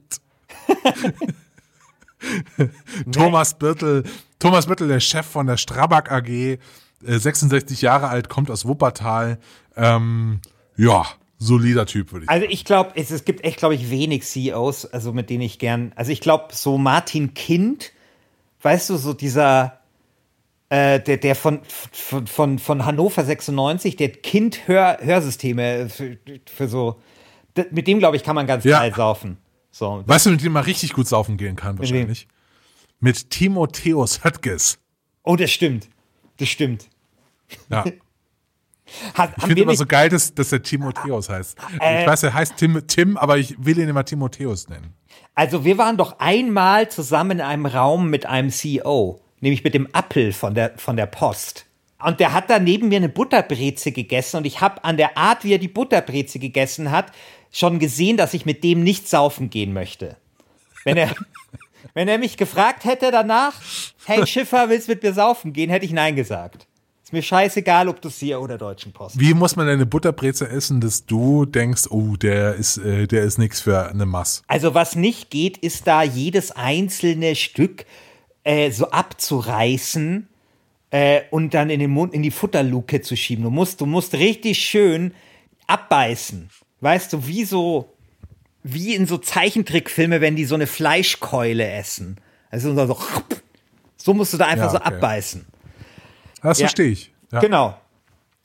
Thomas 3.11 3.57
Birtel, 3.57 4.03
Thomas 4.39 4.65
Birtel, 4.65 4.87
der 4.87 4.99
Chef 4.99 5.27
von 5.27 5.45
der 5.45 5.57
Strabag 5.57 6.11
AG, 6.11 6.27
äh, 6.27 6.57
66 7.03 7.81
Jahre 7.81 8.07
alt, 8.07 8.29
kommt 8.29 8.49
aus 8.49 8.65
Wuppertal. 8.65 9.37
Ähm, 9.75 10.39
ja, 10.75 11.05
solider 11.41 11.85
Typ, 11.85 12.11
würde 12.11 12.23
ich 12.23 12.29
sagen. 12.29 12.41
Also 12.41 12.53
ich 12.53 12.65
glaube, 12.65 12.91
es, 12.95 13.11
es, 13.11 13.25
gibt 13.25 13.43
echt, 13.43 13.57
glaube 13.57 13.75
ich, 13.75 13.89
wenig 13.89 14.23
CEOs, 14.23 14.85
also 14.85 15.11
mit 15.11 15.29
denen 15.29 15.41
ich 15.41 15.59
gern, 15.59 15.91
also 15.95 16.11
ich 16.11 16.21
glaube, 16.21 16.53
so 16.53 16.77
Martin 16.77 17.33
Kind, 17.33 17.91
weißt 18.61 18.91
du, 18.91 18.97
so 18.97 19.13
dieser, 19.13 19.79
äh, 20.69 20.99
der, 20.99 21.17
der 21.17 21.35
von, 21.35 21.61
von, 21.65 22.27
von, 22.27 22.59
von 22.59 22.85
Hannover 22.85 23.25
96, 23.25 23.95
der 23.95 24.09
Kind-Hörsysteme 24.11 25.89
für, 25.89 26.17
für, 26.45 26.67
so, 26.67 27.01
mit 27.71 27.87
dem, 27.87 27.99
glaube 27.99 28.17
ich, 28.17 28.23
kann 28.23 28.35
man 28.35 28.45
ganz 28.45 28.63
ja. 28.63 28.79
geil 28.79 28.93
saufen. 28.95 29.37
So. 29.71 30.03
Weißt 30.05 30.27
du, 30.27 30.31
mit 30.31 30.43
dem 30.43 30.51
man 30.51 30.63
richtig 30.63 30.93
gut 30.93 31.07
saufen 31.07 31.37
gehen 31.37 31.55
kann, 31.55 31.79
wahrscheinlich? 31.79 32.27
Mit 32.99 33.31
Timotheus 33.31 34.23
Höttges. 34.23 34.77
Oh, 35.23 35.35
das 35.35 35.51
stimmt. 35.51 35.89
Das 36.37 36.49
stimmt. 36.49 36.87
Ja. 37.69 37.83
Hat, 39.13 39.33
ich 39.37 39.43
finde 39.43 39.61
immer 39.61 39.75
so 39.75 39.85
geil, 39.85 40.09
dass, 40.09 40.33
dass 40.33 40.51
er 40.51 40.61
Timotheus 40.61 41.29
heißt. 41.29 41.57
Äh, 41.79 42.01
ich 42.01 42.07
weiß, 42.07 42.23
er 42.23 42.33
heißt 42.33 42.57
Tim, 42.57 42.81
Tim, 42.87 43.17
aber 43.17 43.37
ich 43.37 43.55
will 43.57 43.77
ihn 43.77 43.89
immer 43.89 44.05
Timotheus 44.05 44.69
nennen. 44.69 44.93
Also 45.35 45.63
wir 45.65 45.77
waren 45.77 45.97
doch 45.97 46.19
einmal 46.19 46.89
zusammen 46.89 47.31
in 47.31 47.41
einem 47.41 47.65
Raum 47.65 48.09
mit 48.09 48.25
einem 48.25 48.49
CEO, 48.49 49.21
nämlich 49.39 49.63
mit 49.63 49.73
dem 49.73 49.87
Appel 49.93 50.33
von 50.33 50.53
der, 50.53 50.77
von 50.77 50.97
der 50.97 51.05
Post. 51.05 51.65
Und 52.03 52.19
der 52.19 52.33
hat 52.33 52.49
da 52.49 52.59
neben 52.59 52.89
mir 52.89 52.97
eine 52.97 53.09
Butterbreze 53.09 53.91
gegessen 53.91 54.37
und 54.37 54.45
ich 54.45 54.61
habe 54.61 54.83
an 54.83 54.97
der 54.97 55.17
Art, 55.17 55.43
wie 55.43 55.53
er 55.53 55.59
die 55.59 55.67
Butterbreze 55.67 56.39
gegessen 56.39 56.91
hat, 56.91 57.11
schon 57.51 57.79
gesehen, 57.79 58.17
dass 58.17 58.33
ich 58.33 58.45
mit 58.45 58.63
dem 58.63 58.83
nicht 58.83 59.07
saufen 59.07 59.49
gehen 59.49 59.73
möchte. 59.73 60.17
Wenn 60.83 60.97
er, 60.97 61.13
wenn 61.93 62.07
er 62.07 62.17
mich 62.17 62.37
gefragt 62.37 62.85
hätte 62.85 63.11
danach, 63.11 63.53
hey 64.05 64.25
Schiffer, 64.25 64.69
willst 64.69 64.87
du 64.87 64.93
mit 64.93 65.03
mir 65.03 65.13
saufen 65.13 65.53
gehen, 65.53 65.69
hätte 65.69 65.85
ich 65.85 65.91
Nein 65.91 66.15
gesagt. 66.15 66.67
Ist 67.11 67.13
mir 67.13 67.23
scheißegal, 67.23 67.89
ob 67.89 68.01
du 68.01 68.07
hier 68.07 68.39
oder 68.39 68.57
Deutschen 68.57 68.93
Post. 68.93 69.19
Wie 69.19 69.33
muss 69.33 69.57
man 69.57 69.67
eine 69.67 69.85
Butterbreze 69.85 70.47
essen, 70.47 70.79
dass 70.79 71.05
du 71.05 71.45
denkst, 71.45 71.87
oh, 71.89 72.15
der 72.15 72.55
ist, 72.55 72.77
äh, 72.77 73.05
der 73.05 73.23
ist 73.23 73.37
nichts 73.37 73.59
für 73.59 73.89
eine 73.89 74.05
Mass? 74.05 74.43
Also 74.47 74.75
was 74.75 74.95
nicht 74.95 75.29
geht, 75.29 75.57
ist 75.57 75.87
da 75.87 76.03
jedes 76.03 76.51
einzelne 76.51 77.35
Stück 77.35 77.83
äh, 78.45 78.71
so 78.71 78.91
abzureißen 78.91 80.29
äh, 80.91 81.23
und 81.31 81.53
dann 81.53 81.69
in 81.69 81.81
den 81.81 81.91
Mund, 81.91 82.13
in 82.13 82.23
die 82.23 82.31
Futterluke 82.31 83.01
zu 83.01 83.17
schieben. 83.17 83.43
Du 83.43 83.49
musst, 83.49 83.81
du 83.81 83.85
musst 83.85 84.13
richtig 84.13 84.59
schön 84.59 85.13
abbeißen. 85.67 86.49
Weißt 86.79 87.11
du, 87.11 87.27
wie 87.27 87.43
so, 87.43 87.91
wie 88.63 88.95
in 88.95 89.05
so 89.05 89.17
Zeichentrickfilme, 89.17 90.21
wenn 90.21 90.37
die 90.37 90.45
so 90.45 90.55
eine 90.55 90.65
Fleischkeule 90.65 91.69
essen. 91.69 92.21
Also 92.49 92.73
so, 92.73 92.97
so 93.97 94.13
musst 94.13 94.31
du 94.31 94.37
da 94.37 94.45
einfach 94.45 94.71
ja, 94.71 94.79
okay. 94.79 94.89
so 94.89 94.95
abbeißen. 94.95 95.50
Das 96.41 96.59
ja. 96.59 96.67
verstehe 96.67 96.91
ich. 96.91 97.11
Ja. 97.31 97.39
Genau. 97.39 97.77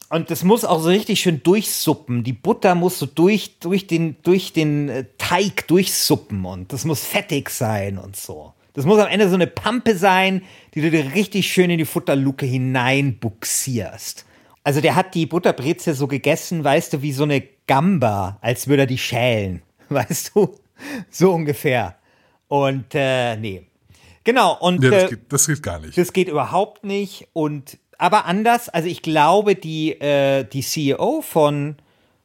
Und 0.09 0.31
das 0.31 0.45
muss 0.45 0.65
auch 0.65 0.81
so 0.81 0.89
richtig 0.89 1.21
schön 1.21 1.43
durchsuppen. 1.43 2.23
Die 2.23 2.33
Butter 2.33 2.75
muss 2.75 2.99
so 2.99 3.07
durch, 3.07 3.59
durch, 3.59 3.87
den, 3.87 4.17
durch 4.23 4.53
den 4.53 4.89
äh, 4.89 5.05
Teig 5.19 5.67
durchsuppen 5.67 6.45
und 6.45 6.73
das 6.73 6.85
muss 6.85 7.05
fettig 7.05 7.51
sein 7.51 7.99
und 7.99 8.15
so. 8.15 8.53
Das 8.75 8.85
muss 8.85 9.01
am 9.01 9.09
Ende 9.09 9.29
so 9.29 9.35
eine 9.35 9.47
Pampe 9.47 9.97
sein, 9.97 10.43
die 10.75 10.83
du 10.83 10.91
dir 10.91 11.15
richtig 11.15 11.51
schön 11.51 11.71
in 11.71 11.79
die 11.79 11.85
Futterluke 11.85 12.47
hineinbuxierst. 12.47 14.27
Also 14.63 14.81
der 14.81 14.95
hat 14.95 15.15
die 15.15 15.27
Butterbreze 15.27 15.95
so 15.95 16.07
gegessen, 16.07 16.63
weißt 16.63 16.93
du, 16.93 17.03
wie 17.03 17.13
so 17.13 17.23
eine 17.23 17.43
Gamba, 17.67 18.39
als 18.43 18.69
würde 18.69 18.83
er 18.83 18.87
die 18.87 18.99
schälen. 18.99 19.63
Weißt 19.89 20.33
du? 20.35 20.57
So 21.09 21.33
ungefähr. 21.33 21.97
Und 22.49 22.87
äh, 22.95 23.37
nee. 23.37 23.67
Genau, 24.25 24.59
und 24.59 24.83
ja, 24.83 24.91
das, 24.91 25.05
äh, 25.05 25.09
geht, 25.09 25.33
das 25.33 25.47
geht 25.47 25.63
gar 25.63 25.79
nicht. 25.79 25.97
Das 25.97 26.13
geht 26.13 26.29
überhaupt 26.29 26.85
nicht. 26.85 27.29
Und 27.33 27.79
aber 27.99 28.27
anders. 28.27 28.69
Also 28.69 28.89
ich 28.89 29.03
glaube, 29.03 29.55
die, 29.55 29.93
äh, 30.01 30.45
die 30.45 30.63
CEO 30.63 31.23
von, 31.23 31.77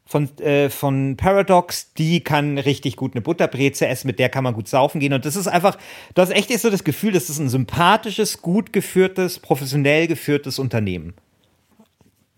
von, 0.05 0.38
äh, 0.39 0.69
von 0.69 1.17
Paradox, 1.17 1.93
die 1.93 2.22
kann 2.22 2.57
richtig 2.57 2.95
gut 2.95 3.13
eine 3.13 3.22
Butterbreze 3.22 3.88
essen, 3.88 4.07
mit 4.07 4.19
der 4.19 4.30
kann 4.30 4.43
man 4.43 4.53
gut 4.53 4.67
saufen 4.67 4.99
gehen. 4.99 5.13
Und 5.13 5.26
das 5.26 5.36
ist 5.36 5.47
einfach, 5.47 5.78
du 6.13 6.22
hast 6.22 6.32
echt 6.32 6.51
so 6.59 6.69
das 6.69 6.84
Gefühl, 6.84 7.11
das 7.13 7.30
ist 7.30 7.39
ein 7.39 7.49
sympathisches, 7.49 8.41
gut 8.41 8.74
geführtes, 8.74 9.39
professionell 9.39 10.07
geführtes 10.07 10.59
Unternehmen. 10.59 11.13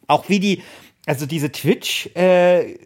Auch 0.08 0.30
wie 0.30 0.40
die, 0.40 0.62
also 1.06 1.26
diese 1.26 1.52
Twitch, 1.52 2.08
äh, 2.16 2.78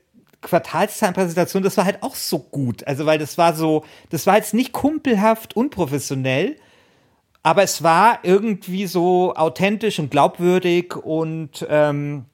Quartalszahlenpräsentation, 0.42 1.64
das 1.64 1.78
war 1.78 1.86
halt 1.86 2.04
auch 2.04 2.16
so 2.16 2.40
gut. 2.40 2.86
Also, 2.88 3.06
weil 3.06 3.18
das 3.18 3.38
war 3.38 3.56
so, 3.56 3.84
das 4.10 4.28
war 4.28 4.38
jetzt 4.38 4.54
nicht 4.54 4.72
kumpelhaft, 4.72 5.56
unprofessionell, 5.56 6.56
aber 7.48 7.64
es 7.64 7.82
war 7.82 8.20
irgendwie 8.24 8.88
so 8.88 9.34
authentisch 9.34 10.00
und 10.00 10.12
glaubwürdig 10.12 10.98
und 10.98 11.66
ähm, 11.70 12.26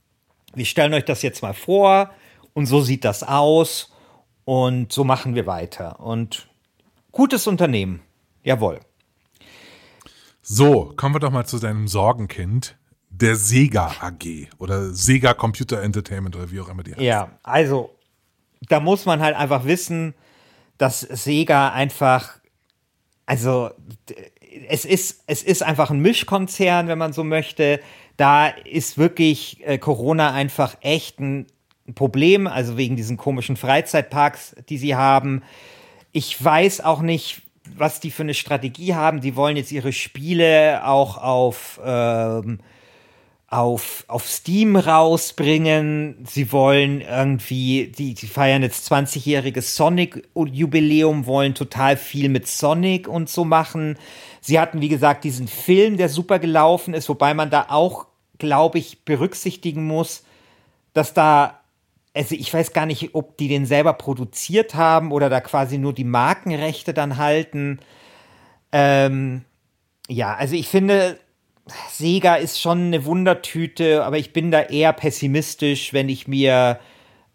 wir 0.56 0.66
stellen 0.66 0.92
euch 0.96 1.06
das 1.06 1.22
jetzt 1.22 1.44
mal 1.44 1.54
vor 1.54 2.10
und 2.56 2.66
so 2.66 2.82
sieht 2.82 3.06
das 3.06 3.22
aus 3.22 3.94
und 4.44 4.92
so 4.92 5.04
machen 5.04 5.36
wir 5.36 5.46
weiter. 5.46 6.00
Und 6.00 6.48
gutes 7.12 7.46
Unternehmen. 7.46 8.02
Jawohl. 8.44 8.80
So, 10.42 10.92
kommen 10.98 11.14
wir 11.14 11.20
doch 11.20 11.30
mal 11.30 11.46
zu 11.46 11.60
deinem 11.60 11.88
Sorgenkind, 11.88 12.76
der 13.12 13.36
Sega 13.36 13.94
AG 14.00 14.48
oder 14.58 14.96
Sega 14.96 15.36
Computer 15.36 15.84
Entertainment 15.84 16.36
oder 16.36 16.50
wie 16.50 16.60
auch 16.60 16.70
immer 16.70 16.82
die 16.82 16.94
heißt. 16.94 17.02
Ja, 17.02 17.38
also 17.44 17.96
da 18.68 18.80
muss 18.80 19.06
man 19.06 19.22
halt 19.22 19.36
einfach 19.36 19.66
wissen, 19.66 20.16
dass 20.80 21.02
Sega 21.02 21.70
einfach, 21.70 22.40
also 23.28 23.70
es 24.70 24.86
ist, 24.86 25.24
es 25.28 25.44
ist 25.44 25.64
einfach 25.64 25.90
ein 25.90 26.00
Mischkonzern, 26.00 26.88
wenn 26.88 26.98
man 26.98 27.14
so 27.14 27.24
möchte. 27.24 27.80
Da 28.18 28.48
ist 28.48 28.98
wirklich 28.98 29.66
äh, 29.66 29.78
Corona 29.78 30.32
einfach 30.32 30.78
echt 30.82 31.20
ein 31.20 31.48
Problem, 31.96 32.48
also 32.48 32.78
wegen 32.78 32.96
diesen 32.96 33.18
komischen 33.18 33.58
Freizeitparks, 33.58 34.56
die 34.70 34.78
sie 34.78 34.96
haben. 34.96 35.44
Ich 36.12 36.42
weiß 36.42 36.82
auch 36.82 37.02
nicht, 37.02 37.42
was 37.76 38.00
die 38.00 38.12
für 38.12 38.24
eine 38.24 38.34
Strategie 38.34 38.94
haben. 38.94 39.22
Die 39.22 39.36
wollen 39.36 39.58
jetzt 39.58 39.72
ihre 39.72 39.94
Spiele 39.94 40.86
auch 40.86 41.18
auf, 41.18 41.80
ähm, 41.84 42.60
auf, 43.48 44.06
auf 44.08 44.28
Steam 44.28 44.76
rausbringen. 44.76 46.26
Sie 46.28 46.52
wollen 46.52 47.02
irgendwie, 47.02 47.92
die, 47.98 48.14
die 48.14 48.28
feiern 48.28 48.64
jetzt 48.64 48.92
20-jähriges 48.92 49.76
Sonic-Jubiläum, 49.76 51.26
wollen 51.26 51.54
total 51.54 51.98
viel 51.98 52.30
mit 52.30 52.48
Sonic 52.48 53.08
und 53.08 53.30
so 53.30 53.46
machen. 53.46 53.98
Sie 54.46 54.60
hatten, 54.60 54.82
wie 54.82 54.90
gesagt, 54.90 55.24
diesen 55.24 55.48
Film, 55.48 55.96
der 55.96 56.10
super 56.10 56.38
gelaufen 56.38 56.94
ist, 56.94 57.08
wobei 57.08 57.34
man 57.34 57.50
da 57.50 57.68
auch, 57.70 58.08
glaube 58.40 58.78
ich, 58.78 59.06
berücksichtigen 59.06 59.88
muss, 59.88 60.24
dass 60.94 61.14
da 61.14 61.62
also 62.14 62.36
ich 62.36 62.54
weiß 62.54 62.74
gar 62.74 62.86
nicht, 62.86 63.16
ob 63.16 63.38
die 63.38 63.48
den 63.48 63.66
selber 63.66 63.94
produziert 63.94 64.76
haben 64.76 65.12
oder 65.12 65.30
da 65.30 65.42
quasi 65.42 65.78
nur 65.78 65.94
die 65.94 66.04
Markenrechte 66.04 66.94
dann 66.94 67.18
halten. 67.18 67.80
Ähm, 68.72 69.46
ja, 70.08 70.36
also 70.36 70.56
ich 70.56 70.68
finde, 70.68 71.18
Sega 71.90 72.36
ist 72.36 72.62
schon 72.62 72.88
eine 72.88 73.06
Wundertüte, 73.06 74.04
aber 74.04 74.18
ich 74.18 74.32
bin 74.32 74.52
da 74.52 74.62
eher 74.62 74.94
pessimistisch, 74.94 75.94
wenn 75.94 76.08
ich 76.08 76.28
mir 76.28 76.80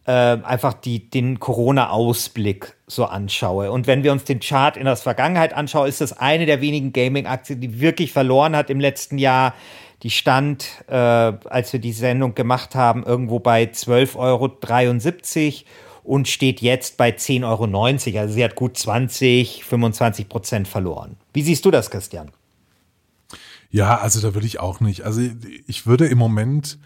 äh, 0.08 0.38
einfach 0.42 0.72
die, 0.72 1.10
den 1.10 1.38
Corona-Ausblick 1.38 2.74
so 2.86 3.04
anschaue. 3.04 3.70
Und 3.70 3.86
wenn 3.86 4.02
wir 4.02 4.10
uns 4.10 4.24
den 4.24 4.40
Chart 4.40 4.78
in 4.78 4.86
der 4.86 4.96
Vergangenheit 4.96 5.52
anschauen, 5.52 5.86
ist 5.86 6.00
das 6.00 6.14
eine 6.14 6.46
der 6.46 6.62
wenigen 6.62 6.94
Gaming-Aktien, 6.94 7.60
die 7.60 7.78
wirklich 7.78 8.10
verloren 8.10 8.56
hat 8.56 8.70
im 8.70 8.80
letzten 8.80 9.18
Jahr. 9.18 9.54
Die 10.02 10.08
stand, 10.08 10.66
äh, 10.88 10.94
als 10.94 11.74
wir 11.74 11.80
die 11.80 11.92
Sendung 11.92 12.34
gemacht 12.34 12.74
haben, 12.74 13.02
irgendwo 13.04 13.38
bei 13.38 13.64
12,73 13.64 14.16
Euro 14.16 14.54
und 16.04 16.26
steht 16.26 16.62
jetzt 16.62 16.96
bei 16.96 17.10
10,90 17.10 17.44
Euro. 17.44 18.20
Also 18.20 18.32
sie 18.32 18.44
hat 18.44 18.54
gut 18.54 18.78
20, 18.78 19.62
25 19.62 20.26
Prozent 20.30 20.68
verloren. 20.68 21.16
Wie 21.34 21.42
siehst 21.42 21.66
du 21.66 21.70
das, 21.70 21.90
Christian? 21.90 22.30
Ja, 23.70 23.98
also 23.98 24.22
da 24.22 24.32
würde 24.32 24.46
ich 24.46 24.58
auch 24.58 24.80
nicht. 24.80 25.02
Also 25.02 25.20
ich 25.66 25.86
würde 25.86 26.06
im 26.06 26.16
Moment, 26.16 26.78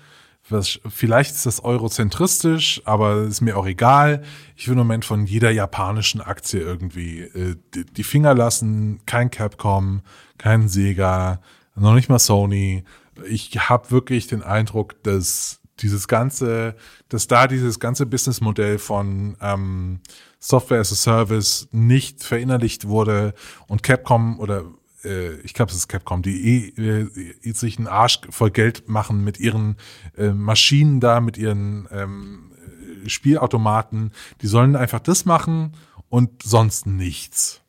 was, 0.53 0.81
vielleicht 0.89 1.35
ist 1.35 1.47
das 1.47 1.65
eurozentristisch, 1.65 2.83
aber 2.85 3.23
ist 3.23 3.41
mir 3.41 3.57
auch 3.57 3.67
egal. 3.67 4.23
Ich 4.57 4.69
würde 4.69 4.81
im 4.81 4.87
Moment 4.87 5.05
von 5.05 5.27
jeder 5.27 5.51
japanischen 5.51 6.21
Aktie 6.21 6.61
irgendwie 6.61 7.21
äh, 7.21 7.57
die, 7.75 7.85
die 7.85 8.05
Finger 8.05 8.35
lassen. 8.35 9.01
Kein 9.07 9.31
Capcom, 9.31 10.03
kein 10.39 10.69
Sega, 10.69 11.41
noch 11.75 11.95
nicht 11.95 12.09
mal 12.09 12.19
Sony, 12.19 12.85
ich 13.29 13.69
habe 13.69 13.91
wirklich 13.91 14.27
den 14.27 14.43
Eindruck, 14.43 15.03
dass 15.03 15.61
dieses 15.81 16.07
ganze, 16.09 16.77
dass 17.09 17.27
da 17.27 17.47
dieses 17.47 17.81
ganze 17.81 18.07
Businessmodell 18.07 18.79
von 18.79 19.37
ähm, 19.41 20.01
Software 20.39 20.81
as 20.81 20.93
a 20.93 20.95
Service 20.95 21.69
nicht 21.73 22.23
verinnerlicht 22.23 22.87
wurde 22.87 23.35
und 23.69 23.83
Capcom 23.83 24.39
oder 24.39 24.65
äh, 25.05 25.35
ich 25.41 25.55
glaube, 25.55 25.71
es 25.71 25.77
ist 25.77 25.89
Capcom, 25.89 26.23
die 26.23 26.73
eh, 26.77 27.05
äh, 27.47 27.53
sich 27.53 27.79
einen 27.79 27.89
Arsch 27.89 28.21
voll 28.31 28.51
Geld 28.51 28.89
machen 28.89 29.25
mit 29.25 29.39
ihren 29.39 29.77
äh, 30.17 30.31
Maschinen 30.31 31.01
da, 31.01 31.21
mit 31.21 31.37
ihren 31.37 31.89
ähm, 31.91 32.53
Spielautomaten. 33.07 34.13
Die 34.41 34.47
sollen 34.47 34.77
einfach 34.77 35.01
das 35.01 35.25
machen 35.25 35.73
und 36.09 36.43
sonst 36.43 36.87
nichts. 36.87 37.61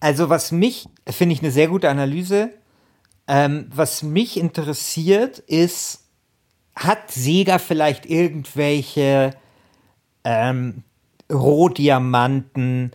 Also 0.00 0.28
was 0.28 0.50
mich, 0.52 0.88
finde 1.08 1.34
ich 1.34 1.42
eine 1.42 1.50
sehr 1.50 1.68
gute 1.68 1.90
Analyse, 1.90 2.50
ähm, 3.28 3.66
was 3.72 4.02
mich 4.02 4.38
interessiert 4.38 5.38
ist, 5.40 6.04
hat 6.74 7.10
Sega 7.10 7.58
vielleicht 7.58 8.06
irgendwelche 8.06 9.32
ähm, 10.24 10.84
Rohdiamanten, 11.30 12.92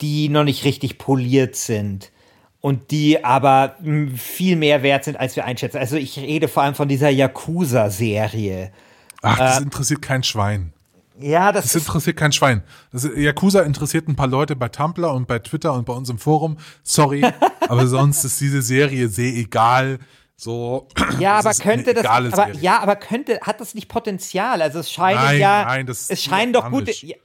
die 0.00 0.28
noch 0.28 0.44
nicht 0.44 0.64
richtig 0.64 0.98
poliert 0.98 1.56
sind 1.56 2.12
und 2.60 2.90
die 2.90 3.24
aber 3.24 3.76
hm, 3.82 4.16
viel 4.16 4.56
mehr 4.56 4.82
wert 4.82 5.04
sind, 5.04 5.18
als 5.18 5.36
wir 5.36 5.44
einschätzen. 5.44 5.78
Also 5.78 5.96
ich 5.96 6.18
rede 6.18 6.48
vor 6.48 6.62
allem 6.62 6.74
von 6.74 6.88
dieser 6.88 7.08
Yakuza-Serie. 7.08 8.72
Ach, 9.22 9.38
das 9.38 9.58
äh, 9.58 9.62
interessiert 9.62 10.02
kein 10.02 10.22
Schwein. 10.22 10.72
Ja, 11.18 11.52
das, 11.52 11.64
das 11.72 11.82
interessiert 11.82 12.16
kein 12.16 12.32
Schwein. 12.32 12.62
Das, 12.92 13.08
Yakuza 13.14 13.60
interessiert 13.60 14.08
ein 14.08 14.16
paar 14.16 14.26
Leute 14.26 14.56
bei 14.56 14.68
Tumblr 14.68 15.12
und 15.12 15.26
bei 15.26 15.38
Twitter 15.38 15.74
und 15.74 15.84
bei 15.84 15.92
uns 15.92 16.08
im 16.08 16.18
Forum. 16.18 16.56
Sorry, 16.82 17.24
aber 17.68 17.86
sonst 17.86 18.24
ist 18.24 18.40
diese 18.40 18.62
Serie 18.62 19.08
sehr 19.08 19.34
egal. 19.34 19.98
So. 20.36 20.88
Ja, 21.18 21.38
aber 21.38 21.52
könnte 21.52 21.92
das, 21.92 22.06
aber, 22.06 22.30
Serie. 22.30 22.60
ja, 22.60 22.80
aber 22.80 22.96
könnte, 22.96 23.40
hat 23.42 23.60
das 23.60 23.74
nicht 23.74 23.88
Potenzial? 23.88 24.62
Also 24.62 24.78
es 24.78 24.90
scheint 24.90 25.20
nein, 25.20 25.38
ja, 25.38 25.64
nein, 25.66 25.86
das 25.86 26.08
es 26.08 26.24
scheinen 26.24 26.54
doch 26.54 26.70
gute, 26.70 26.92
ja, 27.06 27.16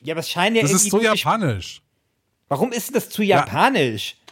ja, 0.00 0.14
aber 0.14 0.20
es 0.20 0.28
scheint 0.28 0.56
ja 0.56 0.62
Das 0.62 0.72
ist 0.72 0.90
so 0.90 1.00
japanisch. 1.00 1.80
Warum 2.48 2.72
ist 2.72 2.94
das 2.94 3.08
zu 3.08 3.22
japanisch? 3.22 4.16
Ja, 4.18 4.25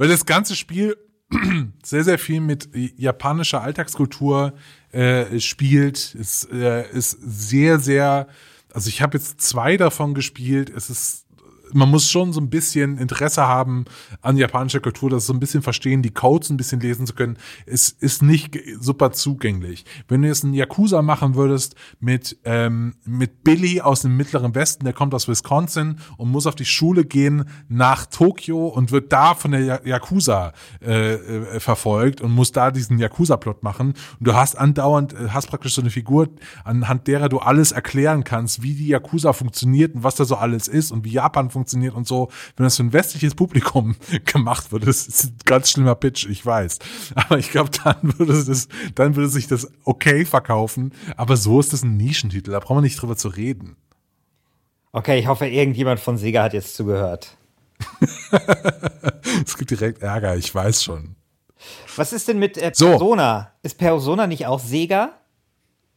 weil 0.00 0.08
das 0.08 0.24
ganze 0.24 0.56
Spiel 0.56 0.96
sehr, 1.84 2.04
sehr 2.04 2.18
viel 2.18 2.40
mit 2.40 2.70
japanischer 2.96 3.60
Alltagskultur 3.60 4.54
äh, 4.92 5.38
spielt. 5.40 6.14
Es 6.18 6.48
äh, 6.50 6.90
ist 6.90 7.18
sehr, 7.20 7.78
sehr, 7.78 8.26
also 8.72 8.88
ich 8.88 9.02
habe 9.02 9.18
jetzt 9.18 9.42
zwei 9.42 9.76
davon 9.76 10.14
gespielt. 10.14 10.70
Es 10.74 10.88
ist 10.88 11.26
man 11.72 11.90
muss 11.90 12.10
schon 12.10 12.32
so 12.32 12.40
ein 12.40 12.50
bisschen 12.50 12.98
Interesse 12.98 13.46
haben 13.46 13.84
an 14.22 14.36
japanischer 14.36 14.80
Kultur, 14.80 15.10
das 15.10 15.26
so 15.26 15.32
ein 15.32 15.40
bisschen 15.40 15.62
verstehen, 15.62 16.02
die 16.02 16.10
Codes 16.10 16.50
ein 16.50 16.56
bisschen 16.56 16.80
lesen 16.80 17.06
zu 17.06 17.14
können. 17.14 17.36
Es 17.66 17.90
ist 17.90 18.22
nicht 18.22 18.58
super 18.80 19.12
zugänglich. 19.12 19.84
Wenn 20.08 20.22
du 20.22 20.28
jetzt 20.28 20.44
einen 20.44 20.54
Yakuza 20.54 21.02
machen 21.02 21.34
würdest 21.34 21.74
mit, 21.98 22.38
ähm, 22.44 22.94
mit 23.04 23.44
Billy 23.44 23.80
aus 23.80 24.02
dem 24.02 24.16
mittleren 24.16 24.54
Westen, 24.54 24.84
der 24.84 24.92
kommt 24.92 25.14
aus 25.14 25.28
Wisconsin 25.28 25.96
und 26.16 26.30
muss 26.30 26.46
auf 26.46 26.54
die 26.54 26.64
Schule 26.64 27.04
gehen 27.04 27.44
nach 27.68 28.06
Tokio 28.06 28.68
und 28.68 28.90
wird 28.92 29.12
da 29.12 29.34
von 29.34 29.52
der 29.52 29.82
Yakuza 29.84 30.52
äh, 30.82 31.14
äh, 31.14 31.60
verfolgt 31.60 32.20
und 32.20 32.32
muss 32.32 32.52
da 32.52 32.70
diesen 32.70 32.98
Yakuza-Plot 32.98 33.62
machen. 33.62 33.94
Und 34.18 34.26
du 34.26 34.34
hast 34.34 34.56
andauernd, 34.56 35.12
äh, 35.14 35.28
hast 35.30 35.48
praktisch 35.48 35.74
so 35.74 35.80
eine 35.80 35.90
Figur, 35.90 36.28
anhand 36.64 37.06
derer 37.06 37.28
du 37.28 37.38
alles 37.38 37.72
erklären 37.72 38.24
kannst, 38.24 38.62
wie 38.62 38.74
die 38.74 38.88
Yakuza 38.88 39.32
funktioniert 39.32 39.94
und 39.94 40.04
was 40.04 40.16
da 40.16 40.24
so 40.24 40.36
alles 40.36 40.68
ist 40.68 40.90
und 40.90 41.04
wie 41.04 41.12
Japan 41.12 41.50
funktioniert 41.50 41.59
funktioniert 41.60 41.94
und 41.94 42.06
so. 42.06 42.30
Wenn 42.56 42.64
das 42.64 42.76
für 42.76 42.84
ein 42.84 42.92
westliches 42.92 43.34
Publikum 43.34 43.96
gemacht 44.24 44.72
wird, 44.72 44.86
das 44.86 45.06
ist 45.06 45.24
ein 45.24 45.36
ganz 45.44 45.70
schlimmer 45.70 45.94
Pitch, 45.94 46.26
ich 46.26 46.44
weiß. 46.44 46.78
Aber 47.14 47.38
ich 47.38 47.50
glaube, 47.50 47.70
dann 47.84 48.18
würde 48.18 48.32
es, 48.32 48.68
dann 48.94 49.14
würde 49.14 49.28
sich 49.28 49.46
das 49.46 49.70
okay 49.84 50.24
verkaufen. 50.24 50.92
Aber 51.16 51.36
so 51.36 51.60
ist 51.60 51.72
das 51.72 51.82
ein 51.82 51.96
Nischentitel. 51.96 52.52
Da 52.52 52.60
brauchen 52.60 52.78
wir 52.78 52.82
nicht 52.82 53.00
drüber 53.00 53.16
zu 53.16 53.28
reden. 53.28 53.76
Okay, 54.92 55.18
ich 55.18 55.26
hoffe, 55.26 55.46
irgendjemand 55.46 56.00
von 56.00 56.16
Sega 56.16 56.44
hat 56.44 56.54
jetzt 56.54 56.74
zugehört. 56.74 57.36
es 59.46 59.56
gibt 59.56 59.70
direkt 59.70 60.02
Ärger, 60.02 60.36
ich 60.36 60.52
weiß 60.52 60.82
schon. 60.82 61.16
Was 61.96 62.12
ist 62.12 62.26
denn 62.28 62.38
mit 62.38 62.56
äh, 62.56 62.70
Persona? 62.70 63.52
So. 63.62 63.66
Ist 63.68 63.78
Persona 63.78 64.26
nicht 64.26 64.46
auch 64.46 64.58
Sega? 64.58 65.12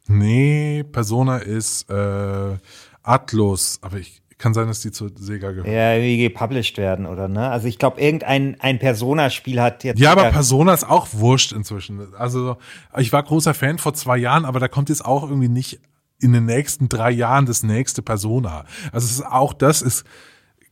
Nee, 0.07 0.84
Persona 0.84 1.38
ist 1.38 1.89
äh, 1.89 2.57
Atlus, 3.03 3.80
aber 3.82 3.97
ich, 3.97 4.22
kann 4.44 4.54
sein, 4.54 4.68
dass 4.68 4.82
die 4.82 4.91
zu 4.91 5.10
Sega 5.16 5.52
gehören. 5.52 5.72
Ja, 5.72 6.02
wie 6.02 6.18
gepublished 6.18 6.78
werden, 6.78 7.06
oder 7.06 7.30
ne? 7.30 7.50
Also 7.50 7.70
ich 7.70 7.80
glaube, 7.80 8.02
irgendein 8.02 8.60
ein 8.60 8.78
Persona-Spiel 8.78 9.62
hat 9.62 9.86
jetzt. 9.86 10.02
Ja, 10.02 10.12
aber 10.12 10.32
Persona 10.32 10.74
ist 10.74 10.84
auch 10.84 11.08
wurscht 11.14 11.54
inzwischen. 11.54 12.14
Also 12.16 12.58
ich 12.98 13.14
war 13.14 13.24
großer 13.24 13.54
Fan 13.54 13.78
vor 13.78 13.94
zwei 13.94 14.18
Jahren, 14.18 14.44
aber 14.44 14.60
da 14.60 14.68
kommt 14.68 14.89
jetzt 14.89 15.06
auch 15.06 15.24
irgendwie 15.24 15.48
nicht 15.48 15.80
in 16.20 16.34
den 16.34 16.46
nächsten 16.46 16.89
drei 16.89 17.10
Jahren 17.10 17.46
das 17.46 17.64
nächste 17.64 18.02
Persona. 18.02 18.66
Also 18.91 19.06
es 19.06 19.12
ist 19.14 19.26
auch 19.26 19.54
das 19.54 19.82
ist 19.82 20.04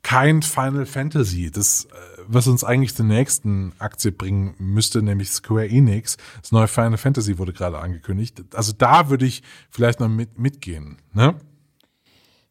kein 0.04 0.42
Final 0.42 0.86
Fantasy. 0.86 1.50
Das, 1.50 1.86
äh, 1.86 1.88
was 2.28 2.48
uns 2.48 2.66
eigentlich 2.66 2.94
zur 2.94 3.06
nächsten 3.06 3.72
Aktie 3.80 4.12
bringen 4.12 4.54
müsste, 4.58 5.02
nämlich 5.02 5.32
Square 5.32 5.70
Enix. 5.70 6.18
Das 6.42 6.52
neue 6.52 6.68
Final 6.68 6.98
Fantasy 6.98 7.38
wurde 7.38 7.54
gerade 7.54 7.80
angekündigt. 7.80 8.44
Also 8.54 8.74
da 8.78 9.10
würde 9.10 9.26
ich 9.26 9.44
vielleicht 9.70 10.02
noch 10.02 10.10
mit, 10.10 10.38
mitgehen, 10.38 10.98
ne? 11.14 11.36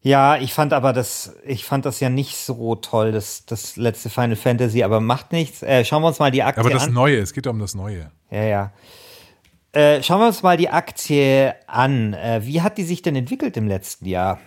Ja, 0.02 0.38
ich 0.38 0.54
fand 0.54 0.72
aber 0.72 0.94
das, 0.94 1.36
ich 1.44 1.64
fand 1.64 1.84
das 1.84 2.00
ja 2.00 2.08
nicht 2.08 2.36
so 2.36 2.74
toll, 2.74 3.12
das, 3.12 3.44
das 3.44 3.76
letzte 3.76 4.08
Final 4.08 4.36
Fantasy, 4.36 4.82
aber 4.82 5.00
macht 5.00 5.32
nichts. 5.32 5.62
Äh, 5.62 5.84
schauen 5.84 6.02
wir 6.02 6.08
uns 6.08 6.18
mal 6.18 6.30
die 6.30 6.42
Aktie 6.42 6.60
an. 6.60 6.66
Aber 6.66 6.74
das 6.74 6.88
an. 6.88 6.94
Neue, 6.94 7.18
es 7.18 7.34
geht 7.34 7.44
ja 7.44 7.52
um 7.52 7.58
das 7.58 7.74
Neue. 7.74 8.10
Ja, 8.30 8.42
ja. 8.42 8.72
Äh, 9.72 10.02
schauen 10.02 10.20
wir 10.20 10.26
uns 10.28 10.42
mal 10.42 10.56
die 10.56 10.70
Aktie 10.70 11.54
an. 11.66 12.14
Äh, 12.14 12.40
wie 12.44 12.62
hat 12.62 12.78
die 12.78 12.82
sich 12.84 13.02
denn 13.02 13.14
entwickelt 13.14 13.56
im 13.58 13.68
letzten 13.68 14.06
Jahr? 14.06 14.40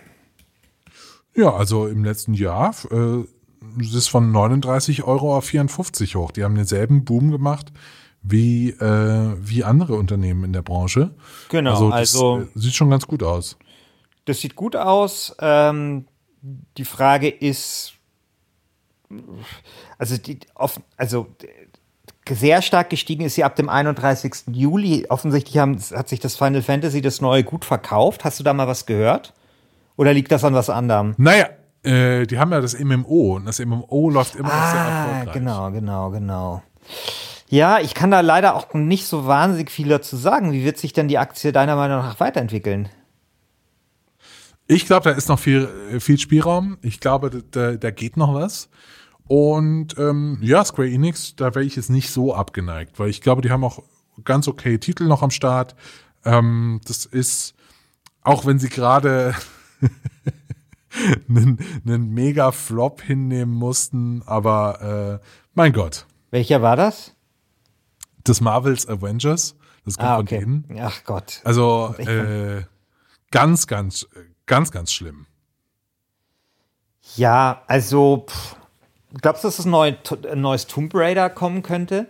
Ja, 1.36 1.52
also 1.54 1.86
im 1.86 2.04
letzten 2.04 2.34
Jahr 2.34 2.74
äh, 2.90 3.20
ist 3.80 3.94
es 3.94 4.08
von 4.08 4.32
39 4.32 5.04
Euro 5.04 5.36
auf 5.36 5.44
54 5.44 6.16
hoch. 6.16 6.32
Die 6.32 6.42
haben 6.42 6.56
denselben 6.56 7.04
Boom 7.04 7.30
gemacht 7.30 7.72
wie, 8.24 8.70
äh, 8.70 9.36
wie 9.38 9.62
andere 9.62 9.94
Unternehmen 9.94 10.44
in 10.44 10.52
der 10.52 10.62
Branche. 10.62 11.14
Genau, 11.50 11.70
also, 11.70 11.90
das, 11.90 11.98
also 11.98 12.40
äh, 12.40 12.46
sieht 12.58 12.74
schon 12.74 12.90
ganz 12.90 13.06
gut 13.06 13.22
aus. 13.22 13.56
Das 14.24 14.40
sieht 14.40 14.56
gut 14.56 14.76
aus. 14.76 15.34
Ähm, 15.40 16.06
die 16.76 16.84
Frage 16.84 17.28
ist, 17.28 17.94
also 19.98 20.16
die, 20.16 20.40
also 20.96 21.28
sehr 22.28 22.62
stark 22.62 22.90
gestiegen 22.90 23.24
ist 23.24 23.34
sie 23.34 23.44
ab 23.44 23.56
dem 23.56 23.68
31. 23.68 24.32
Juli. 24.52 25.06
Offensichtlich 25.08 25.58
haben, 25.58 25.78
hat 25.78 26.08
sich 26.08 26.20
das 26.20 26.36
Final 26.36 26.62
Fantasy 26.62 27.02
das 27.02 27.20
neue 27.20 27.44
gut 27.44 27.64
verkauft. 27.64 28.24
Hast 28.24 28.40
du 28.40 28.44
da 28.44 28.54
mal 28.54 28.66
was 28.66 28.86
gehört? 28.86 29.34
Oder 29.96 30.12
liegt 30.12 30.32
das 30.32 30.42
an 30.44 30.54
was 30.54 30.70
anderem? 30.70 31.14
Naja, 31.18 31.48
äh, 31.82 32.26
die 32.26 32.38
haben 32.38 32.50
ja 32.50 32.60
das 32.60 32.78
MMO 32.78 33.36
und 33.36 33.44
das 33.44 33.58
MMO 33.58 34.10
läuft 34.10 34.36
immer 34.36 34.52
ah, 34.52 34.56
noch 34.56 34.70
sehr 34.70 34.80
erfolgreich. 34.80 35.34
Genau, 35.34 35.70
genau, 35.70 36.10
genau. 36.10 36.62
Ja, 37.48 37.78
ich 37.78 37.94
kann 37.94 38.10
da 38.10 38.20
leider 38.20 38.56
auch 38.56 38.72
nicht 38.74 39.06
so 39.06 39.26
wahnsinnig 39.26 39.70
viel 39.70 39.88
dazu 39.88 40.16
sagen. 40.16 40.52
Wie 40.52 40.64
wird 40.64 40.78
sich 40.78 40.92
denn 40.92 41.08
die 41.08 41.18
Aktie 41.18 41.52
deiner 41.52 41.76
Meinung 41.76 41.98
nach 41.98 42.18
weiterentwickeln? 42.20 42.88
Ich 44.66 44.86
glaube, 44.86 45.10
da 45.10 45.16
ist 45.16 45.28
noch 45.28 45.38
viel, 45.38 46.00
viel 46.00 46.18
Spielraum. 46.18 46.78
Ich 46.82 47.00
glaube, 47.00 47.42
da, 47.50 47.72
da 47.72 47.90
geht 47.90 48.16
noch 48.16 48.34
was. 48.34 48.70
Und 49.26 49.98
ähm, 49.98 50.38
ja, 50.40 50.64
Square 50.64 50.88
Enix, 50.88 51.36
da 51.36 51.54
wäre 51.54 51.64
ich 51.64 51.76
jetzt 51.76 51.90
nicht 51.90 52.10
so 52.10 52.34
abgeneigt, 52.34 52.98
weil 52.98 53.08
ich 53.08 53.20
glaube, 53.20 53.42
die 53.42 53.50
haben 53.50 53.64
auch 53.64 53.82
ganz 54.22 54.48
okay 54.48 54.78
Titel 54.78 55.04
noch 55.04 55.22
am 55.22 55.30
Start. 55.30 55.74
Ähm, 56.24 56.80
das 56.86 57.06
ist, 57.06 57.54
auch 58.22 58.44
wenn 58.44 58.58
sie 58.58 58.68
gerade 58.68 59.34
einen, 61.28 61.58
einen 61.86 62.12
mega 62.12 62.52
Flop 62.52 63.00
hinnehmen 63.00 63.54
mussten, 63.54 64.22
aber 64.26 65.20
äh, 65.22 65.26
mein 65.54 65.72
Gott. 65.72 66.06
Welcher 66.30 66.62
war 66.62 66.76
das? 66.76 67.14
Das 68.24 68.40
Marvels 68.40 68.88
Avengers. 68.88 69.56
Das 69.84 69.96
kommt 69.96 70.08
ah, 70.08 70.18
okay. 70.18 70.40
von 70.40 70.64
denen. 70.68 70.80
Ach 70.80 71.04
Gott. 71.04 71.40
Also 71.44 71.94
äh, 71.98 72.62
ganz, 73.30 73.66
ganz, 73.66 74.06
ganz, 74.46 74.70
ganz 74.70 74.92
schlimm. 74.92 75.26
Ja, 77.16 77.62
also 77.66 78.26
pff, 78.28 78.56
glaubst 79.20 79.44
du, 79.44 79.48
dass 79.48 79.56
das 79.58 79.66
neue, 79.66 79.96
ein 80.30 80.40
neues 80.40 80.66
Tomb 80.66 80.94
Raider 80.94 81.30
kommen 81.30 81.62
könnte? 81.62 82.08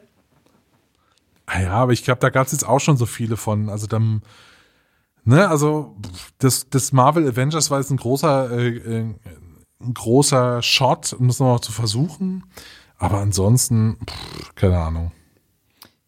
Ja, 1.52 1.72
aber 1.72 1.92
ich 1.92 2.04
glaube, 2.04 2.20
da 2.20 2.30
gab 2.30 2.46
es 2.46 2.52
jetzt 2.52 2.66
auch 2.66 2.80
schon 2.80 2.96
so 2.96 3.06
viele 3.06 3.36
von. 3.36 3.68
Also 3.68 3.86
dann, 3.86 4.22
ne, 5.24 5.48
also 5.48 5.96
das, 6.38 6.68
das 6.70 6.92
Marvel 6.92 7.28
Avengers 7.28 7.70
war 7.70 7.78
jetzt 7.80 7.90
ein 7.90 7.98
großer, 7.98 8.50
äh, 8.50 8.76
äh 8.76 9.14
ein 9.80 9.92
großer 9.92 10.62
Shot, 10.62 11.12
um 11.12 11.28
das 11.28 11.40
noch 11.40 11.60
zu 11.60 11.70
versuchen. 11.70 12.44
Aber 12.96 13.18
ansonsten, 13.18 13.98
pff, 14.06 14.54
keine 14.54 14.78
Ahnung. 14.78 15.12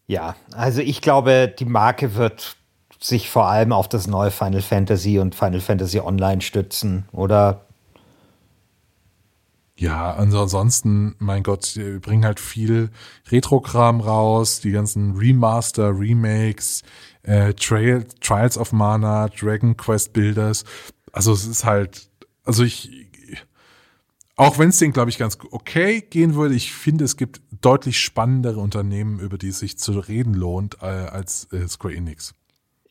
Ja, 0.07 0.35
also 0.53 0.81
ich 0.81 1.01
glaube, 1.01 1.53
die 1.59 1.65
Marke 1.65 2.15
wird 2.15 2.56
sich 2.99 3.29
vor 3.29 3.47
allem 3.47 3.71
auf 3.71 3.87
das 3.87 4.07
neue 4.07 4.31
Final 4.31 4.61
Fantasy 4.61 5.19
und 5.19 5.35
Final 5.35 5.61
Fantasy 5.61 5.99
Online 5.99 6.41
stützen, 6.41 7.05
oder? 7.11 7.61
Ja, 9.79 10.15
also 10.15 10.41
ansonsten, 10.41 11.15
mein 11.19 11.43
Gott, 11.43 11.75
wir 11.75 11.99
bringen 11.99 12.25
halt 12.25 12.39
viel 12.39 12.89
Retro-Kram 13.29 14.01
raus, 14.01 14.59
die 14.59 14.71
ganzen 14.71 15.15
Remaster, 15.15 15.91
Remakes, 15.97 16.81
äh, 17.21 17.53
Trail, 17.53 18.05
Trials 18.19 18.57
of 18.57 18.71
Mana, 18.71 19.27
Dragon 19.27 19.77
Quest 19.77 20.13
Builders. 20.13 20.63
Also 21.11 21.31
es 21.31 21.45
ist 21.45 21.63
halt, 21.63 22.09
also 22.43 22.63
ich, 22.63 23.07
auch 24.35 24.57
wenn 24.57 24.69
es 24.69 24.79
denen, 24.79 24.93
glaube 24.93 25.11
ich, 25.11 25.19
ganz 25.19 25.37
okay 25.51 26.01
gehen 26.01 26.33
würde, 26.33 26.55
ich 26.55 26.73
finde, 26.73 27.05
es 27.05 27.15
gibt 27.15 27.41
deutlich 27.61 27.99
spannendere 27.99 28.59
Unternehmen, 28.59 29.19
über 29.19 29.37
die 29.37 29.49
es 29.49 29.59
sich 29.59 29.77
zu 29.77 29.99
reden 29.99 30.33
lohnt, 30.33 30.77
äh, 30.81 30.85
als 30.85 31.51
äh, 31.53 31.67
Square 31.67 31.95
Enix. 31.95 32.33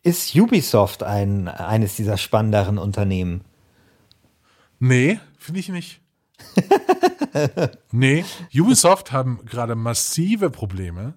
Ist 0.06 0.36
Ubisoft 0.36 1.02
ein, 1.02 1.48
eines 1.48 1.96
dieser 1.96 2.16
spannenderen 2.16 2.78
Unternehmen? 2.78 3.40
Nee, 4.78 5.18
finde 5.36 5.58
ich 5.58 5.68
nicht. 5.68 6.00
nee, 7.90 8.24
Ubisoft 8.54 9.10
haben 9.10 9.44
gerade 9.44 9.74
massive 9.74 10.50
Probleme. 10.50 11.14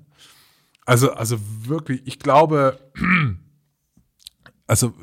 Also, 0.87 1.11
also 1.11 1.37
wirklich, 1.39 2.01
ich 2.05 2.17
glaube, 2.17 2.79
also 4.65 4.95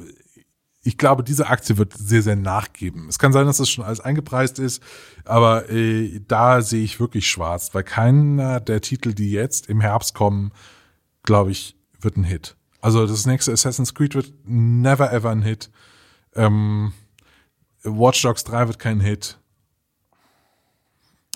ich 0.83 0.99
glaube, 0.99 1.23
diese 1.23 1.47
Aktie 1.47 1.79
wird 1.79 1.93
sehr, 1.97 2.23
sehr 2.23 2.35
nachgeben. 2.35 3.09
Es 3.09 3.21
kann 3.21 3.33
sein, 3.33 3.47
dass 3.47 3.59
das 3.59 3.71
schon 3.71 3.85
alles 3.85 4.01
eingepreist 4.01 4.59
ist, 4.59 4.83
aber 5.25 5.71
äh, 5.71 6.21
da 6.27 6.61
sehe 6.61 6.83
ich 6.83 6.99
wirklich 6.99 7.31
schwarz, 7.31 7.73
weil 7.73 7.85
keiner 7.85 8.59
der 8.59 8.81
Titel, 8.81 9.15
die 9.15 9.31
jetzt 9.31 9.69
im 9.69 9.81
Herbst 9.81 10.13
kommen, 10.13 10.51
glaube 11.23 11.53
ich, 11.53 11.77
wird 12.01 12.17
ein 12.17 12.25
Hit. 12.25 12.57
Also 12.87 13.05
das 13.05 13.27
nächste 13.27 13.51
Assassin's 13.51 13.95
Creed 13.95 14.15
wird 14.15 14.33
never 14.45 15.13
ever 15.13 15.31
ein 15.31 15.43
Hit. 15.43 15.71
Ähm, 16.37 16.93
Watch 17.83 18.23
Dogs 18.23 18.45
3 18.45 18.69
wird 18.69 18.79
kein 18.79 19.01
Hit. 19.01 19.41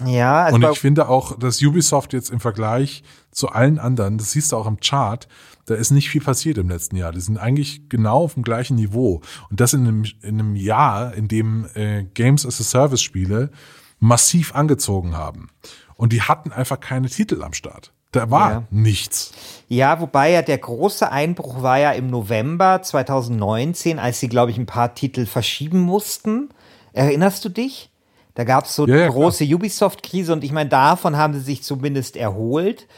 Ja, 0.04 0.44
also 0.44 0.54
und 0.54 0.64
ich 0.70 0.78
finde 0.78 1.08
auch, 1.08 1.36
dass 1.36 1.60
Ubisoft 1.60 2.12
jetzt 2.12 2.30
im 2.30 2.38
Vergleich 2.38 3.02
zu 3.32 3.48
allen 3.48 3.80
anderen, 3.80 4.16
das 4.16 4.30
siehst 4.30 4.52
du 4.52 4.56
auch 4.58 4.68
im 4.68 4.78
Chart, 4.78 5.26
da 5.66 5.74
ist 5.74 5.90
nicht 5.90 6.08
viel 6.08 6.20
passiert 6.20 6.56
im 6.56 6.68
letzten 6.68 6.94
Jahr. 6.94 7.10
Die 7.10 7.20
sind 7.20 7.36
eigentlich 7.36 7.88
genau 7.88 8.22
auf 8.22 8.34
dem 8.34 8.44
gleichen 8.44 8.76
Niveau. 8.76 9.20
Und 9.50 9.58
das 9.58 9.72
in 9.72 9.88
einem, 9.88 10.04
in 10.22 10.38
einem 10.38 10.54
Jahr, 10.54 11.14
in 11.14 11.26
dem 11.26 11.66
äh, 11.74 12.04
Games 12.04 12.46
as 12.46 12.60
a 12.60 12.64
Service 12.64 13.02
Spiele 13.02 13.50
massiv 13.98 14.54
angezogen 14.54 15.16
haben. 15.16 15.48
Und 15.96 16.12
die 16.12 16.22
hatten 16.22 16.52
einfach 16.52 16.78
keine 16.78 17.08
Titel 17.08 17.42
am 17.42 17.54
Start. 17.54 17.92
Da 18.12 18.30
war 18.30 18.50
ja. 18.50 18.62
nichts. 18.70 19.32
Ja, 19.68 20.00
wobei 20.00 20.32
ja 20.32 20.42
der 20.42 20.58
große 20.58 21.10
Einbruch 21.10 21.62
war 21.62 21.78
ja 21.78 21.92
im 21.92 22.08
November 22.08 22.82
2019, 22.82 24.00
als 24.00 24.18
sie, 24.18 24.28
glaube 24.28 24.50
ich, 24.50 24.58
ein 24.58 24.66
paar 24.66 24.94
Titel 24.94 25.26
verschieben 25.26 25.80
mussten. 25.80 26.48
Erinnerst 26.92 27.44
du 27.44 27.48
dich? 27.50 27.90
Da 28.34 28.44
gab 28.44 28.64
es 28.64 28.74
so 28.74 28.86
ja, 28.86 28.94
eine 28.94 29.02
ja, 29.04 29.08
große 29.10 29.44
Ubisoft-Krise 29.44 30.32
und 30.32 30.42
ich 30.42 30.50
meine, 30.50 30.70
davon 30.70 31.16
haben 31.16 31.34
sie 31.34 31.40
sich 31.40 31.62
zumindest 31.62 32.16
erholt. 32.16 32.88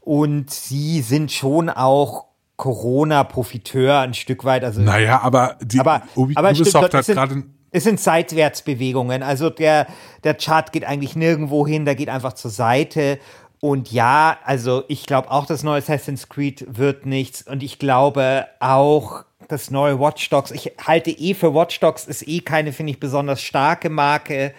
Und 0.00 0.50
sie 0.50 1.00
sind 1.00 1.32
schon 1.32 1.70
auch 1.70 2.26
Corona-Profiteur 2.56 4.00
ein 4.00 4.12
Stück 4.12 4.44
weit. 4.44 4.64
Also, 4.64 4.82
naja, 4.82 5.20
aber, 5.22 5.56
die 5.62 5.80
aber, 5.80 6.02
aber 6.34 6.50
Ubisoft 6.50 6.92
hat 6.92 7.06
gerade 7.06 7.44
es 7.72 7.84
sind 7.84 8.00
Seitwärtsbewegungen. 8.00 9.22
Also 9.22 9.48
der, 9.48 9.86
der 10.24 10.34
Chart 10.34 10.72
geht 10.72 10.84
eigentlich 10.84 11.14
nirgendwo 11.14 11.66
hin, 11.66 11.84
der 11.84 11.94
geht 11.94 12.08
einfach 12.08 12.32
zur 12.32 12.50
Seite. 12.50 13.18
Und 13.60 13.92
ja, 13.92 14.38
also 14.44 14.84
ich 14.88 15.04
glaube 15.06 15.30
auch, 15.30 15.46
das 15.46 15.62
neue 15.62 15.78
Assassin's 15.78 16.28
Creed 16.28 16.64
wird 16.68 17.04
nichts. 17.04 17.42
Und 17.42 17.62
ich 17.62 17.78
glaube 17.78 18.46
auch, 18.58 19.24
das 19.48 19.70
neue 19.70 19.98
Watch 20.00 20.30
Dogs, 20.30 20.50
ich 20.50 20.72
halte 20.84 21.10
eh 21.10 21.34
für 21.34 21.54
Watch 21.54 21.78
Dogs, 21.80 22.06
ist 22.06 22.26
eh 22.26 22.40
keine, 22.40 22.72
finde 22.72 22.92
ich, 22.92 23.00
besonders 23.00 23.42
starke 23.42 23.90
Marke. 23.90 24.54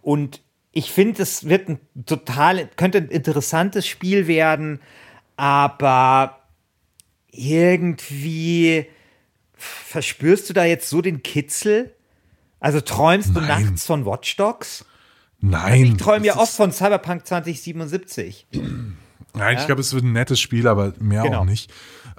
Und 0.00 0.40
ich 0.72 0.90
finde, 0.90 1.22
es 1.22 1.48
wird 1.48 1.68
ein 1.68 1.80
total, 2.06 2.68
könnte 2.76 2.98
ein 2.98 3.08
interessantes 3.08 3.86
Spiel 3.86 4.26
werden, 4.26 4.80
aber 5.36 6.38
irgendwie 7.30 8.86
verspürst 9.54 10.48
du 10.48 10.54
da 10.54 10.64
jetzt 10.64 10.88
so 10.88 11.02
den 11.02 11.22
Kitzel? 11.22 11.94
Also 12.60 12.80
träumst 12.80 13.36
du 13.36 13.40
Nein. 13.40 13.64
nachts 13.64 13.84
von 13.84 14.06
Watch 14.06 14.36
Dogs? 14.36 14.84
Nein. 15.40 15.84
Ich 15.84 15.96
träume 15.96 16.26
ja 16.26 16.36
oft 16.36 16.52
von 16.52 16.72
Cyberpunk 16.72 17.26
2077. 17.26 18.46
Nein, 18.50 19.54
ja? 19.54 19.60
ich 19.60 19.66
glaube, 19.66 19.80
es 19.80 19.92
wird 19.92 20.04
ein 20.04 20.12
nettes 20.12 20.40
Spiel, 20.40 20.66
aber 20.66 20.94
mehr 20.98 21.22
genau. 21.22 21.40
auch 21.40 21.44
nicht. 21.44 21.70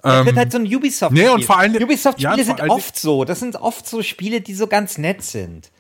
Es 0.02 0.26
wird 0.26 0.38
halt 0.38 0.52
so 0.52 0.60
ein 0.60 0.66
Ubisoft-Spiel. 0.66 1.24
Nee, 1.24 1.30
und 1.30 1.44
vor 1.44 1.60
allem. 1.60 1.76
Ubisoft-Spiele 1.76 2.38
ja, 2.38 2.44
sind 2.44 2.62
oft 2.62 2.98
so. 2.98 3.26
Das 3.26 3.40
sind 3.40 3.58
oft 3.58 3.88
so 3.88 4.02
Spiele, 4.02 4.40
die 4.40 4.54
so 4.54 4.68
ganz 4.68 4.98
nett 4.98 5.22
sind. 5.24 5.72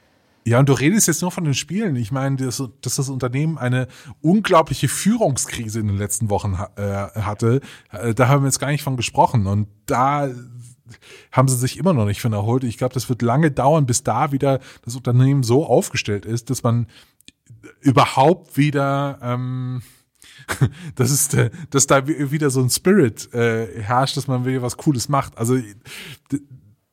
Ja, 0.46 0.60
und 0.60 0.68
du 0.68 0.74
redest 0.74 1.08
jetzt 1.08 1.22
nur 1.22 1.32
von 1.32 1.44
den 1.44 1.54
Spielen. 1.54 1.96
Ich 1.96 2.12
meine, 2.12 2.36
dass, 2.38 2.64
dass 2.82 2.96
das 2.96 3.10
Unternehmen 3.10 3.58
eine 3.58 3.88
unglaubliche 4.22 4.88
Führungskrise 4.88 5.80
in 5.80 5.88
den 5.88 5.98
letzten 5.98 6.30
Wochen 6.30 6.58
äh, 6.76 6.82
hatte, 6.82 7.62
äh, 7.92 8.14
da 8.14 8.28
haben 8.28 8.44
wir 8.44 8.48
jetzt 8.48 8.60
gar 8.60 8.72
nicht 8.72 8.84
von 8.84 8.98
gesprochen. 8.98 9.48
Und 9.48 9.68
da 9.86 10.30
haben 11.32 11.48
sie 11.48 11.58
sich 11.58 11.78
immer 11.78 11.94
noch 11.94 12.06
nicht 12.06 12.22
von 12.22 12.34
erholt. 12.34 12.64
Ich 12.64 12.78
glaube, 12.78 12.94
das 12.94 13.10
wird 13.10 13.22
lange 13.22 13.52
dauern, 13.52 13.86
bis 13.86 14.04
da 14.04 14.32
wieder 14.32 14.60
das 14.84 14.96
Unternehmen 14.96 15.44
so 15.44 15.66
aufgestellt 15.66 16.26
ist, 16.26 16.50
dass 16.50 16.64
man 16.64 16.88
überhaupt 17.82 18.58
wieder 18.58 19.20
ähm, 19.22 19.82
das 20.95 21.12
ist, 21.12 21.34
äh, 21.34 21.50
dass 21.70 21.88
da 21.88 22.08
wieder 22.08 22.50
so 22.50 22.62
ein 22.62 22.70
Spirit 22.70 23.34
äh, 23.34 23.82
herrscht, 23.82 24.18
dass 24.18 24.28
man 24.28 24.45
wieder 24.45 24.62
was 24.62 24.78
Cooles 24.78 25.10
macht. 25.10 25.38
Also 25.38 25.58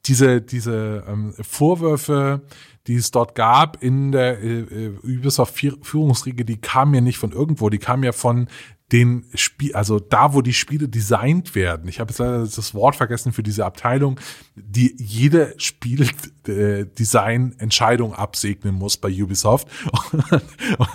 diese, 0.05 0.41
diese 0.41 1.05
ähm, 1.09 1.35
Vorwürfe, 1.41 2.43
die 2.87 2.97
es 2.97 3.11
dort 3.11 3.35
gab 3.35 3.83
in 3.83 4.13
der 4.13 4.43
äh, 4.43 4.61
äh 4.61 4.99
Ubisoft-Führungsriege, 5.03 6.45
die 6.45 6.59
kamen 6.59 6.93
ja 6.95 7.01
nicht 7.01 7.17
von 7.19 7.33
irgendwo, 7.33 7.71
die 7.71 7.79
kamen 7.79 8.03
ja 8.03 8.13
von 8.13 8.49
den 8.93 9.25
Spiel, 9.35 9.75
also 9.75 9.99
da, 9.99 10.33
wo 10.33 10.43
die 10.43 10.53
Spiele 10.53 10.89
designt 10.89 11.57
werden. 11.57 11.89
Ich 11.89 11.99
habe 11.99 12.11
jetzt 12.11 12.19
leider 12.19 12.39
das 12.39 12.73
Wort 12.73 12.95
vergessen 12.95 13.33
für 13.33 13.43
diese 13.43 13.67
Abteilung, 13.67 14.21
die 14.55 14.95
jede 14.99 15.55
Spieldesign-Entscheidung 15.59 18.15
absegnen 18.15 18.77
muss 18.77 18.97
bei 18.97 19.11
Ubisoft. 19.11 19.67
Und, 20.13 20.45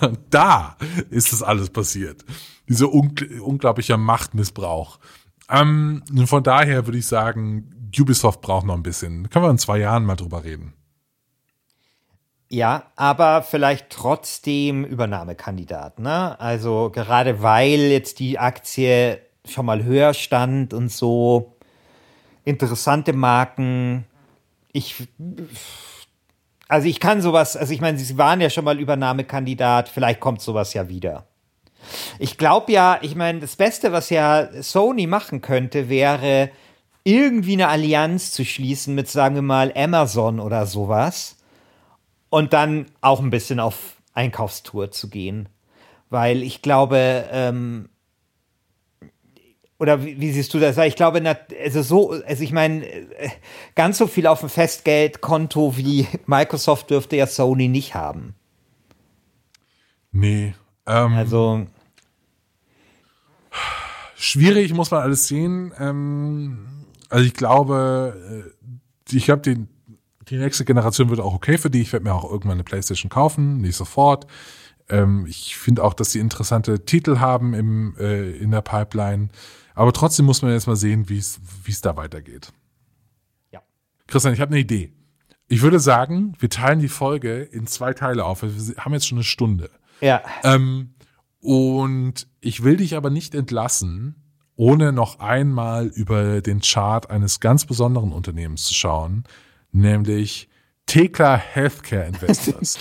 und 0.00 0.20
da 0.30 0.78
ist 1.10 1.32
das 1.32 1.42
alles 1.42 1.68
passiert. 1.68 2.24
Dieser 2.68 2.90
ungl 2.90 3.40
unglaubliche 3.40 3.98
Machtmissbrauch. 3.98 4.98
Ähm, 5.50 6.02
von 6.24 6.42
daher 6.42 6.86
würde 6.86 6.98
ich 6.98 7.06
sagen, 7.06 7.90
Ubisoft 7.98 8.40
braucht 8.40 8.64
noch 8.64 8.76
ein 8.76 8.82
bisschen. 8.82 9.28
Können 9.28 9.44
wir 9.44 9.50
in 9.50 9.58
zwei 9.58 9.76
Jahren 9.78 10.06
mal 10.06 10.16
drüber 10.16 10.44
reden. 10.44 10.72
Ja, 12.52 12.82
aber 12.96 13.42
vielleicht 13.42 13.88
trotzdem 13.88 14.84
Übernahmekandidat, 14.84 15.98
ne? 15.98 16.38
Also 16.38 16.90
gerade 16.90 17.42
weil 17.42 17.80
jetzt 17.80 18.18
die 18.18 18.38
Aktie 18.38 19.22
schon 19.48 19.64
mal 19.64 19.84
höher 19.84 20.12
stand 20.12 20.74
und 20.74 20.92
so 20.92 21.56
interessante 22.44 23.14
Marken. 23.14 24.04
Ich, 24.70 25.08
also 26.68 26.86
ich 26.86 27.00
kann 27.00 27.22
sowas, 27.22 27.56
also 27.56 27.72
ich 27.72 27.80
meine, 27.80 27.96
sie 27.96 28.18
waren 28.18 28.42
ja 28.42 28.50
schon 28.50 28.66
mal 28.66 28.78
Übernahmekandidat, 28.78 29.88
vielleicht 29.88 30.20
kommt 30.20 30.42
sowas 30.42 30.74
ja 30.74 30.90
wieder. 30.90 31.24
Ich 32.18 32.36
glaube 32.36 32.70
ja, 32.70 32.98
ich 33.00 33.14
meine, 33.14 33.40
das 33.40 33.56
Beste, 33.56 33.92
was 33.92 34.10
ja 34.10 34.50
Sony 34.62 35.06
machen 35.06 35.40
könnte, 35.40 35.88
wäre 35.88 36.50
irgendwie 37.02 37.54
eine 37.54 37.68
Allianz 37.68 38.30
zu 38.30 38.44
schließen 38.44 38.94
mit, 38.94 39.08
sagen 39.08 39.36
wir 39.36 39.42
mal, 39.42 39.72
Amazon 39.74 40.38
oder 40.38 40.66
sowas 40.66 41.38
und 42.32 42.54
dann 42.54 42.86
auch 43.02 43.20
ein 43.20 43.28
bisschen 43.28 43.60
auf 43.60 43.98
Einkaufstour 44.14 44.90
zu 44.90 45.10
gehen. 45.10 45.50
Weil 46.08 46.42
ich 46.42 46.62
glaube, 46.62 47.26
ähm, 47.30 47.90
oder 49.78 50.02
wie, 50.02 50.18
wie, 50.18 50.32
siehst 50.32 50.54
du 50.54 50.58
das? 50.58 50.78
Ich 50.78 50.96
glaube, 50.96 51.22
also 51.62 51.82
so, 51.82 52.10
also 52.10 52.42
ich 52.42 52.52
meine, 52.52 52.86
ganz 53.74 53.98
so 53.98 54.06
viel 54.06 54.26
auf 54.26 54.40
dem 54.40 54.48
Festgeldkonto 54.48 55.76
wie 55.76 56.08
Microsoft 56.24 56.88
dürfte 56.88 57.16
ja 57.16 57.26
Sony 57.26 57.68
nicht 57.68 57.94
haben. 57.94 58.34
Nee. 60.10 60.54
Ähm, 60.86 61.12
also 61.12 61.66
schwierig 64.16 64.72
muss 64.72 64.90
man 64.90 65.02
alles 65.02 65.28
sehen. 65.28 65.74
Ähm, 65.78 66.86
also 67.10 67.26
ich 67.26 67.34
glaube, 67.34 68.46
äh, 69.10 69.14
ich 69.14 69.28
habe 69.28 69.42
den 69.42 69.68
die 70.28 70.38
nächste 70.38 70.64
Generation 70.64 71.10
wird 71.10 71.20
auch 71.20 71.34
okay 71.34 71.58
für 71.58 71.70
die. 71.70 71.82
Ich 71.82 71.92
werde 71.92 72.04
mir 72.04 72.14
auch 72.14 72.30
irgendwann 72.30 72.52
eine 72.52 72.64
Playstation 72.64 73.10
kaufen, 73.10 73.58
nicht 73.58 73.76
sofort. 73.76 74.26
Ähm, 74.88 75.26
ich 75.26 75.56
finde 75.56 75.84
auch, 75.84 75.94
dass 75.94 76.12
sie 76.12 76.20
interessante 76.20 76.84
Titel 76.84 77.18
haben 77.18 77.54
im, 77.54 77.96
äh, 77.98 78.30
in 78.32 78.50
der 78.50 78.62
Pipeline. 78.62 79.30
Aber 79.74 79.92
trotzdem 79.92 80.26
muss 80.26 80.42
man 80.42 80.52
jetzt 80.52 80.66
mal 80.66 80.76
sehen, 80.76 81.08
wie 81.08 81.18
es 81.18 81.80
da 81.80 81.96
weitergeht. 81.96 82.52
Ja. 83.52 83.62
Christian, 84.06 84.34
ich 84.34 84.40
habe 84.40 84.50
eine 84.50 84.60
Idee. 84.60 84.92
Ich 85.48 85.62
würde 85.62 85.80
sagen, 85.80 86.34
wir 86.38 86.50
teilen 86.50 86.80
die 86.80 86.88
Folge 86.88 87.42
in 87.42 87.66
zwei 87.66 87.92
Teile 87.92 88.24
auf. 88.24 88.42
Wir 88.42 88.76
haben 88.76 88.92
jetzt 88.92 89.06
schon 89.06 89.18
eine 89.18 89.24
Stunde. 89.24 89.70
Ja. 90.00 90.22
Ähm, 90.44 90.94
und 91.40 92.26
ich 92.40 92.62
will 92.62 92.76
dich 92.76 92.96
aber 92.96 93.10
nicht 93.10 93.34
entlassen, 93.34 94.16
ohne 94.56 94.92
noch 94.92 95.18
einmal 95.18 95.86
über 95.86 96.40
den 96.40 96.60
Chart 96.60 97.10
eines 97.10 97.40
ganz 97.40 97.66
besonderen 97.66 98.12
Unternehmens 98.12 98.64
zu 98.64 98.74
schauen, 98.74 99.24
nämlich 99.72 100.48
Tekla 100.86 101.36
Healthcare 101.36 102.06
Investors. 102.06 102.78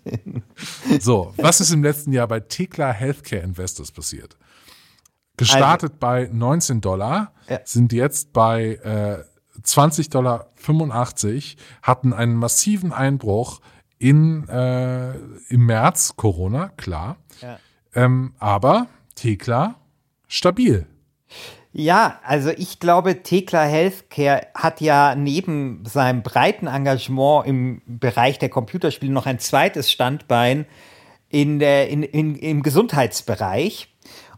so, 1.00 1.34
was 1.36 1.60
ist 1.60 1.72
im 1.72 1.82
letzten 1.82 2.12
Jahr 2.12 2.28
bei 2.28 2.40
Tekla 2.40 2.92
Healthcare 2.92 3.42
Investors 3.42 3.90
passiert? 3.92 4.36
Gestartet 5.36 5.92
also, 5.92 5.98
bei 5.98 6.28
19 6.32 6.80
Dollar, 6.80 7.32
ja. 7.48 7.60
sind 7.64 7.92
jetzt 7.92 8.32
bei 8.32 8.74
äh, 8.74 9.24
20 9.62 10.10
Dollar 10.10 10.50
85, 10.56 11.56
hatten 11.82 12.12
einen 12.12 12.34
massiven 12.34 12.92
Einbruch 12.92 13.60
in, 13.98 14.48
äh, 14.48 15.14
im 15.48 15.66
März, 15.66 16.14
Corona, 16.16 16.68
klar. 16.76 17.16
Ja. 17.40 17.58
Ähm, 17.94 18.34
aber 18.38 18.86
Tekla 19.14 19.76
stabil. 20.28 20.86
Ja, 21.72 22.18
also 22.24 22.50
ich 22.50 22.80
glaube, 22.80 23.22
Tekla 23.22 23.62
Healthcare 23.62 24.48
hat 24.54 24.80
ja 24.80 25.14
neben 25.14 25.84
seinem 25.86 26.22
breiten 26.22 26.66
Engagement 26.66 27.46
im 27.46 27.82
Bereich 27.86 28.40
der 28.40 28.48
Computerspiele 28.48 29.12
noch 29.12 29.26
ein 29.26 29.38
zweites 29.38 29.90
Standbein 29.90 30.66
in 31.28 31.60
der, 31.60 31.88
in, 31.88 32.02
in, 32.02 32.34
im 32.34 32.62
Gesundheitsbereich. 32.64 33.88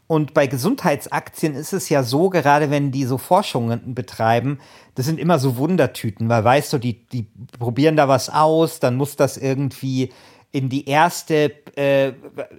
Und 0.07 0.35
bei 0.35 0.47
Gesundheitsaktien 0.47 1.55
ist 1.55 1.73
es 1.73 1.89
ja 1.89 2.03
so, 2.03 2.29
gerade 2.29 2.71
wenn 2.71 2.91
die 2.91 3.07
so 3.07 3.17
Forschungen 3.17 3.95
betreiben, 3.95 4.59
das 4.95 5.07
sind 5.07 5.19
immer 5.19 5.39
so 5.39 5.57
Wundertüten, 5.57 6.29
weil 6.29 6.45
weißt 6.45 6.71
du, 6.75 6.79
die, 6.79 7.07
die 7.07 7.29
probieren 7.59 7.97
da 7.97 8.09
was 8.09 8.29
aus, 8.29 8.79
dann 8.79 8.97
muss 8.97 9.17
das 9.17 9.39
irgendwie 9.39 10.13
in 10.51 10.69
die 10.69 10.87
erste, 10.87 11.55
äh, 11.79 12.13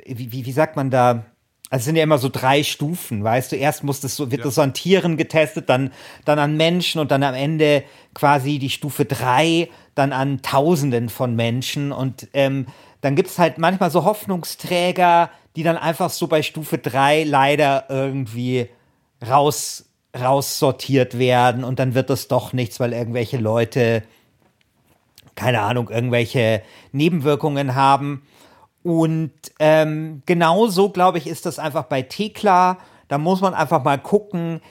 wie, 0.07 0.31
wie, 0.31 0.47
wie 0.47 0.51
sagt 0.51 0.75
man 0.75 0.89
da, 0.89 1.25
also 1.73 1.81
es 1.81 1.85
sind 1.85 1.95
ja 1.95 2.03
immer 2.03 2.19
so 2.19 2.29
drei 2.29 2.61
Stufen, 2.61 3.23
weißt 3.23 3.51
du, 3.51 3.55
erst 3.55 3.83
muss 3.83 3.99
das 3.99 4.15
so, 4.15 4.29
wird 4.29 4.41
ja. 4.41 4.45
das 4.45 4.53
so 4.53 4.61
an 4.61 4.75
Tieren 4.75 5.17
getestet, 5.17 5.69
dann, 5.69 5.91
dann 6.23 6.37
an 6.37 6.55
Menschen 6.55 7.01
und 7.01 7.09
dann 7.09 7.23
am 7.23 7.33
Ende 7.33 7.83
quasi 8.13 8.59
die 8.59 8.69
Stufe 8.69 9.05
drei, 9.05 9.69
dann 9.95 10.13
an 10.13 10.43
Tausenden 10.43 11.09
von 11.09 11.35
Menschen 11.35 11.91
und 11.91 12.27
ähm, 12.33 12.67
dann 13.01 13.15
gibt 13.15 13.29
es 13.29 13.39
halt 13.39 13.57
manchmal 13.57 13.89
so 13.89 14.05
Hoffnungsträger, 14.05 15.31
die 15.55 15.63
dann 15.63 15.77
einfach 15.77 16.11
so 16.11 16.27
bei 16.27 16.43
Stufe 16.43 16.77
drei 16.77 17.23
leider 17.23 17.85
irgendwie 17.89 18.69
raus, 19.27 19.85
raussortiert 20.15 21.17
werden 21.17 21.63
und 21.63 21.79
dann 21.79 21.95
wird 21.95 22.11
das 22.11 22.27
doch 22.27 22.53
nichts, 22.53 22.79
weil 22.79 22.93
irgendwelche 22.93 23.37
Leute, 23.37 24.03
keine 25.33 25.61
Ahnung, 25.61 25.89
irgendwelche 25.89 26.61
Nebenwirkungen 26.91 27.73
haben. 27.73 28.21
Und 28.83 29.31
ähm, 29.59 30.21
genauso, 30.25 30.89
glaube 30.89 31.17
ich, 31.17 31.27
ist 31.27 31.45
das 31.45 31.57
einfach 31.57 31.83
bei 31.83 32.01
Tekla. 32.01 32.77
Da 33.07 33.17
muss 33.17 33.41
man 33.41 33.53
einfach 33.53 33.83
mal 33.83 33.97
gucken, 33.97 34.61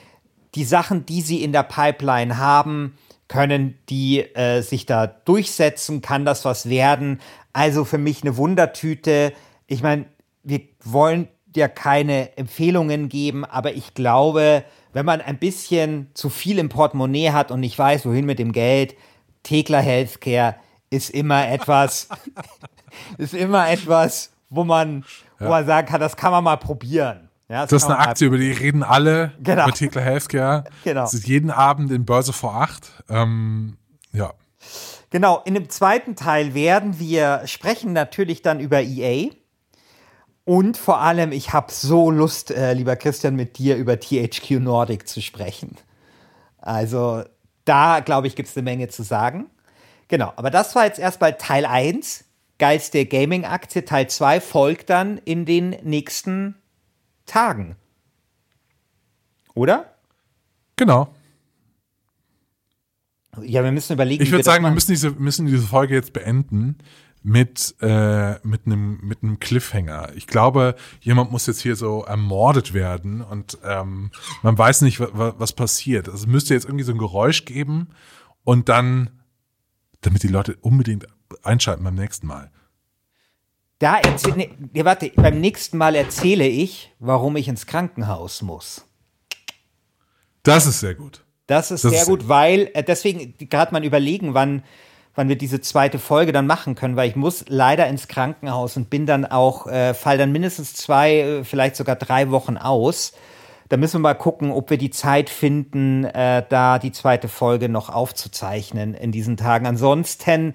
die 0.55 0.63
Sachen, 0.63 1.05
die 1.05 1.21
sie 1.21 1.43
in 1.43 1.51
der 1.51 1.63
Pipeline 1.63 2.37
haben, 2.37 2.97
können 3.27 3.79
die 3.89 4.19
äh, 4.19 4.61
sich 4.61 4.85
da 4.85 5.07
durchsetzen? 5.07 6.01
Kann 6.01 6.25
das 6.25 6.45
was 6.45 6.69
werden? 6.69 7.19
Also 7.51 7.85
für 7.85 7.97
mich 7.97 8.21
eine 8.21 8.37
Wundertüte. 8.37 9.33
Ich 9.65 9.81
meine, 9.81 10.05
wir 10.43 10.61
wollen 10.83 11.27
ja 11.55 11.67
keine 11.67 12.37
Empfehlungen 12.37 13.09
geben, 13.09 13.45
aber 13.45 13.73
ich 13.73 13.93
glaube, 13.93 14.63
wenn 14.91 15.05
man 15.05 15.21
ein 15.21 15.39
bisschen 15.39 16.09
zu 16.13 16.29
viel 16.29 16.59
im 16.59 16.69
Portemonnaie 16.69 17.31
hat 17.31 17.51
und 17.51 17.59
nicht 17.59 17.77
weiß, 17.77 18.05
wohin 18.05 18.25
mit 18.25 18.39
dem 18.39 18.51
Geld, 18.51 18.95
Tekla 19.41 19.79
Healthcare 19.79 20.55
ist 20.89 21.09
immer 21.09 21.47
etwas, 21.49 22.09
ist 23.17 23.33
immer 23.33 23.69
etwas, 23.69 24.31
wo 24.49 24.63
man, 24.63 25.03
ja. 25.39 25.45
wo 25.45 25.49
man 25.49 25.65
sagen 25.65 25.87
kann, 25.87 25.99
das 25.99 26.15
kann 26.15 26.31
man 26.31 26.43
mal 26.43 26.57
probieren. 26.57 27.29
Ja, 27.49 27.61
das, 27.61 27.69
das 27.69 27.83
ist 27.83 27.89
eine 27.89 27.99
Aktie, 27.99 28.27
über 28.27 28.37
die 28.37 28.51
reden 28.51 28.83
alle 28.83 29.33
genau. 29.41 29.65
über 29.65 29.73
Tekla 29.73 30.01
Healthcare. 30.01 30.63
Genau. 30.83 31.01
Das 31.01 31.13
ist 31.13 31.27
jeden 31.27 31.51
Abend 31.51 31.91
in 31.91 32.05
Börse 32.05 32.33
vor 32.33 32.55
acht. 32.55 33.03
Ähm, 33.09 33.77
ja. 34.11 34.33
Genau, 35.09 35.41
in 35.45 35.53
dem 35.53 35.69
zweiten 35.69 36.15
Teil 36.15 36.53
werden 36.55 36.99
wir 36.99 37.41
sprechen 37.45 37.93
natürlich 37.93 38.41
dann 38.41 38.59
über 38.59 38.81
EA. 38.81 39.29
Und 40.45 40.77
vor 40.77 40.99
allem, 40.99 41.31
ich 41.31 41.53
habe 41.53 41.71
so 41.71 42.11
Lust, 42.11 42.51
äh, 42.51 42.73
lieber 42.73 42.95
Christian, 42.95 43.35
mit 43.35 43.57
dir 43.57 43.77
über 43.77 43.99
THQ 43.99 44.59
Nordic 44.59 45.07
zu 45.07 45.21
sprechen. 45.21 45.77
Also 46.57 47.23
da, 47.65 47.99
glaube 47.99 48.27
ich, 48.27 48.35
gibt 48.35 48.49
es 48.49 48.57
eine 48.57 48.63
Menge 48.63 48.87
zu 48.87 49.03
sagen. 49.03 49.49
Genau, 50.07 50.33
aber 50.35 50.49
das 50.49 50.75
war 50.75 50.85
jetzt 50.85 50.99
erstmal 50.99 51.37
Teil 51.37 51.65
1 51.65 52.25
geilste 52.63 53.05
Gaming-Aktie 53.05 53.83
Teil 53.83 54.09
2 54.09 54.39
folgt 54.39 54.89
dann 54.89 55.17
in 55.17 55.43
den 55.43 55.71
nächsten 55.83 56.55
Tagen. 57.25 57.75
Oder? 59.53 59.97
Genau. 60.77 61.13
Ja, 63.41 63.65
wir 63.65 63.71
müssen 63.73 63.91
überlegen. 63.91 64.23
Ich 64.23 64.31
würde 64.31 64.45
sagen, 64.45 64.63
wir 64.63 64.71
müssen 64.71 64.91
diese, 64.91 65.11
müssen 65.11 65.45
diese 65.45 65.67
Folge 65.67 65.93
jetzt 65.93 66.13
beenden. 66.13 66.77
mit 67.21 67.75
äh, 67.81 68.35
mit 68.47 68.65
einem 68.65 69.01
mit 69.01 69.23
einem 69.23 69.39
Cliffhanger. 69.41 70.13
Ich 70.15 70.27
glaube, 70.27 70.75
jemand 71.01 71.33
muss 71.33 71.47
jetzt 71.47 71.59
hier 71.59 71.75
so 71.75 72.03
ermordet 72.05 72.73
werden 72.73 73.19
und 73.21 73.57
ähm, 73.65 74.11
man 74.41 74.57
weiß 74.57 74.83
nicht, 74.83 75.01
was, 75.01 75.51
passiert. 75.51 76.07
Also 76.07 76.19
es 76.19 76.27
müsste 76.27 76.53
jetzt 76.53 76.63
irgendwie 76.63 76.85
so 76.85 76.93
ein 76.93 76.97
Geräusch 76.97 77.43
geben 77.43 77.89
und 78.45 78.69
dann, 78.69 79.09
damit 79.99 80.23
die 80.23 80.29
Leute 80.29 80.55
unbedingt 80.61 81.07
einschalten 81.43 81.83
beim 81.83 81.95
nächsten 81.95 82.27
Mal. 82.27 82.51
Da 83.79 83.97
erzähle, 83.97 84.49
nee, 84.71 84.85
warte, 84.85 85.11
beim 85.15 85.41
nächsten 85.41 85.77
Mal 85.77 85.95
erzähle 85.95 86.47
ich, 86.47 86.93
warum 86.99 87.35
ich 87.35 87.47
ins 87.47 87.65
Krankenhaus 87.65 88.41
muss. 88.41 88.85
Das 90.43 90.65
ist 90.65 90.79
sehr 90.79 90.95
gut. 90.95 91.25
Das 91.47 91.71
ist 91.71 91.83
das 91.83 91.91
sehr 91.91 92.01
ist 92.01 92.07
gut, 92.07 92.29
weil 92.29 92.69
äh, 92.73 92.83
deswegen 92.83 93.35
gerade 93.37 93.73
mal 93.73 93.83
überlegen, 93.83 94.33
wann, 94.33 94.63
wann 95.15 95.27
wir 95.27 95.37
diese 95.37 95.59
zweite 95.59 95.99
Folge 95.99 96.31
dann 96.31 96.47
machen 96.47 96.75
können, 96.75 96.95
weil 96.95 97.09
ich 97.09 97.15
muss 97.15 97.45
leider 97.47 97.87
ins 97.87 98.07
Krankenhaus 98.07 98.77
und 98.77 98.89
bin 98.89 99.05
dann 99.05 99.25
auch, 99.25 99.67
äh, 99.67 99.93
fall 99.93 100.17
dann 100.17 100.31
mindestens 100.31 100.73
zwei, 100.73 101.19
äh, 101.19 101.43
vielleicht 101.43 101.75
sogar 101.75 101.95
drei 101.95 102.31
Wochen 102.31 102.57
aus. 102.57 103.13
Da 103.69 103.77
müssen 103.77 103.95
wir 103.95 103.99
mal 103.99 104.13
gucken, 104.13 104.51
ob 104.51 104.69
wir 104.69 104.77
die 104.77 104.91
Zeit 104.91 105.29
finden, 105.29 106.05
äh, 106.05 106.45
da 106.47 106.79
die 106.79 106.91
zweite 106.91 107.27
Folge 107.27 107.69
noch 107.69 107.89
aufzuzeichnen 107.89 108.93
in 108.93 109.11
diesen 109.11 109.35
Tagen. 109.35 109.65
Ansonsten 109.65 110.53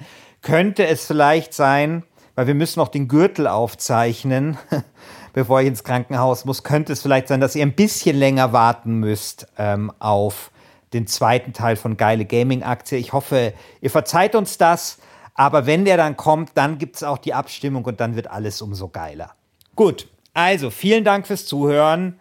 könnte 0.48 0.86
es 0.86 1.04
vielleicht 1.04 1.52
sein, 1.52 2.04
weil 2.34 2.46
wir 2.46 2.54
müssen 2.54 2.78
noch 2.78 2.88
den 2.88 3.06
Gürtel 3.06 3.46
aufzeichnen, 3.46 4.56
bevor 5.34 5.60
ich 5.60 5.66
ins 5.66 5.84
Krankenhaus 5.84 6.46
muss, 6.46 6.62
könnte 6.62 6.94
es 6.94 7.02
vielleicht 7.02 7.28
sein, 7.28 7.42
dass 7.42 7.54
ihr 7.54 7.60
ein 7.60 7.74
bisschen 7.74 8.16
länger 8.16 8.54
warten 8.54 8.94
müsst 8.94 9.46
ähm, 9.58 9.92
auf 9.98 10.50
den 10.94 11.06
zweiten 11.06 11.52
Teil 11.52 11.76
von 11.76 11.98
Geile 11.98 12.24
Gaming-Aktie. 12.24 12.96
Ich 12.96 13.12
hoffe, 13.12 13.52
ihr 13.82 13.90
verzeiht 13.90 14.34
uns 14.34 14.56
das. 14.56 14.98
Aber 15.34 15.66
wenn 15.66 15.84
der 15.84 15.98
dann 15.98 16.16
kommt, 16.16 16.52
dann 16.54 16.78
gibt 16.78 16.96
es 16.96 17.02
auch 17.02 17.18
die 17.18 17.34
Abstimmung 17.34 17.84
und 17.84 18.00
dann 18.00 18.16
wird 18.16 18.28
alles 18.30 18.62
umso 18.62 18.88
geiler. 18.88 19.34
Gut, 19.76 20.08
also 20.32 20.70
vielen 20.70 21.04
Dank 21.04 21.26
fürs 21.26 21.44
Zuhören 21.44 22.18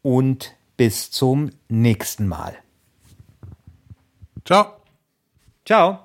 und 0.00 0.54
bis 0.76 1.10
zum 1.10 1.50
nächsten 1.68 2.28
Mal. 2.28 2.54
Ciao. 4.44 4.74
Ciao. 5.66 6.03